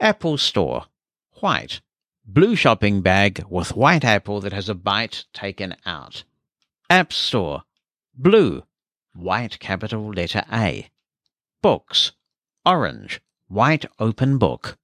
[0.00, 0.86] Apple Store.
[1.40, 1.80] White.
[2.26, 6.24] Blue shopping bag with white apple that has a bite taken out.
[6.90, 7.64] App Store.
[8.14, 8.64] Blue.
[9.14, 10.90] White capital letter A.
[11.62, 12.12] Books.
[12.66, 13.20] Orange.
[13.48, 14.78] White open book.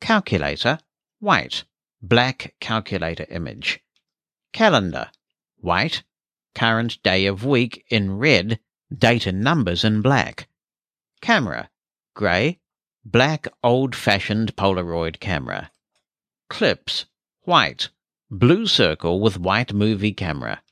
[0.00, 0.78] Calculator.
[1.20, 1.64] White.
[2.00, 3.80] Black calculator image.
[4.52, 5.10] Calendar.
[5.58, 6.02] White.
[6.54, 8.60] Current day of week in red.
[8.96, 10.48] Date and numbers in black.
[11.20, 11.70] Camera.
[12.14, 12.58] Grey
[13.04, 15.70] black old fashioned Polaroid camera.
[16.48, 17.06] Clips,
[17.42, 17.88] white,
[18.30, 20.62] blue circle with white movie camera.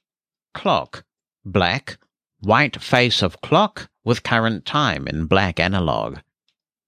[0.55, 1.05] Clock,
[1.45, 1.99] black,
[2.41, 6.19] white face of clock with current time in black analog.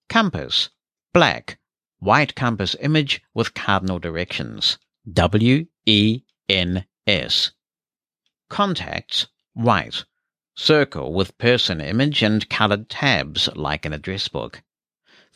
[0.09, 0.69] Compass,
[1.13, 1.59] black,
[1.99, 4.79] white compass image with cardinal directions.
[5.13, 7.53] W E N S.
[8.49, 10.05] Contacts, white,
[10.55, 14.63] circle with person image and colored tabs like an address book.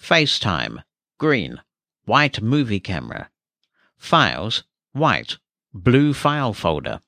[0.01, 0.85] FaceTime,
[1.19, 1.61] green,
[2.05, 3.31] white movie camera.
[3.97, 5.39] Files, white,
[5.73, 7.01] blue file folder.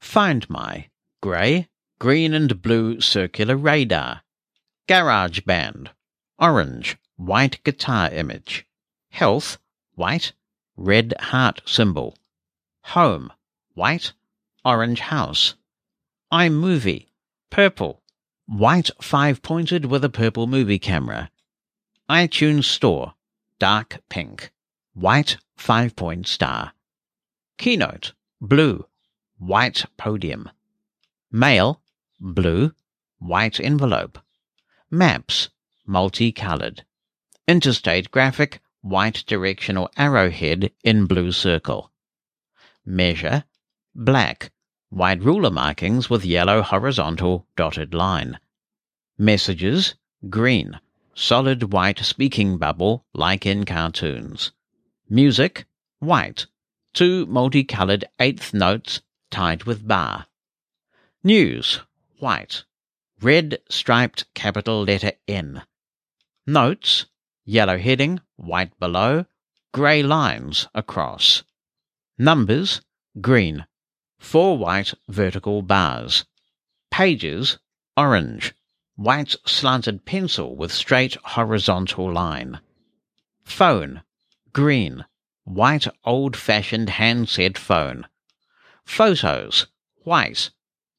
[0.00, 0.88] Find My,
[1.20, 1.68] grey,
[1.98, 4.22] green and blue circular radar.
[4.88, 5.88] GarageBand,
[6.38, 8.66] orange, white guitar image.
[9.10, 9.58] Health,
[9.94, 10.32] white,
[10.76, 12.16] red heart symbol.
[12.82, 13.32] Home,
[13.74, 14.12] white,
[14.64, 15.54] orange house.
[16.32, 17.08] iMovie,
[17.50, 18.02] purple,
[18.46, 21.30] white five pointed with a purple movie camera
[22.10, 23.14] iTunes Store,
[23.60, 24.50] dark pink,
[24.94, 26.72] white five point star.
[27.56, 28.86] Keynote, blue,
[29.38, 30.50] white podium.
[31.30, 31.80] Mail,
[32.18, 32.72] blue,
[33.20, 34.18] white envelope.
[34.90, 35.50] Maps,
[35.86, 36.84] multicolored.
[37.46, 41.92] Interstate graphic, white directional arrowhead in blue circle.
[42.90, 43.44] Measure,
[43.94, 44.50] Black,
[44.88, 48.40] white ruler markings with yellow horizontal dotted line.
[49.16, 49.94] Messages,
[50.28, 50.80] green,
[51.14, 54.50] solid white speaking bubble like in cartoons.
[55.08, 55.66] Music,
[56.00, 56.46] white,
[56.92, 60.26] two multicolored eighth notes tied with bar.
[61.22, 61.82] News,
[62.18, 62.64] white,
[63.20, 65.62] red striped capital letter N.
[66.44, 67.06] Notes,
[67.44, 69.26] yellow heading, white below,
[69.72, 71.44] grey lines across.
[72.22, 72.82] Numbers,
[73.22, 73.64] green,
[74.18, 76.26] four white vertical bars.
[76.90, 77.58] Pages,
[77.96, 78.52] orange,
[78.94, 82.60] white slanted pencil with straight horizontal line.
[83.42, 84.02] Phone,
[84.52, 85.06] green,
[85.44, 88.06] white old fashioned handset phone.
[88.84, 89.68] Photos,
[90.04, 90.50] white,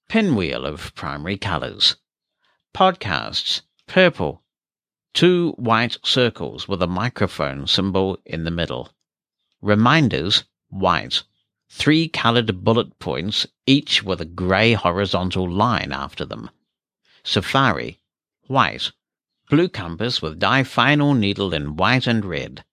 [0.10, 1.98] pinwheel of primary colours.
[2.74, 4.42] Podcasts, purple.
[5.14, 8.90] Two white circles with a microphone symbol in the middle.
[9.62, 11.24] Reminders, white.
[11.70, 16.50] Three coloured bullet points, each with a grey horizontal line after them.
[17.24, 18.00] Safari,
[18.48, 18.92] white.
[19.50, 22.66] Blue compass with difinal needle in white and red.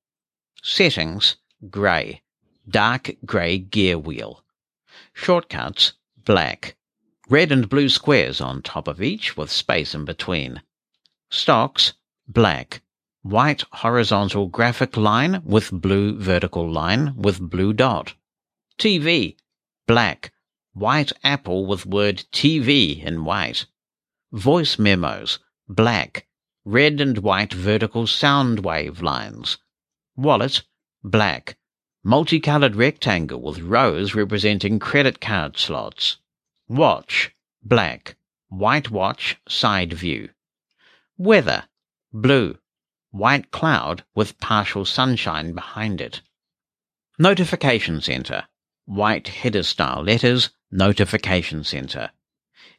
[0.62, 1.36] Settings,
[1.70, 2.22] grey.
[2.68, 4.44] Dark grey gear wheel.
[5.12, 5.92] Shortcuts,
[6.24, 6.76] black.
[7.28, 10.62] Red and blue squares on top of each with space in between.
[11.30, 11.92] Stocks,
[12.26, 12.82] black.
[13.28, 18.14] White horizontal graphic line with blue vertical line with blue dot.
[18.78, 19.36] TV,
[19.86, 20.32] black.
[20.72, 23.66] White apple with word TV in white.
[24.32, 26.26] Voice memos, black.
[26.64, 29.58] Red and white vertical sound wave lines.
[30.16, 30.62] Wallet,
[31.04, 31.58] black.
[32.02, 36.16] Multicolored rectangle with rows representing credit card slots.
[36.66, 37.32] Watch,
[37.62, 38.16] black.
[38.48, 40.30] White watch, side view.
[41.18, 41.64] Weather,
[42.10, 42.56] blue.
[43.10, 46.20] White cloud with partial sunshine behind it.
[47.18, 48.44] Notification Center,
[48.84, 52.10] white header style letters, Notification Center.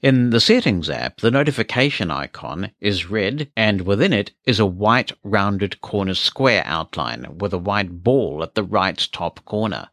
[0.01, 5.11] In the Settings app, the notification icon is red and within it is a white
[5.23, 9.89] rounded corner square outline with a white ball at the right top corner.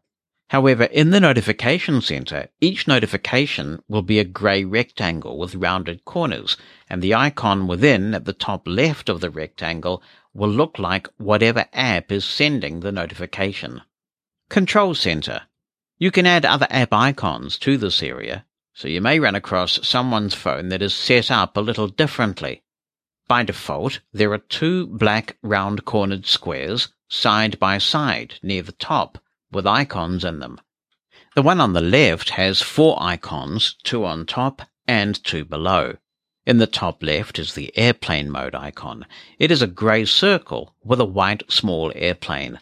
[0.51, 6.57] However, in the notification center, each notification will be a grey rectangle with rounded corners,
[6.89, 10.05] and the icon within at the top left of the rectangle
[10.37, 13.83] will look like whatever app is sending the notification.
[14.49, 15.43] Control Center.
[15.99, 18.45] You can add other app icons to this area,
[18.75, 22.63] so you may run across someone's phone that is set up a little differently.
[23.27, 29.19] By default, there are two black round cornered squares side by side near the top
[29.51, 30.61] with icons in them.
[31.35, 35.97] The one on the left has four icons, two on top and two below.
[36.47, 39.05] In the top left is the airplane mode icon.
[39.37, 42.61] It is a grey circle with a white small airplane.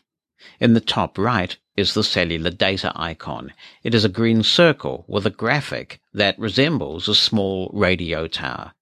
[0.59, 3.53] In the top right is the cellular data icon.
[3.83, 8.73] It is a green circle with a graphic that resembles a small radio tower.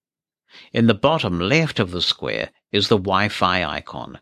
[0.72, 4.20] In the bottom left of the square is the Wi-Fi icon.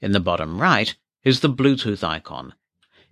[0.00, 2.54] In the bottom right is the Bluetooth icon.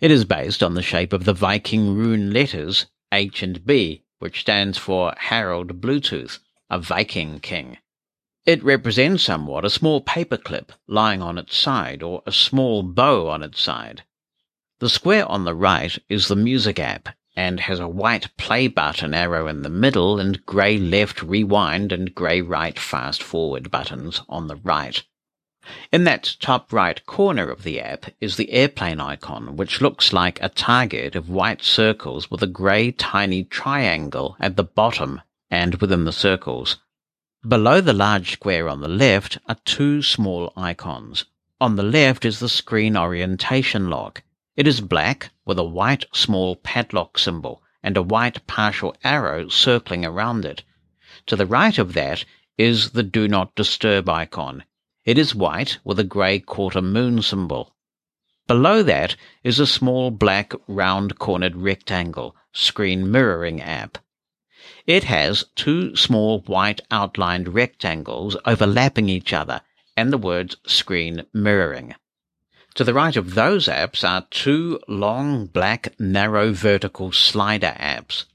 [0.01, 4.41] It is based on the shape of the Viking rune letters H and B, which
[4.41, 7.79] stands for Harald Bluetooth, a Viking king.
[8.45, 13.43] It represents somewhat a small paperclip lying on its side or a small bow on
[13.43, 14.03] its side.
[14.79, 19.15] The square on the right is the music app and has a white play button
[19.15, 24.49] arrow in the middle and grey left rewind and grey right fast forward buttons on
[24.49, 25.03] the right.
[25.93, 30.41] In that top right corner of the app is the airplane icon, which looks like
[30.41, 35.21] a target of white circles with a grey tiny triangle at the bottom
[35.51, 36.77] and within the circles.
[37.47, 41.27] Below the large square on the left are two small icons.
[41.61, 44.23] On the left is the screen orientation lock.
[44.57, 50.05] It is black with a white small padlock symbol and a white partial arrow circling
[50.05, 50.65] around it.
[51.27, 52.25] To the right of that
[52.59, 54.65] is the do not disturb icon.
[55.05, 57.77] It is white with a grey quarter moon symbol.
[58.49, 59.15] Below that
[59.45, 63.99] is a small black round cornered rectangle screen mirroring app.
[64.87, 69.63] It has two small white outlined rectangles overlapping each other
[69.97, 71.95] and the words screen mirroring.
[72.77, 78.27] To the right of those apps are two long black narrow vertical slider apps.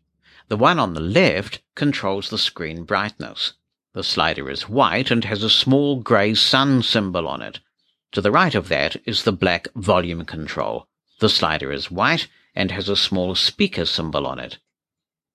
[0.50, 3.54] The one on the left controls the screen brightness.
[3.94, 7.60] The slider is white and has a small grey sun symbol on it.
[8.12, 10.88] To the right of that is the black volume control.
[11.20, 14.58] The slider is white and has a small speaker symbol on it.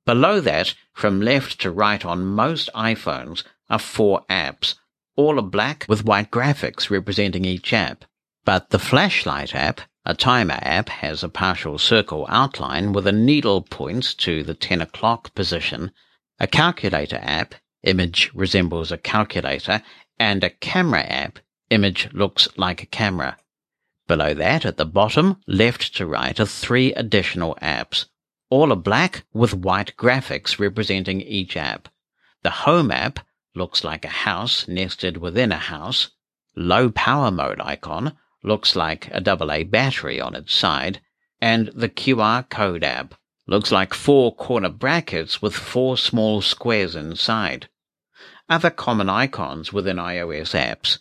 [0.06, 4.76] Below that, from left to right on most iPhones, are four apps.
[5.16, 8.04] All are black with white graphics representing each app.
[8.44, 13.62] But the flashlight app, A timer app has a partial circle outline with a needle
[13.62, 15.90] point to the 10 o'clock position.
[16.38, 19.82] A calculator app, image resembles a calculator,
[20.20, 23.36] and a camera app, image looks like a camera.
[24.06, 28.06] Below that, at the bottom, left to right, are three additional apps.
[28.48, 31.88] All are black with white graphics representing each app.
[32.42, 33.20] The Home app
[33.56, 36.10] looks like a house nested within a house.
[36.54, 41.00] Low power mode icon looks like a AA battery on its side.
[41.40, 43.14] And the QR code app
[43.48, 47.68] looks like four corner brackets with four small squares inside.
[48.48, 50.98] Other common icons within iOS apps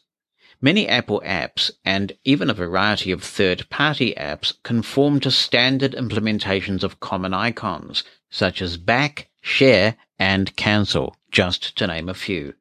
[0.65, 6.99] Many Apple apps and even a variety of third-party apps conform to standard implementations of
[6.99, 12.55] common icons, such as back, share, and cancel, just to name a few.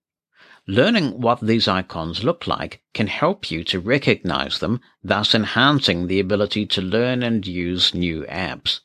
[0.67, 6.21] Learning what these icons look like can help you to recognize them, thus enhancing the
[6.21, 8.81] ability to learn and use new apps.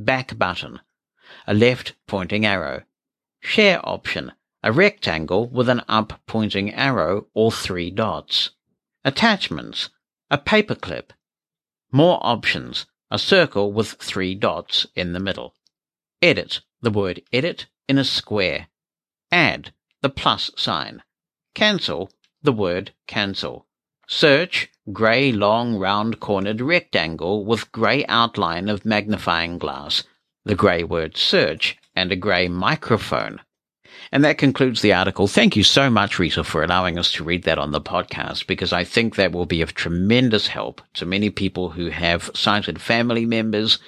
[0.00, 0.80] Back button.
[1.46, 2.82] A left pointing arrow.
[3.38, 4.32] Share option
[4.62, 8.50] a rectangle with an up pointing arrow or three dots.
[9.04, 9.90] Attachments,
[10.30, 11.10] a paperclip.
[11.92, 15.54] More options, a circle with three dots in the middle.
[16.20, 18.68] Edit, the word edit in a square.
[19.30, 19.72] Add,
[20.02, 21.02] the plus sign.
[21.54, 22.10] Cancel,
[22.42, 23.66] the word cancel.
[24.06, 30.02] Search, grey long round cornered rectangle with grey outline of magnifying glass,
[30.44, 33.40] the grey word search, and a grey microphone.
[34.10, 35.28] And that concludes the article.
[35.28, 38.72] Thank you so much, Rita, for allowing us to read that on the podcast, because
[38.72, 43.26] I think that will be of tremendous help to many people who have sighted family
[43.26, 43.78] members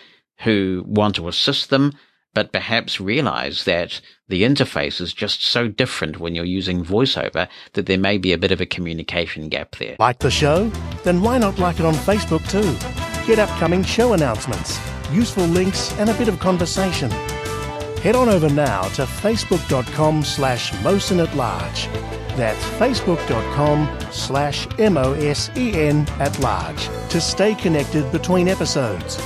[0.40, 1.94] who want to assist them,
[2.34, 7.86] but perhaps realize that the interface is just so different when you're using voiceover that
[7.86, 9.96] there may be a bit of a communication gap there.
[9.98, 10.68] Like the show?
[11.02, 12.76] Then why not like it on Facebook too?
[13.26, 14.78] Get upcoming show announcements,
[15.10, 17.10] useful links, and a bit of conversation.
[18.02, 21.86] Head on over now to facebook.com slash Mosen at large.
[22.34, 29.20] That's facebook.com slash M-O-S-E-N at large to stay connected between episodes.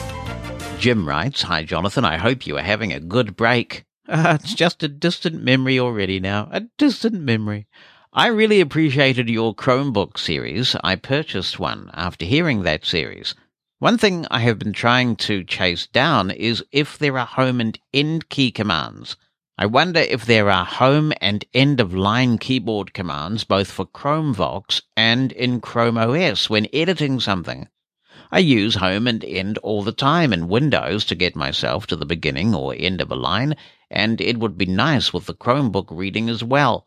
[0.76, 3.84] Jim writes, Hi Jonathan, I hope you are having a good break.
[4.06, 6.46] Uh, it's just a distant memory already now.
[6.51, 7.66] A distant memory.
[8.12, 10.76] I really appreciated your Chromebook series.
[10.84, 13.34] I purchased one after hearing that series.
[13.80, 17.76] One thing I have been trying to chase down is if there are home and
[17.92, 19.16] end key commands.
[19.59, 24.82] I wonder if there are home and end of line keyboard commands both for ChromeVox
[24.96, 27.68] and in Chrome OS when editing something.
[28.30, 32.06] I use home and end all the time in Windows to get myself to the
[32.06, 33.56] beginning or end of a line,
[33.90, 36.86] and it would be nice with the Chromebook reading as well.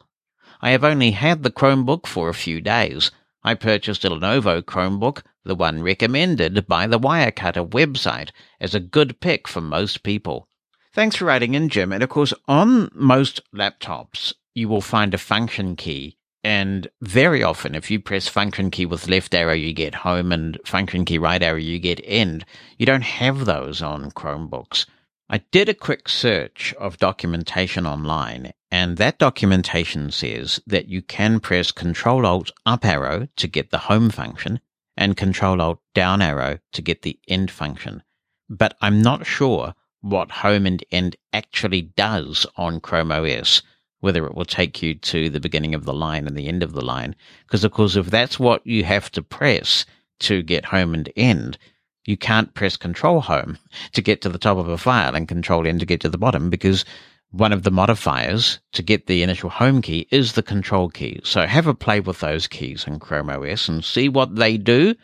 [0.62, 3.12] I have only had the Chromebook for a few days.
[3.44, 8.30] I purchased a Lenovo Chromebook the one recommended by the Wirecutter website
[8.60, 10.48] as a good pick for most people.
[10.94, 11.92] Thanks for writing in, Jim.
[11.92, 16.18] And of course, on most laptops, you will find a function key.
[16.44, 20.58] And very often, if you press function key with left arrow, you get home, and
[20.66, 22.46] function key right arrow, you get end.
[22.78, 24.86] You don't have those on Chromebooks.
[25.30, 31.42] I did a quick search of documentation online, and that documentation says that you can
[31.42, 34.62] press Control Alt up arrow to get the home function,
[34.98, 38.04] and Control Alt down arrow to get the end function.
[38.50, 43.62] But I'm not sure what home and end actually does on Chrome OS,
[44.00, 46.74] whether it will take you to the beginning of the line and the end of
[46.74, 47.16] the line.
[47.46, 49.86] Because, of course, if that's what you have to press
[50.20, 51.58] to get home and end,
[52.06, 53.58] you can't press Control Home
[53.94, 56.18] to get to the top of a file and Control End to get to the
[56.18, 56.86] bottom because
[57.32, 61.20] one of the modifiers to get the initial home key is the control key.
[61.24, 64.96] So have a play with those keys in Chrome OS and see what they do.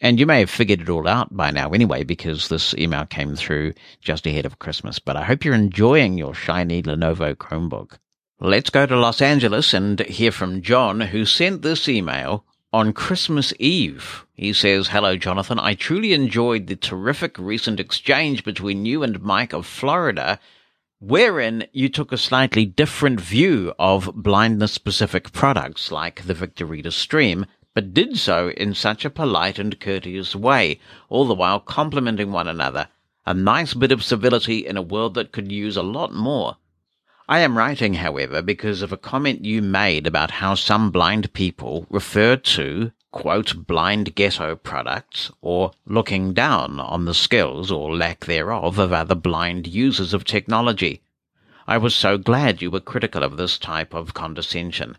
[0.00, 3.36] And you may have figured it all out by now anyway, because this email came
[3.36, 4.98] through just ahead of Christmas.
[4.98, 7.98] But I hope you're enjoying your shiny Lenovo Chromebook.
[8.40, 13.52] Let's go to Los Angeles and hear from John, who sent this email on Christmas
[13.58, 14.24] Eve.
[14.34, 15.58] He says, Hello, Jonathan.
[15.58, 20.40] I truly enjoyed the terrific recent exchange between you and Mike of Florida
[21.00, 26.90] wherein you took a slightly different view of blindness specific products like the Victor Reader
[26.90, 30.78] Stream, but did so in such a polite and courteous way,
[31.08, 32.88] all the while complimenting one another.
[33.24, 36.56] A nice bit of civility in a world that could use a lot more.
[37.26, 41.86] I am writing, however, because of a comment you made about how some blind people
[41.88, 48.78] refer to quote, blind ghetto products, or looking down on the skills or lack thereof
[48.78, 51.02] of other blind users of technology.
[51.66, 54.96] I was so glad you were critical of this type of condescension.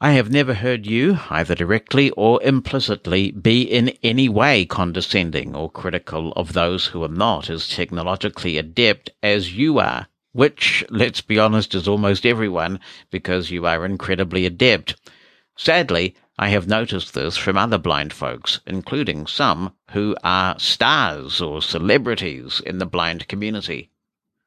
[0.00, 5.70] I have never heard you, either directly or implicitly, be in any way condescending or
[5.70, 11.38] critical of those who are not as technologically adept as you are, which, let's be
[11.38, 12.80] honest, is almost everyone,
[13.10, 14.96] because you are incredibly adept.
[15.56, 21.62] Sadly, I have noticed this from other blind folks, including some who are stars or
[21.62, 23.90] celebrities in the blind community.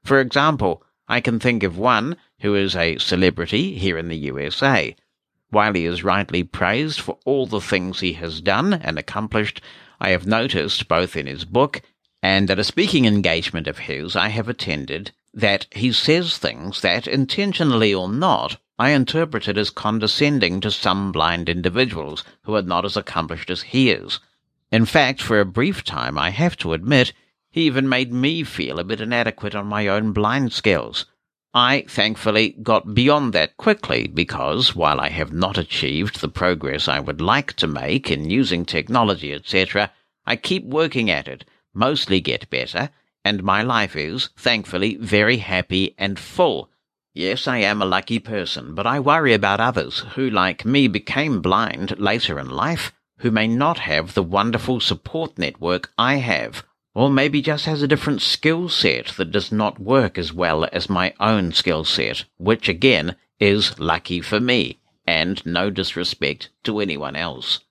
[0.04, 4.96] For example, I can think of one who is a celebrity here in the USA.
[5.50, 9.62] While he is rightly praised for all the things he has done and accomplished,
[10.00, 11.82] I have noticed both in his book
[12.22, 17.08] and at a speaking engagement of his I have attended that he says things that,
[17.08, 22.86] intentionally or not, I interpret it as condescending to some blind individuals who are not
[22.86, 24.20] as accomplished as he is.
[24.72, 27.12] In fact, for a brief time, I have to admit,
[27.50, 31.06] he even made me feel a bit inadequate on my own blind skills.
[31.56, 37.00] I, thankfully, got beyond that quickly because, while I have not achieved the progress I
[37.00, 39.92] would like to make in using technology, etc.,
[40.24, 42.92] I keep working at it, mostly get better,
[43.26, 46.70] and my life is, thankfully, very happy and full.
[47.20, 51.42] Yes, I am a lucky person, but I worry about others who, like me, became
[51.42, 56.64] blind later in life, who may not have the wonderful support network I have,
[56.94, 60.92] or maybe just has a different skill set that does not work as well as
[60.92, 67.16] my own skill set, which again is lucky for me, and no disrespect to anyone
[67.16, 67.62] else.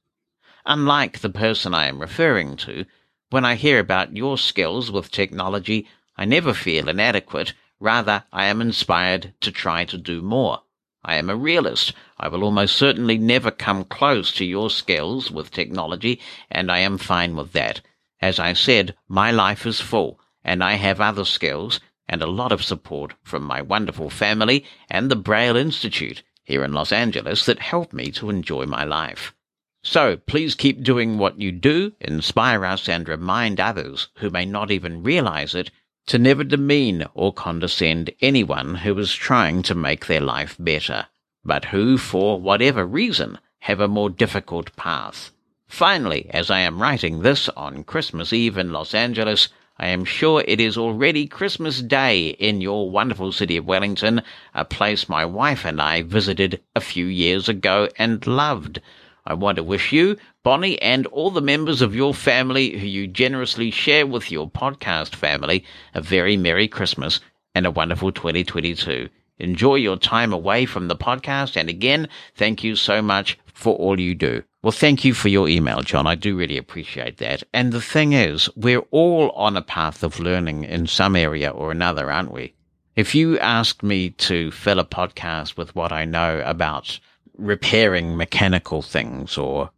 [0.65, 2.85] Unlike the person I am referring to,
[3.31, 5.87] when I hear about your skills with technology,
[6.17, 10.63] I never feel inadequate Rather, I am inspired to try to do more.
[11.05, 11.93] I am a realist.
[12.19, 16.21] I will almost certainly never come close to your skills with technology,
[16.51, 17.83] and I am fine with that.
[18.21, 22.53] As I said, my life is full, and I have other skills and a lot
[22.53, 27.59] of support from my wonderful family and the Braille Institute here in Los Angeles that
[27.59, 29.35] help me to enjoy my life.
[29.83, 34.71] So please keep doing what you do, inspire us and remind others who may not
[34.71, 35.71] even realize it
[36.07, 41.07] to never demean or condescend anyone who is trying to make their life better,
[41.45, 45.33] but who, for whatever reason, have a more difficult path.
[45.67, 50.45] Finally, as I am writing this on Christmas Eve in Los Angeles, I am sure
[50.47, 54.23] it is already Christmas Day in your wonderful city of Wellington,
[54.55, 58.81] a place my wife and I visited a few years ago and loved.
[59.27, 63.09] I want to wish you, Bonnie, and all the members of your family who you
[63.09, 67.19] generously share with your podcast family a very Merry Christmas
[67.53, 69.09] and a wonderful 2022.
[69.39, 71.57] Enjoy your time away from the podcast.
[71.57, 74.45] And again, thank you so much for all you do.
[74.63, 76.07] Well, thank you for your email, John.
[76.07, 77.43] I do really appreciate that.
[77.53, 81.73] And the thing is, we're all on a path of learning in some area or
[81.73, 82.55] another, aren't we?
[82.95, 86.99] If you asked me to fill a podcast with what I know about
[87.37, 89.71] repairing mechanical things or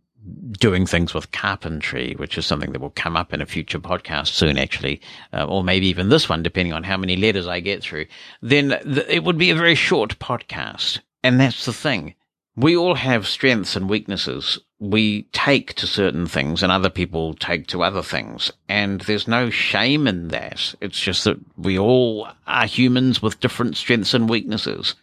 [0.52, 4.28] doing things with carpentry, which is something that will come up in a future podcast
[4.28, 5.00] soon, actually,
[5.32, 8.06] uh, or maybe even this one, depending on how many letters I get through,
[8.42, 11.00] then th- it would be a very short podcast.
[11.22, 12.14] And that's the thing.
[12.56, 14.58] We all have strengths and weaknesses.
[14.80, 18.52] We take to certain things and other people take to other things.
[18.68, 20.74] And there's no shame in that.
[20.80, 24.96] It's just that we all are humans with different strengths and weaknesses.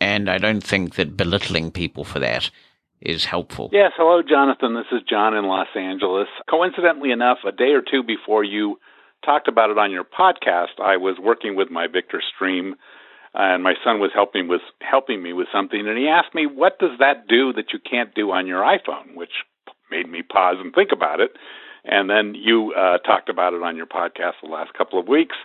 [0.00, 2.50] And I don't think that belittling people for that
[3.00, 3.70] is helpful.
[3.72, 4.74] Yes, hello, Jonathan.
[4.74, 6.28] This is John in Los Angeles.
[6.48, 8.78] Coincidentally enough, a day or two before you
[9.24, 12.74] talked about it on your podcast, I was working with my Victor Stream,
[13.34, 16.78] and my son was helping with helping me with something, and he asked me, "What
[16.78, 19.44] does that do that you can't do on your iPhone?" Which
[19.90, 21.36] made me pause and think about it.
[21.84, 25.36] And then you uh, talked about it on your podcast the last couple of weeks.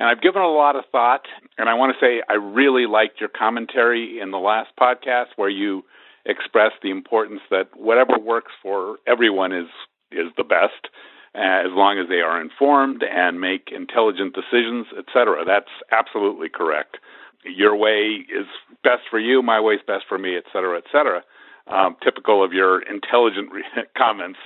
[0.00, 1.26] And I've given a lot of thought,
[1.58, 5.50] and I want to say I really liked your commentary in the last podcast where
[5.50, 5.84] you
[6.24, 9.68] expressed the importance that whatever works for everyone is
[10.10, 10.88] is the best,
[11.34, 15.44] uh, as long as they are informed and make intelligent decisions, etc.
[15.46, 16.96] That's absolutely correct.
[17.44, 18.46] Your way is
[18.82, 21.22] best for you, my way is best for me, etc., etc.
[21.66, 23.64] Um, typical of your intelligent re-
[23.98, 24.38] comments.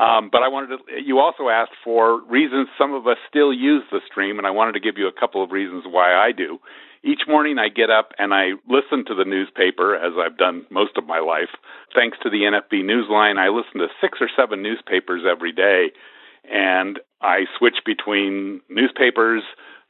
[0.00, 3.82] Um, but I wanted to, you also asked for reasons some of us still use
[3.92, 6.58] the stream, and I wanted to give you a couple of reasons why I do.
[7.04, 10.96] Each morning I get up and I listen to the newspaper, as I've done most
[10.96, 11.52] of my life.
[11.94, 15.92] Thanks to the NFB Newsline, I listen to six or seven newspapers every day,
[16.50, 19.42] and I switch between newspapers,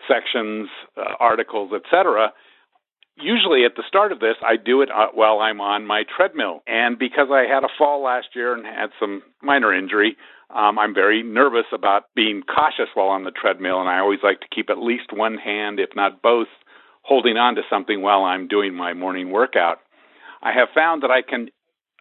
[0.09, 2.33] sections, uh, articles, etc
[3.23, 6.63] usually at the start of this, I do it uh, while I'm on my treadmill.
[6.67, 10.17] And because I had a fall last year and had some minor injury,
[10.55, 13.81] um, I'm very nervous about being cautious while on the treadmill.
[13.81, 16.49] And I always like to keep at least one hand, if not both,
[17.03, 19.79] holding on to something while I'm doing my morning workout.
[20.43, 21.49] I have found that I can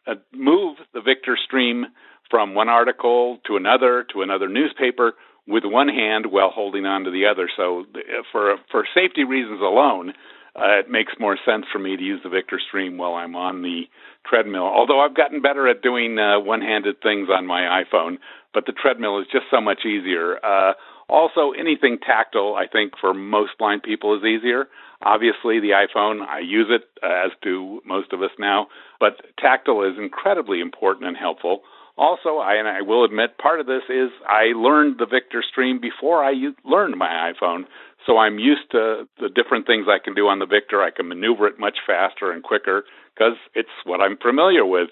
[0.07, 1.85] uh, move the Victor stream
[2.29, 5.13] from one article to another to another newspaper
[5.47, 7.49] with one hand while holding on to the other.
[7.57, 10.13] So, uh, for for safety reasons alone,
[10.55, 13.61] uh, it makes more sense for me to use the Victor Stream while I'm on
[13.61, 13.83] the
[14.25, 14.63] treadmill.
[14.63, 18.17] Although I've gotten better at doing uh, one-handed things on my iPhone,
[18.53, 20.43] but the treadmill is just so much easier.
[20.43, 20.73] Uh,
[21.07, 24.67] also, anything tactile, I think, for most blind people is easier.
[25.01, 28.67] Obviously, the iPhone, I use it, uh, as do most of us now,
[28.99, 31.61] but tactile is incredibly important and helpful.
[31.99, 35.81] Also, I, and I will admit, part of this is I learned the Victor Stream
[35.81, 36.31] before I
[36.63, 37.63] learned my iPhone.
[38.07, 40.81] So I'm used to the different things I can do on the Victor.
[40.81, 44.87] I can maneuver it much faster and quicker because it's what I'm familiar with.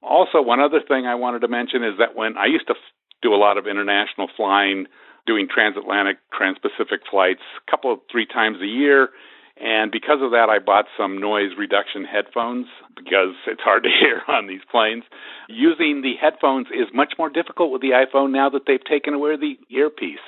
[0.00, 2.92] Also, one other thing I wanted to mention is that when I used to f-
[3.20, 4.86] do a lot of international flying,
[5.26, 9.08] doing transatlantic, transpacific flights, a couple of three times a year,
[9.56, 12.66] and because of that, I bought some noise reduction headphones
[12.96, 15.04] because it's hard to hear on these planes.
[15.48, 19.36] Using the headphones is much more difficult with the iPhone now that they've taken away
[19.36, 20.24] the earpiece.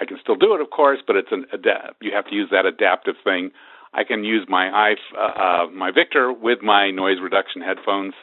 [0.00, 2.02] I can still do it, of course, but it's an adapt.
[2.02, 3.52] You have to use that adaptive thing.
[3.92, 8.14] I can use my i uh, uh, my Victor with my noise reduction headphones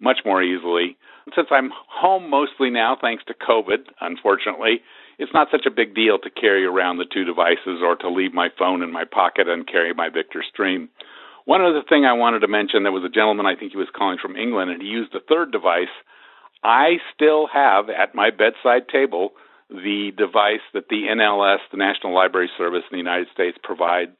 [0.00, 0.96] much more easily.
[1.36, 4.82] Since I'm home mostly now, thanks to COVID, unfortunately,
[5.20, 8.32] it's not such a big deal to carry around the two devices or to leave
[8.32, 10.88] my phone in my pocket and carry my Victor Stream.
[11.44, 13.92] One other thing I wanted to mention there was a gentleman, I think he was
[13.94, 15.92] calling from England, and he used a third device.
[16.64, 19.32] I still have at my bedside table
[19.68, 24.16] the device that the NLS, the National Library Service in the United States, provides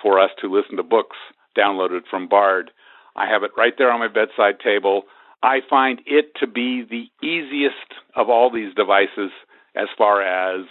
[0.00, 1.16] for us to listen to books
[1.56, 2.70] downloaded from Bard.
[3.14, 5.02] I have it right there on my bedside table.
[5.42, 9.30] I find it to be the easiest of all these devices
[9.74, 10.66] as far as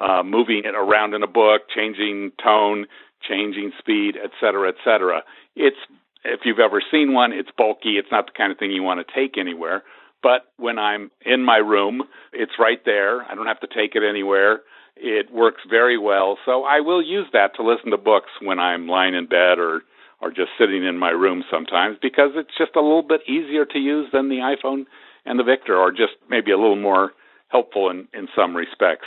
[0.00, 2.86] uh, moving it around in a book, changing tone,
[3.28, 5.22] changing speed, et cetera, et cetera.
[5.54, 5.76] It's
[6.24, 7.98] if you've ever seen one, it's bulky.
[7.98, 9.84] It's not the kind of thing you want to take anywhere.
[10.22, 12.02] But when I'm in my room,
[12.32, 13.22] it's right there.
[13.22, 14.60] I don't have to take it anywhere.
[14.96, 16.38] It works very well.
[16.44, 19.82] So I will use that to listen to books when I'm lying in bed or
[20.20, 23.78] or just sitting in my room sometimes because it's just a little bit easier to
[23.78, 24.86] use than the iPhone
[25.26, 27.12] and the Victor or just maybe a little more
[27.48, 29.06] helpful in, in some respects.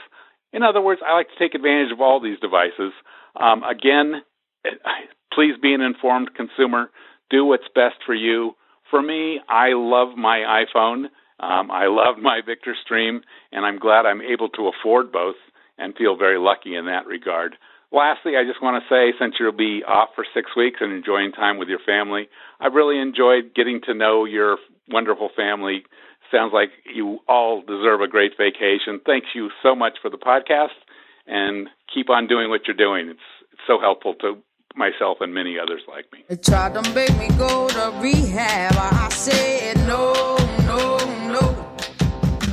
[0.52, 2.94] In other words, I like to take advantage of all these devices.
[3.40, 4.22] Um, again,
[5.34, 6.90] please be an informed consumer.
[7.30, 8.54] Do what's best for you.
[8.90, 11.06] For me, I love my iPhone.
[11.40, 13.22] Um, I love my Victor Stream,
[13.52, 15.36] and I'm glad I'm able to afford both
[15.78, 17.56] and feel very lucky in that regard.
[17.92, 21.32] Lastly, I just want to say, since you'll be off for six weeks and enjoying
[21.32, 22.28] time with your family,
[22.60, 24.58] I've really enjoyed getting to know your
[24.90, 25.84] wonderful family.
[26.32, 29.02] Sounds like you all deserve a great vacation.
[29.06, 30.78] Thanks you so much for the podcast,
[31.26, 33.10] and keep on doing what you're doing.
[33.10, 33.20] It's,
[33.52, 34.38] it's so helpful to
[34.76, 36.24] myself and many others like me.
[36.28, 38.74] They tried to make me go to rehab.
[38.76, 40.98] I said no, no,
[41.28, 41.76] no.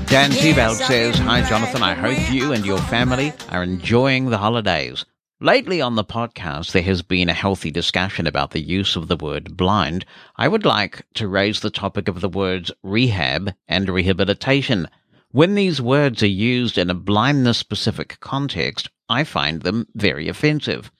[0.07, 1.82] Dan Seaveld says, Hi, Jonathan.
[1.82, 5.05] I hope you and your family are enjoying the holidays.
[5.43, 9.19] Lately on the podcast, there has been a healthy discussion about the use of the
[9.19, 10.07] word blind.
[10.37, 14.89] I would like to raise the topic of the words rehab and rehabilitation.
[15.33, 20.91] When these words are used in a blindness specific context, I find them very offensive.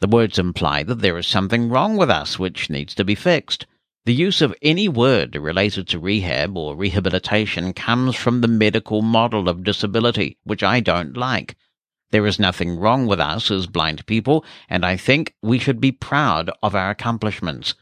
[0.00, 3.64] The words imply that there is something wrong with us which needs to be fixed.
[4.06, 9.48] The use of any word related to rehab or rehabilitation comes from the medical model
[9.48, 11.54] of disability, which I don't like.
[12.14, 15.90] There is nothing wrong with us as blind people, and I think we should be
[15.90, 17.74] proud of our accomplishments.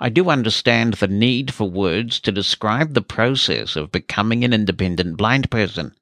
[0.00, 5.16] I do understand the need for words to describe the process of becoming an independent
[5.16, 5.94] blind person.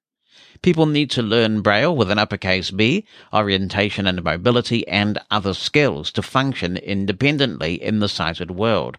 [0.63, 3.05] People need to learn Braille with an uppercase B,
[3.35, 8.97] orientation and mobility, and other skills to function independently in the sighted world.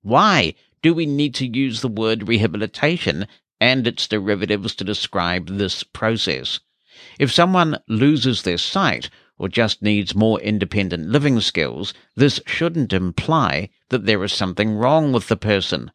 [0.00, 3.26] Why do we need to use the word rehabilitation
[3.60, 6.60] and its derivatives to describe this process?
[7.18, 13.70] If someone loses their sight or just needs more independent living skills, this shouldn't imply
[13.88, 15.90] that there is something wrong with the person.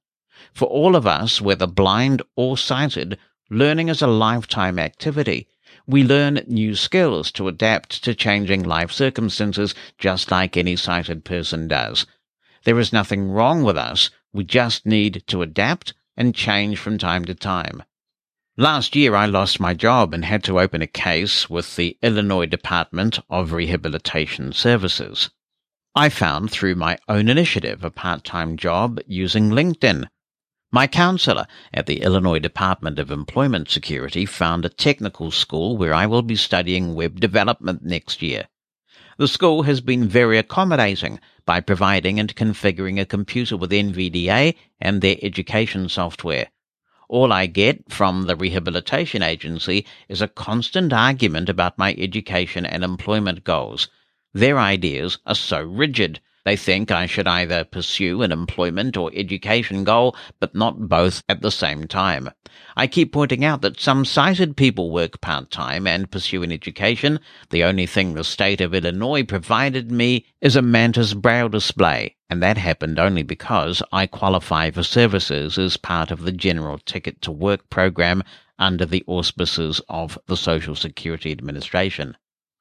[0.53, 3.17] For all of us, whether blind or sighted,
[3.49, 5.47] Learning is a lifetime activity.
[5.85, 11.69] We learn new skills to adapt to changing life circumstances just like any sighted person
[11.69, 12.05] does.
[12.65, 14.09] There is nothing wrong with us.
[14.33, 17.83] We just need to adapt and change from time to time.
[18.59, 22.47] Last year, I lost my job and had to open a case with the Illinois
[22.47, 25.29] Department of Rehabilitation Services.
[25.93, 30.07] I found through my own initiative a part-time job using LinkedIn.
[30.71, 36.07] My counselor at the Illinois Department of Employment Security found a technical school where I
[36.07, 38.47] will be studying web development next year.
[39.19, 45.03] The school has been very accommodating by providing and configuring a computer with NVDA and
[45.03, 46.47] their education software.
[47.09, 52.83] All I get from the rehabilitation agency is a constant argument about my education and
[52.83, 53.87] employment goals.
[54.33, 56.19] Their ideas are so rigid.
[56.43, 61.41] They think I should either pursue an employment or education goal, but not both at
[61.41, 62.29] the same time.
[62.75, 67.21] I keep pointing out that some sighted people work part time and pursue an education.
[67.51, 72.43] The only thing the state of Illinois provided me is a Mantis Braille display, and
[72.43, 77.31] that happened only because I qualify for services as part of the General Ticket to
[77.31, 78.23] Work program
[78.59, 82.17] under the auspices of the Social Security Administration.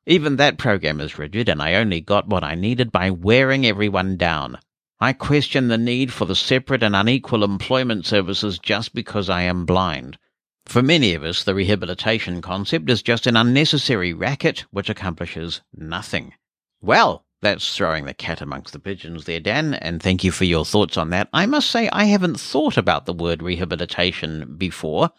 [0.07, 4.17] Even that program is rigid, and I only got what I needed by wearing everyone
[4.17, 4.59] down.
[5.01, 9.67] I question the need for the separate and unequal employment services just because I am
[9.67, 10.17] blind.
[10.65, 16.33] For many of us, the rehabilitation concept is just an unnecessary racket which accomplishes nothing.
[16.81, 20.65] Well, that's throwing the cat amongst the pigeons there, Dan, and thank you for your
[20.65, 21.29] thoughts on that.
[21.33, 25.11] I must say, I haven't thought about the word rehabilitation before.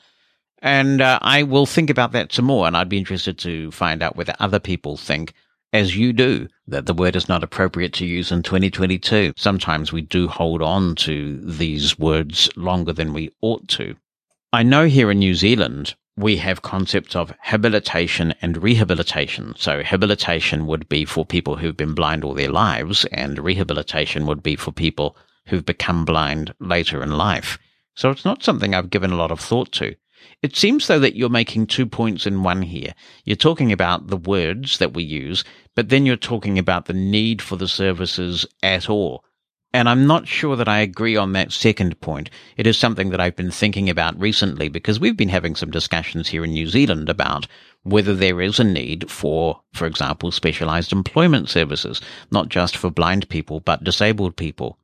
[0.59, 4.01] And uh, I will think about that some more, and I'd be interested to find
[4.01, 5.33] out whether other people think,
[5.71, 9.33] as you do, that the word is not appropriate to use in 2022.
[9.37, 13.95] Sometimes we do hold on to these words longer than we ought to.
[14.51, 19.53] I know here in New Zealand, we have concepts of habilitation and rehabilitation.
[19.55, 24.41] So habilitation would be for people who've been blind all their lives, and rehabilitation would
[24.41, 25.15] be for people
[25.45, 27.59] who've become blind later in life.
[27.93, 29.95] So it's not something I've given a lot of thought to.
[30.41, 32.93] It seems though that you're making two points in one here.
[33.23, 35.43] You're talking about the words that we use,
[35.75, 39.23] but then you're talking about the need for the services at all.
[39.77, 42.31] And I'm not sure that I agree on that second point.
[42.57, 46.29] It is something that I've been thinking about recently because we've been having some discussions
[46.29, 47.45] here in New Zealand about
[47.83, 52.01] whether there is a need for, for example, specialized employment services,
[52.31, 54.79] not just for blind people, but disabled people.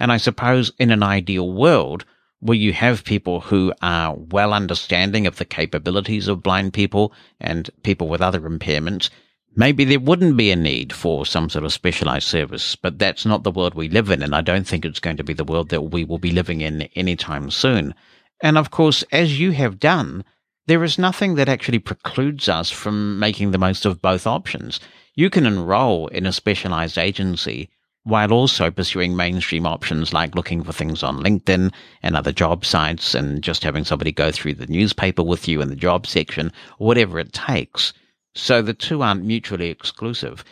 [0.00, 2.04] And I suppose in an ideal world,
[2.40, 7.70] where you have people who are well understanding of the capabilities of blind people and
[7.84, 9.08] people with other impairments,
[9.54, 13.42] maybe there wouldn't be a need for some sort of specialized service, but that's not
[13.42, 15.68] the world we live in, and I don't think it's going to be the world
[15.70, 17.94] that we will be living in anytime soon.
[18.42, 20.24] And of course, as you have done,
[20.66, 24.80] there is nothing that actually precludes us from making the most of both options.
[25.14, 27.68] You can enroll in a specialized agency
[28.04, 31.72] while also pursuing mainstream options like looking for things on LinkedIn
[32.02, 35.68] and other job sites and just having somebody go through the newspaper with you in
[35.68, 37.92] the job section, whatever it takes.
[38.34, 40.44] So the two aren't mutually exclusive.